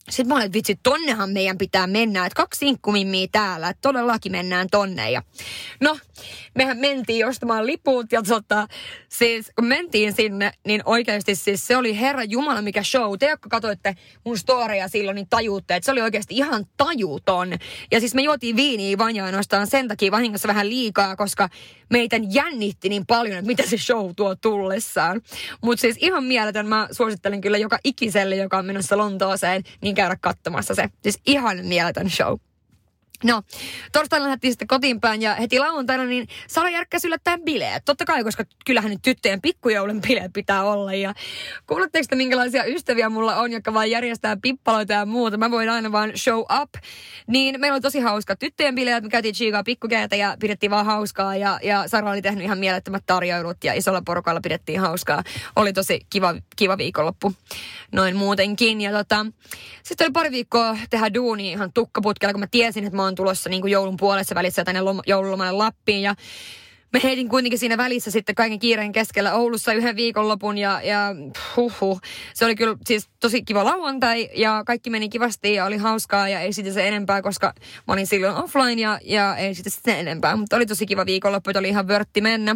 Sitten 0.09 0.27
mä 0.27 0.33
olin, 0.33 0.45
että 0.45 0.53
vitsi, 0.53 0.79
tonnehan 0.83 1.29
meidän 1.29 1.57
pitää 1.57 1.87
mennä, 1.87 2.25
että 2.25 2.35
kaksi 2.35 2.59
sinkkumimmiä 2.59 3.27
täällä, 3.31 3.69
että 3.69 3.81
todellakin 3.81 4.31
mennään 4.31 4.67
tonne. 4.71 5.11
Ja 5.11 5.23
no, 5.81 5.97
mehän 6.55 6.77
mentiin 6.77 7.27
ostamaan 7.27 7.65
liput 7.65 8.11
ja 8.11 8.21
tota, 8.21 8.67
siis 9.09 9.51
kun 9.55 9.65
mentiin 9.65 10.13
sinne, 10.13 10.51
niin 10.67 10.81
oikeasti 10.85 11.35
siis 11.35 11.67
se 11.67 11.77
oli 11.77 11.99
Herra 11.99 12.23
Jumala 12.23 12.61
mikä 12.61 12.83
show. 12.83 13.13
Te, 13.19 13.29
jotka 13.29 13.49
katsoitte 13.49 13.95
mun 14.23 14.37
storia 14.37 14.87
silloin, 14.87 15.15
niin 15.15 15.29
tajuutte, 15.29 15.75
että 15.75 15.85
se 15.85 15.91
oli 15.91 16.01
oikeasti 16.01 16.35
ihan 16.35 16.65
tajuton. 16.77 17.53
Ja 17.91 17.99
siis 17.99 18.15
me 18.15 18.21
juotiin 18.21 18.55
viiniä 18.55 18.97
vain 18.97 19.15
ja 19.15 19.25
ainoastaan 19.25 19.67
sen 19.67 19.87
takia 19.87 20.11
vahingossa 20.11 20.47
vähän 20.47 20.69
liikaa, 20.69 21.15
koska 21.15 21.49
meitä 21.89 22.19
jännitti 22.29 22.89
niin 22.89 23.05
paljon, 23.05 23.37
että 23.37 23.47
mitä 23.47 23.63
se 23.63 23.77
show 23.77 24.11
tuo 24.15 24.35
tullessaan. 24.35 25.21
Mutta 25.61 25.81
siis 25.81 25.97
ihan 25.99 26.23
mieletön, 26.23 26.67
mä 26.67 26.87
suosittelen 26.91 27.41
kyllä 27.41 27.57
joka 27.57 27.79
ikiselle, 27.83 28.35
joka 28.35 28.57
on 28.57 28.65
menossa 28.65 28.97
Lontooseen, 28.97 29.63
niin 29.81 29.95
käydä 29.97 30.17
katsomassa 30.21 30.75
se. 30.75 30.89
Siis 31.03 31.19
ihan 31.25 31.57
mieletön 31.65 32.09
show. 32.09 32.37
No, 33.23 33.41
torstaina 33.91 34.25
lähdettiin 34.25 34.51
sitten 34.51 34.67
kotiin 34.67 35.01
päin 35.01 35.21
ja 35.21 35.35
heti 35.35 35.59
lauantaina 35.59 36.05
niin 36.05 36.27
Sara 36.47 36.69
järkkäs 36.69 37.05
yllättäen 37.05 37.41
bileet. 37.41 37.85
Totta 37.85 38.05
kai, 38.05 38.23
koska 38.23 38.43
kyllähän 38.65 38.91
nyt 38.91 39.01
tyttöjen 39.01 39.41
pikkujoulun 39.41 40.01
bileet 40.01 40.33
pitää 40.33 40.63
olla. 40.63 40.93
Ja 40.93 41.13
kuuletteko 41.67 42.05
te, 42.09 42.15
minkälaisia 42.15 42.65
ystäviä 42.65 43.09
mulla 43.09 43.35
on, 43.35 43.51
jotka 43.51 43.73
vaan 43.73 43.91
järjestää 43.91 44.37
pippaloita 44.41 44.93
ja 44.93 45.05
muuta. 45.05 45.37
Mä 45.37 45.51
voin 45.51 45.69
aina 45.69 45.91
vaan 45.91 46.11
show 46.15 46.39
up. 46.39 46.69
Niin 47.27 47.59
meillä 47.61 47.75
oli 47.75 47.81
tosi 47.81 47.99
hauska 47.99 48.35
tyttöjen 48.35 48.75
bileet. 48.75 49.03
Me 49.03 49.09
käytiin 49.09 49.35
chiikaa 49.35 49.63
pikkukeitä 49.63 50.15
ja 50.15 50.37
pidettiin 50.39 50.69
vaan 50.69 50.85
hauskaa. 50.85 51.35
Ja, 51.35 51.59
ja 51.63 51.87
Sara 51.87 52.11
oli 52.11 52.21
tehnyt 52.21 52.43
ihan 52.43 52.57
mielettömät 52.57 53.03
tarjoilut 53.05 53.63
ja 53.63 53.73
isolla 53.73 54.01
porukalla 54.05 54.41
pidettiin 54.41 54.79
hauskaa. 54.79 55.23
Oli 55.55 55.73
tosi 55.73 55.99
kiva, 56.09 56.35
kiva 56.55 56.77
viikonloppu 56.77 57.33
noin 57.91 58.15
muutenkin. 58.15 58.81
Ja 58.81 58.91
tota, 58.91 59.25
sitten 59.83 60.05
oli 60.05 60.11
pari 60.11 60.31
viikkoa 60.31 60.77
tehdä 60.89 61.13
duuni 61.13 61.51
ihan 61.51 61.73
tukkaputkella, 61.73 62.33
kun 62.33 62.39
mä 62.39 62.47
tiesin, 62.51 62.83
että 62.83 62.95
mä 62.95 63.06
oon 63.07 63.15
tulossa 63.15 63.49
niin 63.49 63.61
kuin 63.61 63.71
joulun 63.71 63.97
puolessa 63.97 64.35
välissä 64.35 64.63
tänne 64.63 64.81
lom- 64.81 65.03
joululomalle 65.07 65.51
Lappiin. 65.51 66.01
Ja 66.01 66.15
me 66.93 66.99
heitin 67.03 67.29
kuitenkin 67.29 67.59
siinä 67.59 67.77
välissä 67.77 68.11
sitten 68.11 68.35
kaiken 68.35 68.59
kiireen 68.59 68.91
keskellä 68.91 69.33
Oulussa 69.33 69.73
yhden 69.73 69.95
viikonlopun 69.95 70.57
ja, 70.57 70.81
ja 70.83 71.15
huhu. 71.55 71.99
Se 72.33 72.45
oli 72.45 72.55
kyllä 72.55 72.77
siis 72.85 73.09
tosi 73.19 73.43
kiva 73.43 73.65
lauantai 73.65 74.29
ja 74.33 74.63
kaikki 74.65 74.89
meni 74.89 75.09
kivasti 75.09 75.53
ja 75.53 75.65
oli 75.65 75.77
hauskaa 75.77 76.29
ja 76.29 76.39
ei 76.39 76.53
siitä 76.53 76.71
se 76.71 76.87
enempää, 76.87 77.21
koska 77.21 77.53
mä 77.87 77.93
olin 77.93 78.07
silloin 78.07 78.35
offline 78.35 78.81
ja, 78.81 78.99
ja 79.03 79.35
ei 79.35 79.55
siitä 79.55 79.69
se 79.69 79.99
enempää. 79.99 80.35
Mutta 80.35 80.55
oli 80.55 80.65
tosi 80.65 80.85
kiva 80.85 81.05
viikonloppu, 81.05 81.49
että 81.49 81.59
oli 81.59 81.69
ihan 81.69 81.87
vörtti 81.87 82.21
mennä. 82.21 82.55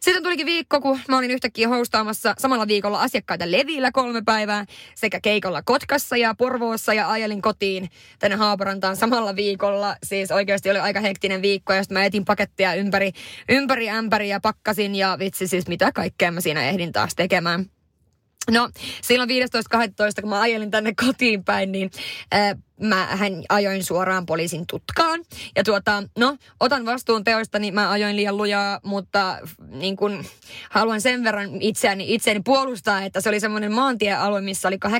Sitten 0.00 0.22
tulikin 0.22 0.46
viikko, 0.46 0.80
kun 0.80 1.00
mä 1.08 1.18
olin 1.18 1.30
yhtäkkiä 1.30 1.68
hostaamassa 1.68 2.34
samalla 2.38 2.66
viikolla 2.66 3.00
asiakkaita 3.00 3.50
Levillä 3.50 3.92
kolme 3.92 4.22
päivää 4.22 4.64
sekä 4.94 5.20
keikolla 5.20 5.62
Kotkassa 5.62 6.16
ja 6.16 6.34
Porvoossa 6.34 6.94
ja 6.94 7.10
ajelin 7.10 7.42
kotiin 7.42 7.90
tänne 8.18 8.36
Haaparantaan 8.36 8.96
samalla 8.96 9.36
viikolla. 9.36 9.96
Siis 10.02 10.30
oikeasti 10.30 10.70
oli 10.70 10.78
aika 10.78 11.00
hektinen 11.00 11.42
viikko 11.42 11.72
ja 11.72 11.82
mä 11.90 12.04
etin 12.04 12.24
pakettia 12.24 12.74
ympäri, 12.74 13.12
ympäri 13.48 13.90
ämpäri 13.90 14.28
ja 14.28 14.40
pakkasin 14.40 14.94
ja 14.94 15.16
vitsi 15.18 15.48
siis 15.48 15.68
mitä 15.68 15.92
kaikkea 15.92 16.30
mä 16.30 16.40
siinä 16.40 16.68
ehdin 16.68 16.92
taas 16.92 17.14
tekemään. 17.14 17.79
No 18.50 18.70
silloin 19.02 19.30
15.12. 19.30 20.20
kun 20.20 20.30
mä 20.30 20.40
ajelin 20.40 20.70
tänne 20.70 20.94
kotiin 20.94 21.44
päin, 21.44 21.72
niin 21.72 21.90
äh, 22.34 22.56
mä 22.80 23.06
hän 23.10 23.32
ajoin 23.48 23.84
suoraan 23.84 24.26
poliisin 24.26 24.66
tutkaan. 24.66 25.20
Ja 25.56 25.64
tuota, 25.64 26.02
no, 26.18 26.36
otan 26.60 26.86
vastuun 26.86 27.24
teoista, 27.24 27.58
niin 27.58 27.74
mä 27.74 27.90
ajoin 27.90 28.16
liian 28.16 28.36
lujaa, 28.36 28.80
mutta 28.84 29.38
niin 29.68 29.96
kun, 29.96 30.24
haluan 30.70 31.00
sen 31.00 31.24
verran 31.24 31.62
itseäni, 31.62 32.14
itseäni 32.14 32.40
puolustaa, 32.44 33.02
että 33.02 33.20
se 33.20 33.28
oli 33.28 33.40
semmoinen 33.40 33.72
maantiealue, 33.72 34.40
missä 34.40 34.68
oli 34.68 34.78
80-100, 34.86 34.90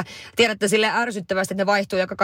80-100. 0.00 0.04
Tiedätte 0.36 0.68
sille 0.68 0.90
ärsyttävästi, 0.90 1.54
että 1.54 1.62
ne 1.62 1.66
vaihtuu 1.66 1.98
joka 1.98 2.16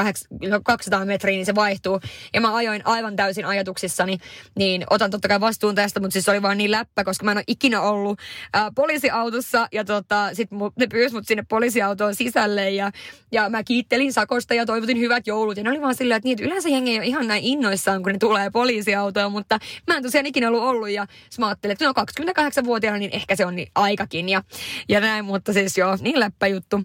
200 0.65 1.05
metriä, 1.05 1.37
niin 1.37 1.47
se 1.47 1.55
vaihtuu. 1.55 2.01
Ja 2.35 2.41
mä 2.41 2.57
ajoin 2.57 2.83
aivan 2.85 3.17
täysin 3.17 3.45
ajatuksissani, 3.45 4.19
niin 4.59 4.85
otan 4.91 5.11
totta 5.11 5.29
kai 5.29 5.41
vastuun 5.41 5.75
tästä, 5.75 6.01
mutta 6.01 6.13
siis 6.13 6.25
se 6.25 6.31
oli 6.31 6.43
vaan 6.43 6.59
niin 6.59 6.71
läppä, 6.71 7.05
koska 7.05 7.25
mä 7.25 7.31
en 7.31 7.39
ole 7.39 7.45
ikinä 7.47 7.81
ollut 7.81 8.19
ää, 8.53 8.71
poliisiautossa. 8.75 9.46
Ja 9.73 9.85
tota, 9.85 10.31
sit 10.33 10.49
ne 10.77 10.87
pyysi 10.87 11.15
mut 11.15 11.27
sinne 11.27 11.45
poliisiautoon 11.49 12.15
sisälle 12.15 12.71
ja, 12.71 12.91
ja 13.33 13.51
mä 13.51 13.65
kiittelin 13.65 14.13
sakosta 14.13 14.55
ja 14.55 14.67
toivotin 14.67 14.99
hyvät 14.99 15.27
joulut. 15.27 15.57
Ja 15.57 15.63
ne 15.63 15.71
oli 15.71 15.81
vaan 15.81 15.95
silleen, 15.95 16.17
että, 16.17 16.29
että 16.31 16.45
yleensä 16.45 16.69
jengi 16.69 16.91
ei 16.91 16.99
ole 16.99 17.07
ihan 17.07 17.27
näin 17.27 17.45
innoissaan, 17.45 18.03
kun 18.03 18.13
ne 18.13 18.19
tulee 18.19 18.51
poliisiautoon, 18.51 19.33
mutta 19.33 19.59
mä 19.87 19.97
en 19.97 20.03
tosiaan 20.03 20.27
ikinä 20.27 20.49
ollut 20.49 20.63
ollut. 20.63 20.91
Ja 20.91 21.07
mä 21.39 21.47
ajattelin, 21.47 21.73
että 21.73 21.85
no 21.85 21.93
28-vuotiaana, 21.93 22.99
niin 22.99 23.15
ehkä 23.15 23.37
se 23.37 23.47
on 23.47 23.57
niin 23.57 23.69
aikakin 23.75 24.29
ja, 24.29 24.43
ja 24.89 25.01
näin, 25.01 25.25
mutta 25.25 25.53
siis 25.53 25.79
joo, 25.79 25.97
niin 26.01 26.21
läppä 26.21 26.47
juttu. 26.47 26.83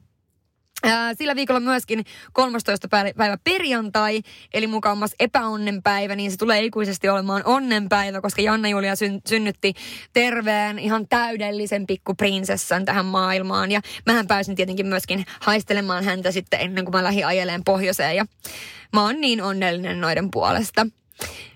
Sillä 1.18 1.36
viikolla 1.36 1.60
myöskin 1.60 2.06
13. 2.34 2.88
päivä 3.18 3.38
perjantai, 3.44 4.22
eli 4.54 4.68
mukamas 4.68 5.16
epäonnenpäivä, 5.20 6.16
niin 6.16 6.32
se 6.32 6.38
tulee 6.38 6.64
ikuisesti 6.64 7.10
olemaan 7.10 7.42
onnenpäivä, 7.46 8.22
koska 8.22 8.42
Janna 8.42 8.70
Julia 8.70 8.96
syn- 8.96 9.22
synnytti 9.28 9.74
terveen, 10.14 10.80
ihan 10.80 11.08
täydellisen 11.08 11.88
pikkuprinsessan 11.88 12.86
tähän 12.86 13.06
maailmaan. 13.06 13.72
Ja 13.72 13.82
mähän 14.06 14.28
pääsin 14.28 14.56
tietenkin 14.56 14.88
myöskin 14.88 15.26
haistelemaan 15.40 16.04
häntä 16.04 16.32
sitten 16.32 16.62
ennen 16.62 16.86
kuin 16.86 16.96
mä 16.96 17.04
lähdin 17.04 17.28
ajeleen 17.28 17.64
pohjoiseen. 17.64 18.16
Ja 18.16 18.26
mä 18.94 19.04
oon 19.04 19.22
niin 19.22 19.42
onnellinen 19.42 20.02
noiden 20.02 20.32
puolesta. 20.32 20.88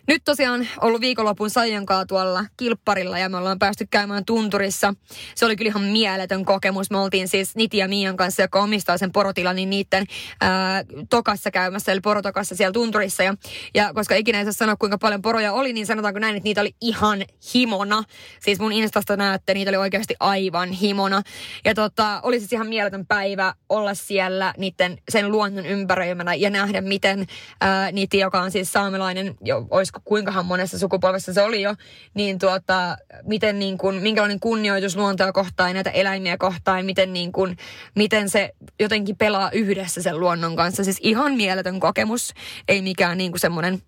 Nyt 0.07 0.21
tosiaan 0.25 0.67
ollut 0.81 1.01
viikonlopun 1.01 1.49
Sajankaa 1.49 2.05
tuolla 2.05 2.45
kilpparilla 2.57 3.19
ja 3.19 3.29
me 3.29 3.37
ollaan 3.37 3.59
päästy 3.59 3.87
käymään 3.91 4.25
tunturissa. 4.25 4.93
Se 5.35 5.45
oli 5.45 5.55
kyllä 5.55 5.69
ihan 5.69 5.83
mieletön 5.83 6.45
kokemus. 6.45 6.91
Me 6.91 6.97
oltiin 6.97 7.27
siis 7.27 7.55
Niti 7.55 7.77
ja 7.77 7.87
Mian 7.87 8.17
kanssa, 8.17 8.41
joka 8.41 8.59
omistaa 8.59 8.97
sen 8.97 9.11
porotilan, 9.11 9.55
niin 9.55 9.69
niiden 9.69 10.05
ää, 10.41 10.83
tokassa 11.09 11.51
käymässä, 11.51 11.91
eli 11.91 12.01
porotokassa 12.01 12.55
siellä 12.55 12.71
tunturissa. 12.71 13.23
Ja, 13.23 13.35
ja 13.75 13.93
koska 13.93 14.15
ikinä 14.15 14.39
ei 14.39 14.45
saa 14.45 14.53
sanoa, 14.53 14.75
kuinka 14.75 14.97
paljon 14.97 15.21
poroja 15.21 15.53
oli, 15.53 15.73
niin 15.73 15.85
sanotaanko 15.85 16.19
näin, 16.19 16.35
että 16.35 16.47
niitä 16.47 16.61
oli 16.61 16.75
ihan 16.81 17.25
himona. 17.55 18.03
Siis 18.39 18.59
mun 18.59 18.71
Instasta 18.71 19.17
näette, 19.17 19.53
niitä 19.53 19.71
oli 19.71 19.77
oikeasti 19.77 20.15
aivan 20.19 20.71
himona. 20.71 21.21
Ja 21.65 21.73
tota, 21.73 22.19
oli 22.23 22.39
siis 22.39 22.53
ihan 22.53 22.67
mieletön 22.67 23.05
päivä 23.05 23.53
olla 23.69 23.93
siellä 23.93 24.53
niiden, 24.57 24.97
sen 25.09 25.31
luonnon 25.31 25.65
ympäröimänä 25.65 26.33
ja 26.33 26.49
nähdä, 26.49 26.81
miten 26.81 27.25
ää, 27.61 27.91
Niti, 27.91 28.19
joka 28.19 28.41
on 28.41 28.51
siis 28.51 28.73
saamelainen, 28.73 29.35
jo, 29.41 29.67
olisi 29.95 30.05
kuinkahan 30.05 30.45
monessa 30.45 30.79
sukupolvessa 30.79 31.33
se 31.33 31.41
oli 31.41 31.61
jo, 31.61 31.75
niin 32.13 32.39
tuota, 32.39 32.97
miten 33.23 33.59
niin 33.59 33.77
kuin, 33.77 33.95
minkälainen 33.95 34.39
kunnioitus 34.39 34.95
luontoa 34.95 35.31
kohtaan 35.31 35.69
ja 35.69 35.73
näitä 35.73 35.89
eläimiä 35.89 36.37
kohtaan, 36.37 36.85
miten, 36.85 37.13
niin 37.13 37.31
kuin, 37.31 37.57
miten 37.95 38.29
se 38.29 38.51
jotenkin 38.79 39.17
pelaa 39.17 39.51
yhdessä 39.51 40.01
sen 40.01 40.19
luonnon 40.19 40.55
kanssa. 40.55 40.83
Siis 40.83 40.99
ihan 41.01 41.33
mieletön 41.33 41.79
kokemus, 41.79 42.33
ei 42.67 42.81
mikään 42.81 43.17
niin 43.17 43.31
kuin 43.31 43.39
semmoinen 43.39 43.81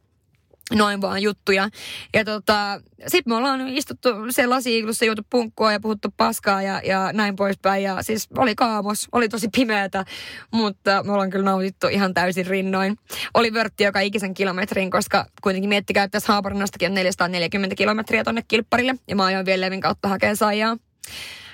noin 0.76 1.02
vaan 1.02 1.22
juttuja. 1.22 1.70
Ja 2.14 2.26
tota, 2.26 2.82
sit 3.08 3.26
me 3.26 3.36
ollaan 3.36 3.68
istuttu 3.68 4.10
siellä 4.30 4.56
lasiiglussa, 4.56 5.06
juotu 5.06 5.22
punkkua 5.30 5.72
ja 5.72 5.80
puhuttu 5.80 6.14
paskaa 6.18 6.62
ja, 6.62 6.82
ja 6.86 7.10
näin 7.14 7.36
poispäin. 7.36 7.84
Ja 7.84 8.04
siis 8.04 8.28
oli 8.38 8.56
kaamos, 8.56 9.08
oli 9.12 9.30
tosi 9.30 9.48
pimeätä, 9.56 10.06
mutta 10.52 11.04
me 11.04 11.12
ollaan 11.12 11.30
kyllä 11.30 11.46
nautittu 11.46 11.88
ihan 11.88 12.14
täysin 12.14 12.48
rinnoin. 12.48 12.98
Oli 13.34 13.54
vörtti 13.54 13.84
joka 13.84 14.00
ikisen 14.00 14.34
kilometrin, 14.34 14.92
koska 14.92 15.26
kuitenkin 15.42 15.70
miettikää, 15.70 16.04
että 16.04 16.16
tässä 16.16 16.34
Haaparannastakin 16.34 16.90
on 16.90 16.96
440 16.96 17.76
kilometriä 17.76 18.24
tonne 18.24 18.44
kilpparille. 18.48 18.96
Ja 19.08 19.16
mä 19.16 19.26
ajoin 19.26 19.46
vielä 19.46 19.66
Levin 19.66 19.82
kautta 19.82 20.08
hakea 20.08 20.36
saijaa. 20.36 20.78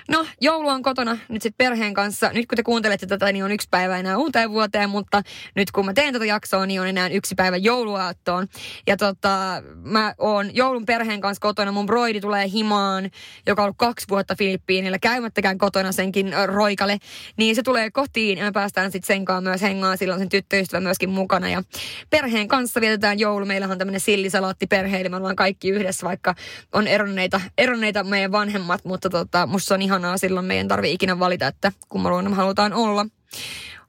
No, 0.08 0.26
joulu 0.40 0.68
on 0.68 0.82
kotona 0.82 1.18
nyt 1.28 1.42
sitten 1.42 1.66
perheen 1.66 1.94
kanssa. 1.94 2.30
Nyt 2.32 2.46
kun 2.46 2.56
te 2.56 2.62
kuuntelette 2.62 3.06
tätä, 3.06 3.32
niin 3.32 3.44
on 3.44 3.52
yksi 3.52 3.68
päivä 3.70 3.98
enää 3.98 4.18
uuteen 4.18 4.50
vuoteen, 4.50 4.90
mutta 4.90 5.22
nyt 5.56 5.70
kun 5.70 5.84
mä 5.86 5.92
teen 5.92 6.12
tätä 6.12 6.24
jaksoa, 6.24 6.66
niin 6.66 6.80
on 6.80 6.88
enää 6.88 7.08
yksi 7.08 7.34
päivä 7.34 7.56
jouluaattoon. 7.56 8.46
Ja 8.86 8.96
tota, 8.96 9.62
mä 9.82 10.14
oon 10.18 10.54
joulun 10.54 10.86
perheen 10.86 11.20
kanssa 11.20 11.40
kotona. 11.40 11.72
Mun 11.72 11.86
broidi 11.86 12.20
tulee 12.20 12.48
himaan, 12.48 13.10
joka 13.46 13.62
on 13.62 13.64
ollut 13.64 13.78
kaksi 13.78 14.06
vuotta 14.10 14.36
Filippiinillä, 14.36 14.98
käymättäkään 14.98 15.58
kotona 15.58 15.92
senkin 15.92 16.32
roikalle. 16.46 16.98
Niin 17.36 17.54
se 17.54 17.62
tulee 17.62 17.90
kotiin 17.90 18.38
ja 18.38 18.44
me 18.44 18.52
päästään 18.52 18.92
sitten 18.92 19.06
sen 19.06 19.24
kanssa 19.24 19.50
myös 19.50 19.62
hengaan. 19.62 19.98
Silloin 19.98 20.20
sen 20.20 20.28
tyttöystävä 20.28 20.80
myöskin 20.80 21.10
mukana. 21.10 21.48
Ja 21.48 21.62
perheen 22.10 22.48
kanssa 22.48 22.80
vietetään 22.80 23.18
joulu. 23.18 23.46
Meillä 23.46 23.68
on 23.68 23.78
tämmöinen 23.78 24.00
sillisalaatti 24.00 24.66
perhe, 24.66 25.00
eli 25.00 25.08
me 25.08 25.16
ollaan 25.16 25.36
kaikki 25.36 25.70
yhdessä, 25.70 26.06
vaikka 26.06 26.34
on 26.72 26.86
eronneita, 26.86 27.40
eronneita 27.58 28.04
meidän 28.04 28.32
vanhemmat, 28.32 28.84
mutta 28.84 29.10
tota, 29.10 29.46
musta 29.46 29.74
on 29.74 29.82
ihan 29.82 29.93
ihanaa. 29.94 30.18
Silloin 30.18 30.46
meidän 30.46 30.68
tarvi 30.68 30.92
ikinä 30.92 31.18
valita, 31.18 31.46
että 31.46 31.72
kumman 31.88 32.30
me 32.30 32.36
halutaan 32.36 32.72
olla. 32.72 33.06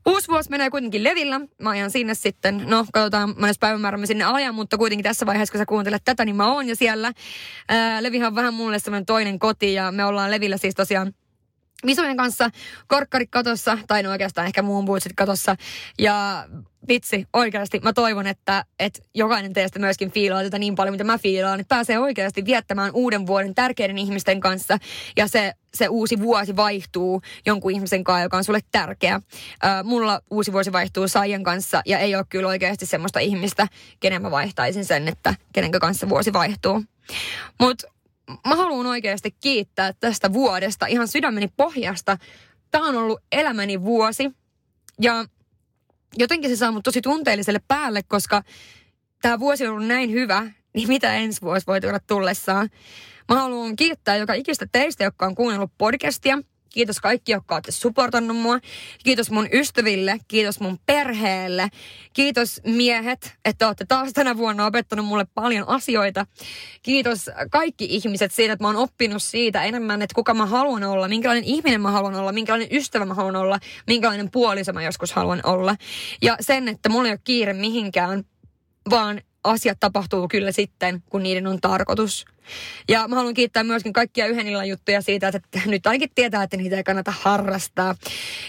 Uusi 0.05 0.27
vuosi 0.27 0.49
menee 0.49 0.69
kuitenkin 0.69 1.03
levillä. 1.03 1.41
Mä 1.61 1.69
ajan 1.69 1.91
sinne 1.91 2.13
sitten. 2.13 2.63
No, 2.65 2.85
katsotaan 2.93 3.35
monessa 3.39 3.59
päivämäärä 3.59 3.97
mä 3.97 4.05
sinne 4.05 4.23
ajan, 4.23 4.55
mutta 4.55 4.77
kuitenkin 4.77 5.03
tässä 5.03 5.25
vaiheessa, 5.25 5.51
kun 5.51 5.59
sä 5.59 5.65
kuuntelet 5.65 6.01
tätä, 6.05 6.25
niin 6.25 6.35
mä 6.35 6.53
oon 6.53 6.67
jo 6.67 6.75
siellä. 6.75 7.11
Ää, 7.69 8.03
Levihan 8.03 8.27
on 8.27 8.35
vähän 8.35 8.53
mulle 8.53 8.79
semmoinen 8.79 9.05
toinen 9.05 9.39
koti 9.39 9.73
ja 9.73 9.91
me 9.91 10.05
ollaan 10.05 10.31
levillä 10.31 10.57
siis 10.57 10.75
tosiaan 10.75 11.13
Visujen 11.85 12.17
kanssa 12.17 12.49
korkkarit 12.87 13.29
katossa, 13.31 13.77
tai 13.87 14.03
no 14.03 14.11
oikeastaan 14.11 14.47
ehkä 14.47 14.61
muun 14.61 14.85
bootsit 14.85 15.13
katossa. 15.15 15.55
Ja 15.99 16.45
vitsi, 16.87 17.27
oikeasti 17.33 17.79
mä 17.83 17.93
toivon, 17.93 18.27
että, 18.27 18.65
että 18.79 18.99
jokainen 19.13 19.53
teistä 19.53 19.79
myöskin 19.79 20.11
fiilaa 20.11 20.43
tätä 20.43 20.59
niin 20.59 20.75
paljon, 20.75 20.93
mitä 20.93 21.03
mä 21.03 21.17
fiilaan, 21.17 21.59
että 21.59 21.75
pääsee 21.75 21.99
oikeasti 21.99 22.45
viettämään 22.45 22.91
uuden 22.93 23.27
vuoden 23.27 23.55
tärkeiden 23.55 23.97
ihmisten 23.97 24.39
kanssa 24.39 24.77
ja 25.17 25.27
se, 25.27 25.53
se 25.73 25.87
uusi 25.87 26.19
vuosi 26.19 26.55
vaihtuu 26.55 27.21
jonkun 27.45 27.71
ihmisen 27.71 28.03
kanssa, 28.03 28.23
joka 28.23 28.37
on 28.37 28.43
sulle 28.43 28.59
tärkeä. 28.71 29.15
Äh, 29.15 29.83
mulla 29.83 30.21
uusi 30.31 30.53
vuosi 30.53 30.71
vaihtuu 30.71 31.07
Saijan 31.07 31.43
kanssa 31.43 31.81
ja 31.85 31.99
ei 31.99 32.15
ole 32.15 32.25
kyllä 32.29 32.47
oikeasti 32.47 32.85
semmoista 32.85 33.19
ihmistä, 33.19 33.67
kenen 33.99 34.21
mä 34.21 34.31
vaihtaisin 34.31 34.85
sen, 34.85 35.07
että 35.07 35.35
kenen 35.53 35.71
kanssa 35.71 36.09
vuosi 36.09 36.33
vaihtuu. 36.33 36.83
Mutta 37.59 37.87
mä 38.47 38.55
haluan 38.55 38.85
oikeasti 38.85 39.35
kiittää 39.41 39.93
tästä 39.93 40.33
vuodesta 40.33 40.85
ihan 40.85 41.07
sydämeni 41.07 41.47
pohjasta. 41.57 42.17
Tämä 42.71 42.87
on 42.87 42.95
ollut 42.95 43.19
elämäni 43.31 43.81
vuosi 43.81 44.31
ja 45.01 45.25
jotenkin 46.17 46.49
se 46.49 46.55
saa 46.55 46.71
mut 46.71 46.83
tosi 46.83 47.01
tunteelliselle 47.01 47.61
päälle, 47.67 48.03
koska 48.03 48.43
tämä 49.21 49.39
vuosi 49.39 49.67
on 49.67 49.73
ollut 49.73 49.87
näin 49.87 50.11
hyvä, 50.11 50.51
niin 50.73 50.87
mitä 50.87 51.13
ensi 51.13 51.41
vuosi 51.41 51.67
voi 51.67 51.81
tulla 51.81 51.99
tullessaan. 51.99 52.69
Mä 53.29 53.35
haluan 53.35 53.75
kiittää 53.75 54.17
joka 54.17 54.33
ikistä 54.33 54.65
teistä, 54.71 55.03
jotka 55.03 55.25
on 55.25 55.35
kuunnellut 55.35 55.71
podcastia. 55.77 56.37
Kiitos 56.75 56.99
kaikki, 56.99 57.31
jotka 57.31 57.55
olette 57.55 57.71
supportannut 57.71 58.37
mua. 58.37 58.59
Kiitos 59.03 59.31
mun 59.31 59.47
ystäville, 59.53 60.17
kiitos 60.27 60.59
mun 60.59 60.79
perheelle. 60.85 61.69
Kiitos 62.13 62.61
miehet, 62.65 63.33
että 63.45 63.67
olette 63.67 63.85
taas 63.85 64.13
tänä 64.13 64.37
vuonna 64.37 64.65
opettanut 64.65 65.05
mulle 65.05 65.25
paljon 65.33 65.67
asioita. 65.67 66.25
Kiitos 66.83 67.29
kaikki 67.51 67.85
ihmiset 67.89 68.31
siitä, 68.31 68.53
että 68.53 68.63
mä 68.63 68.67
oon 68.67 68.75
oppinut 68.75 69.23
siitä 69.23 69.63
enemmän, 69.63 70.01
että 70.01 70.15
kuka 70.15 70.33
mä 70.33 70.45
haluan 70.45 70.83
olla, 70.83 71.07
minkälainen 71.07 71.43
ihminen 71.43 71.81
mä 71.81 71.91
haluan 71.91 72.15
olla, 72.15 72.31
minkälainen 72.31 72.67
ystävä 72.71 73.05
mä 73.05 73.13
haluan 73.13 73.35
olla, 73.35 73.59
minkälainen 73.87 74.31
puoliso 74.31 74.73
mä 74.73 74.83
joskus 74.83 75.13
haluan 75.13 75.41
olla. 75.43 75.75
Ja 76.21 76.37
sen, 76.39 76.67
että 76.67 76.89
mulla 76.89 77.07
ei 77.07 77.11
ole 77.11 77.19
kiire 77.23 77.53
mihinkään, 77.53 78.23
vaan 78.89 79.21
asiat 79.45 79.79
tapahtuu 79.79 80.27
kyllä 80.27 80.51
sitten, 80.51 81.03
kun 81.09 81.23
niiden 81.23 81.47
on 81.47 81.61
tarkoitus. 81.61 82.25
Ja 82.89 83.07
mä 83.07 83.15
haluan 83.15 83.33
kiittää 83.33 83.63
myöskin 83.63 83.93
kaikkia 83.93 84.27
yhden 84.27 84.47
illan 84.47 84.69
juttuja 84.69 85.01
siitä, 85.01 85.27
että 85.27 85.59
nyt 85.65 85.87
ainakin 85.87 86.09
tietää, 86.15 86.43
että 86.43 86.57
niitä 86.57 86.77
ei 86.77 86.83
kannata 86.83 87.13
harrastaa. 87.19 87.95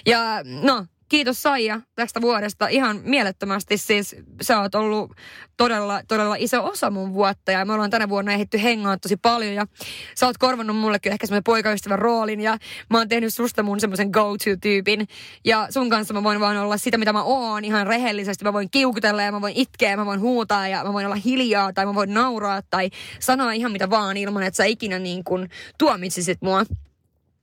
Ja 0.07 0.41
no, 0.63 0.87
kiitos 1.09 1.43
Saija 1.43 1.81
tästä 1.95 2.21
vuodesta 2.21 2.69
ihan 2.69 3.01
mielettömästi. 3.05 3.79
Siis 3.79 4.17
sä 4.43 4.61
oot 4.61 4.75
ollut 4.75 5.13
todella, 5.57 6.01
todella 6.09 6.37
iso 6.39 6.65
osa 6.65 6.91
mun 6.91 7.15
vuotta 7.15 7.53
ja 7.53 7.65
me 7.65 7.73
ollaan 7.73 7.91
tänä 7.91 8.09
vuonna 8.09 8.33
ehditty 8.33 8.63
hengaa 8.63 8.99
tosi 8.99 9.17
paljon 9.17 9.55
ja 9.55 9.67
sä 10.15 10.27
oot 10.27 10.39
korvannut 10.39 10.77
mullekin 10.77 11.13
ehkä 11.13 11.27
semmoinen 11.27 11.45
poikaystävän 11.45 11.99
roolin 11.99 12.41
ja 12.41 12.59
mä 12.91 12.99
oon 12.99 13.09
tehnyt 13.09 13.35
susta 13.35 13.63
mun 13.63 13.81
semmoisen 13.81 14.11
go-to-tyypin 14.11 15.09
ja 15.45 15.67
sun 15.71 15.91
kanssa 15.91 16.15
mä 16.15 16.23
voin 16.23 16.41
vaan 16.41 16.57
olla 16.57 16.77
sitä, 16.77 16.99
mitä 16.99 17.13
mä 17.13 17.23
oon 17.23 17.65
ihan 17.65 17.87
rehellisesti. 17.87 18.45
Mä 18.45 18.53
voin 18.53 18.71
kiukutella 18.71 19.23
ja 19.23 19.33
mä 19.33 19.41
voin 19.41 19.57
itkeä 19.57 19.91
ja 19.91 19.97
mä 19.97 20.07
voin 20.07 20.21
huutaa 20.21 20.69
ja 20.69 20.85
mä 20.85 20.93
voin 20.93 21.07
olla 21.07 21.17
hiljaa 21.17 21.73
tai 21.73 21.87
mä 21.87 21.95
voin 21.95 22.15
nauraa 22.15 22.63
tai 22.71 22.91
sanoa 23.21 23.53
ihan 23.53 23.73
mitä 23.73 23.91
vaan 23.91 24.17
ilman, 24.17 24.43
että 24.43 24.57
sä 24.57 24.65
ikinä 24.65 24.99
niin 24.99 25.25
kuin 25.25 25.51
tuomitsisit 25.79 26.43
mua. 26.43 26.65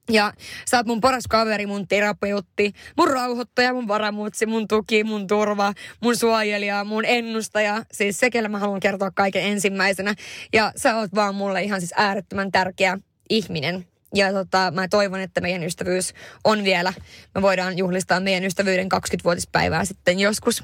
Ja 0.10 0.34
sä 0.70 0.78
oot 0.78 0.86
mun 0.86 1.02
paras 1.02 1.24
kaveri, 1.30 1.66
mun 1.66 1.88
terapeutti, 1.88 2.74
mun 2.98 3.08
rauhoittaja, 3.08 3.74
mun 3.74 3.88
varamutsi, 3.88 4.46
mun 4.46 4.68
tuki, 4.68 5.04
mun 5.04 5.28
turva, 5.28 5.74
mun 6.02 6.16
suojelija, 6.16 6.84
mun 6.84 7.06
ennustaja. 7.06 7.86
Siis 7.92 8.20
se, 8.20 8.30
kelle 8.30 8.50
mä 8.50 8.60
haluan 8.60 8.80
kertoa 8.80 9.12
kaiken 9.12 9.44
ensimmäisenä. 9.44 10.16
Ja 10.54 10.72
sä 10.76 10.98
oot 10.98 11.16
vaan 11.16 11.36
mulle 11.36 11.62
ihan 11.64 11.82
siis 11.82 11.94
äärettömän 11.98 12.52
tärkeä 12.52 12.98
ihminen. 13.30 13.86
Ja 14.16 14.34
tota, 14.34 14.72
mä 14.76 14.88
toivon, 14.88 15.20
että 15.20 15.42
meidän 15.42 15.64
ystävyys 15.64 16.14
on 16.44 16.64
vielä. 16.64 16.94
Me 17.36 17.42
voidaan 17.42 17.78
juhlistaa 17.78 18.20
meidän 18.20 18.44
ystävyyden 18.44 18.90
20-vuotispäivää 18.94 19.86
sitten 19.86 20.20
joskus. 20.20 20.64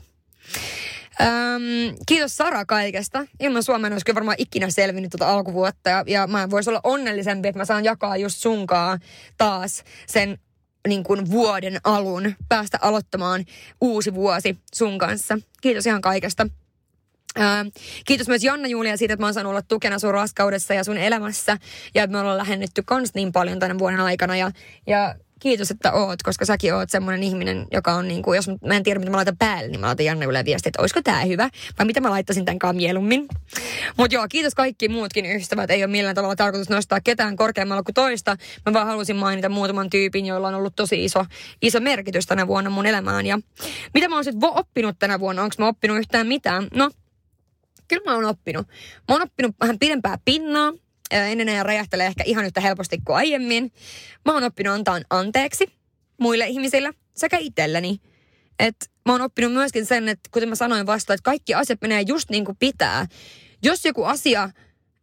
Öm, 1.21 1.95
kiitos 2.07 2.37
Sara 2.37 2.65
kaikesta. 2.65 3.25
Ilman 3.39 3.63
Suomen 3.63 3.93
olisi 3.93 4.15
varmaan 4.15 4.37
ikinä 4.39 4.69
selvinnyt 4.69 5.11
tuota 5.11 5.33
alkuvuotta. 5.33 5.89
Ja, 5.89 6.03
ja 6.07 6.27
mä 6.27 6.49
voisin 6.49 6.71
olla 6.71 6.81
onnellisempi, 6.83 7.47
että 7.47 7.59
mä 7.59 7.65
saan 7.65 7.83
jakaa 7.83 8.17
just 8.17 8.37
sunkaa 8.37 8.97
taas 9.37 9.83
sen 10.07 10.39
niin 10.87 11.03
kuin 11.03 11.31
vuoden 11.31 11.79
alun, 11.83 12.35
päästä 12.49 12.77
aloittamaan 12.81 13.45
uusi 13.81 14.13
vuosi 14.13 14.57
sun 14.75 14.97
kanssa. 14.97 15.37
Kiitos 15.61 15.85
ihan 15.85 16.01
kaikesta. 16.01 16.47
Ää, 17.35 17.65
kiitos 18.05 18.27
myös 18.27 18.43
Janna 18.43 18.67
Julia 18.67 18.97
siitä, 18.97 19.13
että 19.13 19.23
mä 19.23 19.27
oon 19.27 19.33
saanut 19.33 19.49
olla 19.49 19.61
tukena 19.61 19.99
sun 19.99 20.13
raskaudessa 20.13 20.73
ja 20.73 20.83
sun 20.83 20.97
elämässä. 20.97 21.57
Ja 21.95 22.03
että 22.03 22.11
me 22.11 22.19
ollaan 22.19 22.37
lähennetty 22.37 22.83
kans 22.85 23.13
niin 23.13 23.31
paljon 23.31 23.59
tänä 23.59 23.79
vuoden 23.79 23.99
aikana. 23.99 24.37
Ja, 24.37 24.51
ja 24.87 25.15
kiitos, 25.39 25.71
että 25.71 25.91
oot, 25.91 26.23
koska 26.23 26.45
säkin 26.45 26.73
oot 26.73 26.89
semmoinen 26.89 27.23
ihminen, 27.23 27.67
joka 27.71 27.93
on 27.93 28.07
niin 28.07 28.21
kuin, 28.21 28.35
jos 28.35 28.47
mä 28.47 28.75
en 28.75 28.83
tiedä, 28.83 28.99
mitä 28.99 29.11
mä 29.11 29.17
laitan 29.17 29.37
päälle, 29.37 29.67
niin 29.67 29.79
mä 29.79 29.87
laitan 29.87 30.05
Janne 30.05 30.25
Yle 30.25 30.45
viesti, 30.45 30.69
että 30.69 30.81
olisiko 30.81 31.01
tää 31.01 31.21
hyvä, 31.21 31.49
vai 31.79 31.85
mitä 31.85 32.01
mä 32.01 32.09
laittaisin 32.09 32.45
tämän 32.45 32.75
mieluummin. 32.75 33.27
Mutta 33.97 34.15
joo, 34.15 34.25
kiitos 34.29 34.55
kaikki 34.55 34.89
muutkin 34.89 35.25
ystävät, 35.25 35.71
ei 35.71 35.83
ole 35.83 35.91
millään 35.91 36.15
tavalla 36.15 36.35
tarkoitus 36.35 36.69
nostaa 36.69 37.01
ketään 37.01 37.35
korkeammalla 37.35 37.83
kuin 37.83 37.93
toista. 37.93 38.37
Mä 38.65 38.73
vaan 38.73 38.87
halusin 38.87 39.15
mainita 39.15 39.49
muutaman 39.49 39.89
tyypin, 39.89 40.25
joilla 40.25 40.47
on 40.47 40.55
ollut 40.55 40.75
tosi 40.75 41.05
iso, 41.05 41.25
iso 41.61 41.79
merkitys 41.79 42.25
tänä 42.25 42.47
vuonna 42.47 42.69
mun 42.69 42.85
elämään. 42.85 43.25
Ja 43.25 43.39
mitä 43.93 44.07
mä 44.07 44.15
oon 44.15 44.23
sitten 44.23 44.49
oppinut 44.49 44.99
tänä 44.99 45.19
vuonna, 45.19 45.43
onko 45.43 45.55
mä 45.59 45.67
oppinut 45.67 45.97
yhtään 45.97 46.27
mitään? 46.27 46.67
No, 46.73 46.89
kyllä 47.87 48.03
mä 48.05 48.15
oon 48.15 48.25
oppinut. 48.25 48.67
Mä 49.07 49.15
oon 49.15 49.21
oppinut 49.21 49.55
vähän 49.59 49.79
pidempää 49.79 50.17
pinnaa, 50.25 50.73
ennen 51.11 51.47
ja 51.47 51.63
räjähtelee 51.63 52.07
ehkä 52.07 52.23
ihan 52.23 52.45
yhtä 52.45 52.61
helposti 52.61 52.97
kuin 53.05 53.15
aiemmin. 53.15 53.71
Mä 54.25 54.33
oon 54.33 54.43
oppinut 54.43 54.73
antaa 54.73 54.99
anteeksi 55.09 55.65
muille 56.19 56.47
ihmisille 56.47 56.93
sekä 57.15 57.37
itselleni. 57.37 57.99
Et 58.59 58.75
mä 59.05 59.11
oon 59.11 59.21
oppinut 59.21 59.53
myöskin 59.53 59.85
sen, 59.85 60.09
että 60.09 60.29
kuten 60.33 60.49
mä 60.49 60.55
sanoin 60.55 60.85
vasta, 60.85 61.13
että 61.13 61.23
kaikki 61.23 61.53
asiat 61.53 61.81
menee 61.81 62.01
just 62.07 62.29
niin 62.29 62.45
kuin 62.45 62.57
pitää. 62.59 63.05
Jos 63.63 63.85
joku 63.85 64.03
asia, 64.03 64.49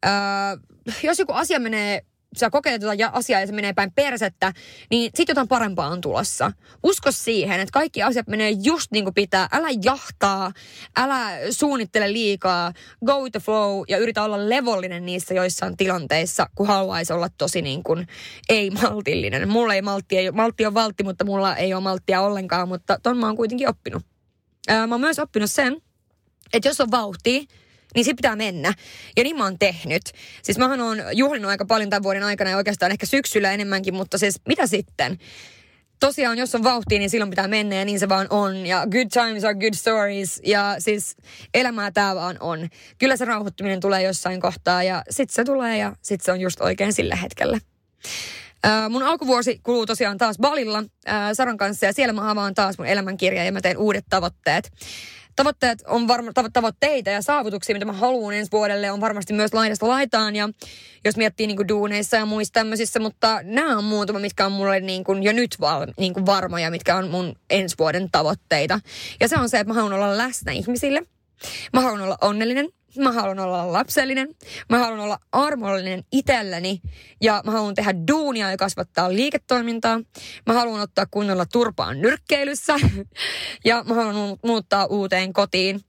ää, 0.03 0.57
jos 1.03 1.19
joku 1.19 1.33
asia 1.33 1.61
menee 1.61 2.03
sä 2.39 2.51
kokeilet 2.51 2.82
jotain 2.82 2.99
asiaa 3.12 3.41
ja 3.41 3.47
se 3.47 3.53
menee 3.53 3.72
päin 3.72 3.93
persettä, 3.93 4.53
niin 4.91 5.11
sitten 5.14 5.32
jotain 5.32 5.49
parempaa 5.49 5.89
on 5.89 6.01
tulossa. 6.01 6.53
Usko 6.82 7.12
siihen, 7.12 7.61
että 7.61 7.72
kaikki 7.72 8.03
asiat 8.03 8.26
menee 8.26 8.51
just 8.51 8.91
niin 8.93 9.05
kuin 9.05 9.14
pitää. 9.14 9.49
Älä 9.53 9.68
jahtaa, 9.84 10.53
älä 10.97 11.30
suunnittele 11.51 12.12
liikaa, 12.12 12.72
go 13.07 13.20
with 13.20 13.32
the 13.32 13.41
flow 13.41 13.82
ja 13.89 13.99
yritä 13.99 14.22
olla 14.22 14.49
levollinen 14.49 15.07
niissä 15.07 15.34
joissain 15.34 15.76
tilanteissa, 15.76 16.47
kun 16.55 16.66
haluaisi 16.66 17.12
olla 17.12 17.28
tosi 17.39 17.62
niin 17.62 17.82
kuin 17.82 18.07
ei-maltillinen. 18.49 19.49
Mulla 19.49 19.74
ei 19.74 19.82
maltti, 19.82 20.18
ei, 20.18 20.30
maltti 20.30 20.66
on 20.66 20.74
valtti, 20.74 21.05
mutta 21.05 21.24
mulla 21.24 21.57
ei 21.57 21.74
ole 21.74 21.82
malttia 21.82 22.20
ollenkaan, 22.20 22.68
mutta 22.68 22.99
ton 23.03 23.18
mä 23.18 23.26
oon 23.26 23.37
kuitenkin 23.37 23.68
oppinut. 23.68 24.03
Ää, 24.68 24.87
mä 24.87 24.95
oon 24.95 25.01
myös 25.01 25.18
oppinut 25.18 25.51
sen, 25.51 25.76
että 26.53 26.68
jos 26.68 26.80
on 26.80 26.91
vauhtia, 26.91 27.43
niin 27.97 28.05
se 28.05 28.15
pitää 28.15 28.37
mennä. 28.37 28.73
Ja 29.17 29.25
niin 29.25 29.37
mä 29.37 29.45
oon 29.45 29.59
tehnyt. 29.59 30.03
Siis 30.43 30.59
mähän 30.59 30.81
oon 30.81 30.99
juhlinut 31.13 31.51
aika 31.51 31.65
paljon 31.65 31.91
tämän 31.91 32.03
vuoden 32.03 32.23
aikana 32.23 32.51
ja 32.51 32.57
oikeastaan 32.57 32.93
ehkä 32.93 33.07
syksyllä 33.07 33.53
enemmänkin, 33.53 33.95
mutta 33.95 34.19
siis 34.19 34.41
mitä 34.47 34.67
sitten? 34.67 35.19
tosiaan, 36.01 36.39
jos 36.39 36.55
on 36.55 36.65
vauhtia, 36.65 36.99
niin 36.99 37.11
silloin 37.11 37.31
pitää 37.31 37.49
mennä 37.49 37.77
ja 37.77 37.85
niin 37.85 38.01
se 38.01 38.09
vaan 38.09 38.27
on. 38.31 38.67
Ja 38.67 38.87
good 38.87 39.09
times 39.13 39.45
are 39.45 39.55
good 39.55 39.75
stories. 39.75 40.41
Ja 40.45 40.77
siis 40.79 41.17
elämää 41.55 41.91
tää 41.91 42.15
vaan 42.15 42.37
on. 42.41 42.69
Kyllä 42.99 43.17
se 43.17 43.25
rauhoittuminen 43.25 43.81
tulee 43.81 44.03
jossain 44.03 44.41
kohtaa 44.41 44.83
ja 44.83 45.03
sit 45.11 45.31
se 45.31 45.45
tulee 45.45 45.79
ja 45.79 45.97
sit 46.03 46.21
se 46.21 46.33
on 46.33 46.41
just 46.41 46.61
oikein 46.61 46.93
sillä 46.93 47.17
hetkellä. 47.17 47.59
Uh, 48.67 48.91
mun 48.91 49.03
alkuvuosi 49.03 49.61
kuluu 49.63 49.87
tosiaan 49.87 50.19
taas 50.19 50.37
Balilla 50.39 50.79
uh, 50.79 50.87
Saran 51.33 51.57
kanssa 51.57 51.87
ja 51.87 51.93
siellä 51.93 52.13
mä 52.13 52.31
avaan 52.31 52.55
taas 52.55 52.79
mun 52.79 52.87
elämänkirja 52.87 53.45
ja 53.45 53.53
mä 53.53 53.61
teen 53.61 53.79
uudet 53.79 54.05
tavoitteet 54.11 54.71
tavoitteet 55.37 55.82
on 55.87 56.09
varma, 56.09 56.32
tavoitteita 56.53 57.11
ja 57.11 57.22
saavutuksia, 57.22 57.74
mitä 57.74 57.84
mä 57.84 57.93
haluan 57.93 58.34
ensi 58.34 58.53
vuodelle, 58.53 58.91
on 58.91 59.01
varmasti 59.01 59.32
myös 59.32 59.55
laidasta 59.55 59.89
laitaan. 59.89 60.37
Ja 60.37 60.49
jos 61.05 61.16
miettii 61.16 61.47
niin 61.47 61.57
kuin 61.57 61.68
duuneissa 61.68 62.16
ja 62.16 62.26
muissa 62.26 62.53
tämmöisissä, 62.53 63.01
mutta 63.01 63.41
nämä 63.43 63.78
on 63.78 63.84
muutama, 63.84 64.18
mitkä 64.18 64.47
on 64.47 64.53
mulle 64.53 64.80
niin 64.80 65.05
kuin 65.05 65.22
jo 65.22 65.32
nyt 65.32 65.57
val, 65.61 65.87
niin 65.99 66.14
kuin 66.14 66.26
varmoja, 66.26 66.70
mitkä 66.70 66.97
on 66.97 67.09
mun 67.09 67.37
ensi 67.51 67.78
vuoden 67.78 68.09
tavoitteita. 68.12 68.80
Ja 69.20 69.28
se 69.28 69.37
on 69.37 69.49
se, 69.49 69.59
että 69.59 69.68
mä 69.68 69.74
haluan 69.74 69.93
olla 69.93 70.18
läsnä 70.18 70.53
ihmisille. 70.53 71.03
Mä 71.72 71.80
haluan 71.80 72.01
olla 72.01 72.18
onnellinen 72.20 72.68
mä 72.99 73.13
haluan 73.13 73.39
olla 73.39 73.73
lapsellinen, 73.73 74.29
mä 74.71 74.79
haluan 74.79 75.01
olla 75.01 75.19
armollinen 75.33 76.05
itselleni 76.13 76.81
ja 77.23 77.43
mä 77.45 77.51
haluan 77.51 77.75
tehdä 77.75 77.95
duunia 78.09 78.51
ja 78.51 78.57
kasvattaa 78.57 79.13
liiketoimintaa. 79.13 80.01
Mä 80.47 80.53
haluan 80.53 80.81
ottaa 80.81 81.07
kunnolla 81.11 81.47
turpaan 81.53 82.01
nyrkkeilyssä 82.01 82.75
ja 83.65 83.85
mä 83.85 83.95
haluan 83.95 84.39
muuttaa 84.45 84.87
uuteen 84.87 85.33
kotiin. 85.33 85.81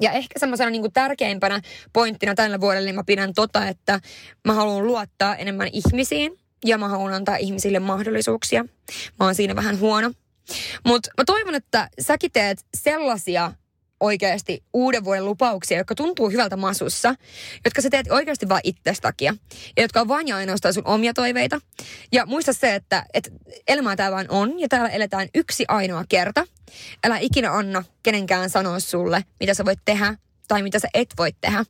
Ja 0.00 0.12
ehkä 0.12 0.38
semmoisena 0.38 0.70
niin 0.70 0.92
tärkeimpänä 0.92 1.60
pointtina 1.92 2.34
tällä 2.34 2.60
vuodella 2.60 2.86
niin 2.86 2.94
mä 2.94 3.04
pidän 3.06 3.34
tota, 3.34 3.68
että 3.68 4.00
mä 4.44 4.52
haluan 4.52 4.86
luottaa 4.86 5.36
enemmän 5.36 5.68
ihmisiin 5.72 6.38
ja 6.64 6.78
mä 6.78 6.88
haluan 6.88 7.14
antaa 7.14 7.36
ihmisille 7.36 7.78
mahdollisuuksia. 7.78 8.64
Mä 9.18 9.24
oon 9.24 9.34
siinä 9.34 9.56
vähän 9.56 9.80
huono. 9.80 10.12
Mutta 10.84 11.10
mä 11.18 11.24
toivon, 11.24 11.54
että 11.54 11.88
säkin 12.00 12.32
teet 12.32 12.64
sellaisia 12.76 13.52
oikeasti 14.00 14.64
uuden 14.72 15.04
vuoden 15.04 15.24
lupauksia, 15.24 15.78
jotka 15.78 15.94
tuntuu 15.94 16.30
hyvältä 16.30 16.56
masussa, 16.56 17.14
jotka 17.64 17.82
sä 17.82 17.90
teet 17.90 18.10
oikeasti 18.10 18.48
vain 18.48 18.60
itsestä 18.64 19.08
takia, 19.08 19.34
ja 19.76 19.82
jotka 19.82 20.00
on 20.00 20.08
vain 20.08 20.28
ja 20.28 20.36
ainoastaan 20.36 20.74
sun 20.74 20.86
omia 20.86 21.14
toiveita. 21.14 21.60
Ja 22.12 22.26
muista 22.26 22.52
se, 22.52 22.74
että, 22.74 23.06
että 23.14 23.30
elämää 23.68 23.96
täällä 23.96 24.14
vaan 24.14 24.26
on, 24.28 24.60
ja 24.60 24.68
täällä 24.68 24.88
eletään 24.88 25.28
yksi 25.34 25.64
ainoa 25.68 26.04
kerta. 26.08 26.46
Älä 27.04 27.18
ikinä 27.18 27.52
anna 27.52 27.84
kenenkään 28.02 28.50
sanoa 28.50 28.80
sulle, 28.80 29.24
mitä 29.40 29.54
sä 29.54 29.64
voit 29.64 29.80
tehdä, 29.84 30.14
tai 30.48 30.62
mitä 30.62 30.78
sä 30.78 30.88
et 30.94 31.08
voi 31.18 31.30
tehdä. 31.40 31.64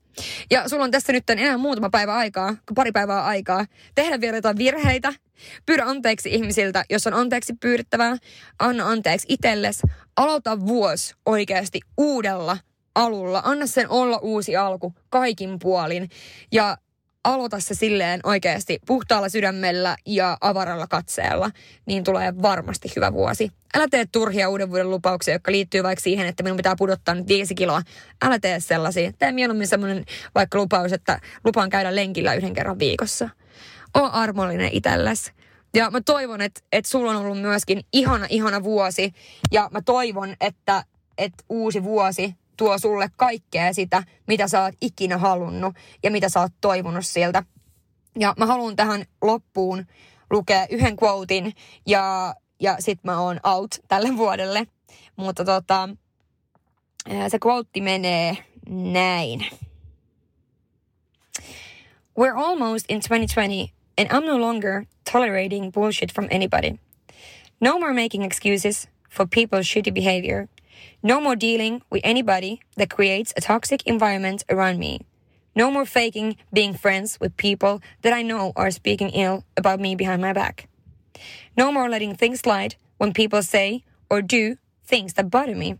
Ja 0.51 0.69
sulla 0.69 0.85
on 0.85 0.91
tässä 0.91 1.13
nyt 1.13 1.31
enää 1.31 1.59
muutama 1.59 1.91
päivä 1.91 2.15
aikaa, 2.15 2.57
pari 2.75 2.93
päivää 2.93 3.25
aikaa, 3.25 3.67
tehdä 3.95 4.21
vielä 4.21 4.37
jotain 4.37 4.59
virheitä, 4.59 5.13
pyydä 5.67 5.85
anteeksi 5.85 6.35
ihmisiltä, 6.35 6.85
jos 6.91 7.07
on 7.07 7.15
anteeksi 7.15 7.53
pyydettävää, 7.61 8.17
anna 8.59 8.89
anteeksi 8.89 9.27
itsellesi, 9.31 9.83
aloita 10.17 10.61
vuosi 10.67 11.15
oikeasti 11.27 11.81
uudella 11.97 12.59
alulla, 12.95 13.43
anna 13.45 13.67
sen 13.67 13.89
olla 13.89 14.19
uusi 14.19 14.57
alku 14.57 14.95
kaikin 15.11 15.59
puolin. 15.59 16.09
Ja 16.53 16.79
aloita 17.27 17.61
se 17.61 17.75
silleen 17.75 18.21
oikeasti 18.25 18.79
puhtaalla 18.87 19.29
sydämellä 19.29 19.97
ja 20.07 20.37
avaralla 20.41 20.87
katseella, 20.87 21.51
niin 21.87 22.05
tulee 22.05 22.43
varmasti 22.43 22.93
hyvä 22.97 23.13
vuosi. 23.13 23.51
Älä 23.75 23.87
tee 23.91 24.07
turhia 24.13 24.49
uuden 24.49 24.71
vuoden 24.71 24.91
lupauksia, 24.91 25.35
jotka 25.35 25.53
liittyy 25.53 25.83
vaikka 25.83 26.03
siihen, 26.03 26.27
että 26.27 26.43
minun 26.43 26.57
pitää 26.57 26.77
pudottaa 26.79 27.15
nyt 27.15 27.29
viisi 27.29 27.55
kiloa. 27.55 27.83
Älä 28.25 28.39
tee 28.39 28.61
sellaisia. 28.61 29.13
Tee 29.13 29.33
mieluummin 29.33 29.67
semmoinen 29.67 30.05
vaikka 30.35 30.59
lupaus, 30.59 30.93
että 30.93 31.21
lupaan 31.45 31.71
käydä 31.71 31.95
lenkillä 31.95 32.35
yhden 32.35 32.55
kerran 32.55 32.79
viikossa. 32.79 33.29
Oo 33.95 34.11
armollinen 34.13 34.71
itsellesi. 34.73 35.33
Ja 35.75 35.91
mä 35.91 36.01
toivon, 36.01 36.41
että, 36.41 36.61
että 36.73 36.91
sulla 36.91 37.11
on 37.11 37.17
ollut 37.17 37.41
myöskin 37.41 37.81
ihana, 37.93 38.27
ihana 38.31 38.63
vuosi. 38.63 39.13
Ja 39.53 39.69
mä 39.73 39.83
toivon, 39.83 40.37
että, 40.41 40.85
että 41.19 41.45
uusi 41.49 41.83
vuosi 41.83 42.35
tuo 42.57 42.79
sulle 42.79 43.09
kaikkea 43.17 43.73
sitä, 43.73 44.03
mitä 44.27 44.49
sä 44.49 44.63
oot 44.63 44.75
ikinä 44.81 45.19
halunnut 45.19 45.75
ja 46.03 46.11
mitä 46.11 46.29
sä 46.29 46.41
oot 46.41 46.53
toivonut 46.61 47.07
siltä. 47.07 47.43
Ja 48.19 48.35
mä 48.39 48.47
haluan 48.47 48.77
tähän 48.77 49.05
loppuun 49.23 49.87
lukea 50.31 50.67
yhden 50.71 50.97
quotein 51.03 51.53
ja, 51.87 52.35
ja 52.61 52.77
sit 52.79 53.05
mä 53.05 53.21
oon 53.21 53.41
out 53.45 53.75
tälle 53.89 54.17
vuodelle. 54.17 54.67
Mutta 55.17 55.45
tota, 55.45 55.89
se 57.29 57.39
quote 57.47 57.81
menee 57.81 58.37
näin. 58.69 59.47
We're 62.19 62.37
almost 62.37 62.87
in 62.89 63.01
2020 63.01 63.73
and 63.99 64.09
I'm 64.11 64.27
no 64.27 64.41
longer 64.41 64.87
tolerating 65.13 65.73
bullshit 65.73 66.13
from 66.13 66.29
anybody. 66.31 66.79
No 67.61 67.79
more 67.79 67.93
making 67.93 68.25
excuses 68.25 68.89
for 69.11 69.27
people's 69.27 69.67
shitty 69.67 69.93
behavior. 69.93 70.49
No 71.03 71.21
more 71.21 71.37
dealing 71.37 71.83
with 71.91 72.01
anybody 72.05 72.61
that 72.77 72.91
creates 72.91 73.33
a 73.37 73.41
toxic 73.41 73.87
environment 73.87 74.45
around 74.49 74.79
me. 74.79 75.01
No 75.55 75.71
more 75.71 75.87
faking 75.87 76.37
being 76.53 76.75
friends 76.75 77.19
with 77.21 77.37
people 77.37 77.81
that 78.03 78.13
I 78.13 78.23
know 78.23 78.53
are 78.57 78.71
speaking 78.71 79.11
ill 79.11 79.45
about 79.57 79.81
me 79.81 79.95
behind 79.95 80.21
my 80.23 80.33
back. 80.33 80.69
No 81.57 81.73
more 81.73 81.89
letting 81.89 82.17
things 82.17 82.41
slide 82.41 82.77
when 82.99 83.13
people 83.13 83.43
say 83.43 83.83
or 84.11 84.23
do 84.23 84.57
things 84.85 85.15
that 85.15 85.31
bother 85.31 85.55
me. 85.55 85.79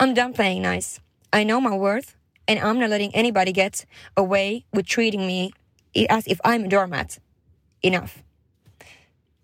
I'm 0.00 0.14
done 0.14 0.32
playing 0.32 0.62
nice. 0.62 1.00
I 1.32 1.44
know 1.44 1.60
my 1.60 1.76
worth, 1.76 2.16
and 2.48 2.58
I'm 2.58 2.78
not 2.78 2.90
letting 2.90 3.14
anybody 3.14 3.52
get 3.52 3.86
away 4.16 4.64
with 4.72 4.86
treating 4.86 5.26
me 5.26 5.52
as 6.08 6.26
if 6.26 6.40
I'm 6.44 6.64
a 6.64 6.68
doormat. 6.68 7.18
Enough. 7.82 8.22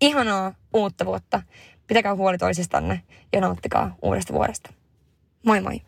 Ihanaa 0.01 0.53
uutta 0.73 1.05
vuotta. 1.05 1.41
Pitäkää 1.87 2.15
huoli 2.15 2.37
toisistanne 2.37 3.01
ja 3.33 3.41
nauttikaa 3.41 3.95
uudesta 4.01 4.33
vuodesta. 4.33 4.73
Moi 5.43 5.59
moi! 5.59 5.81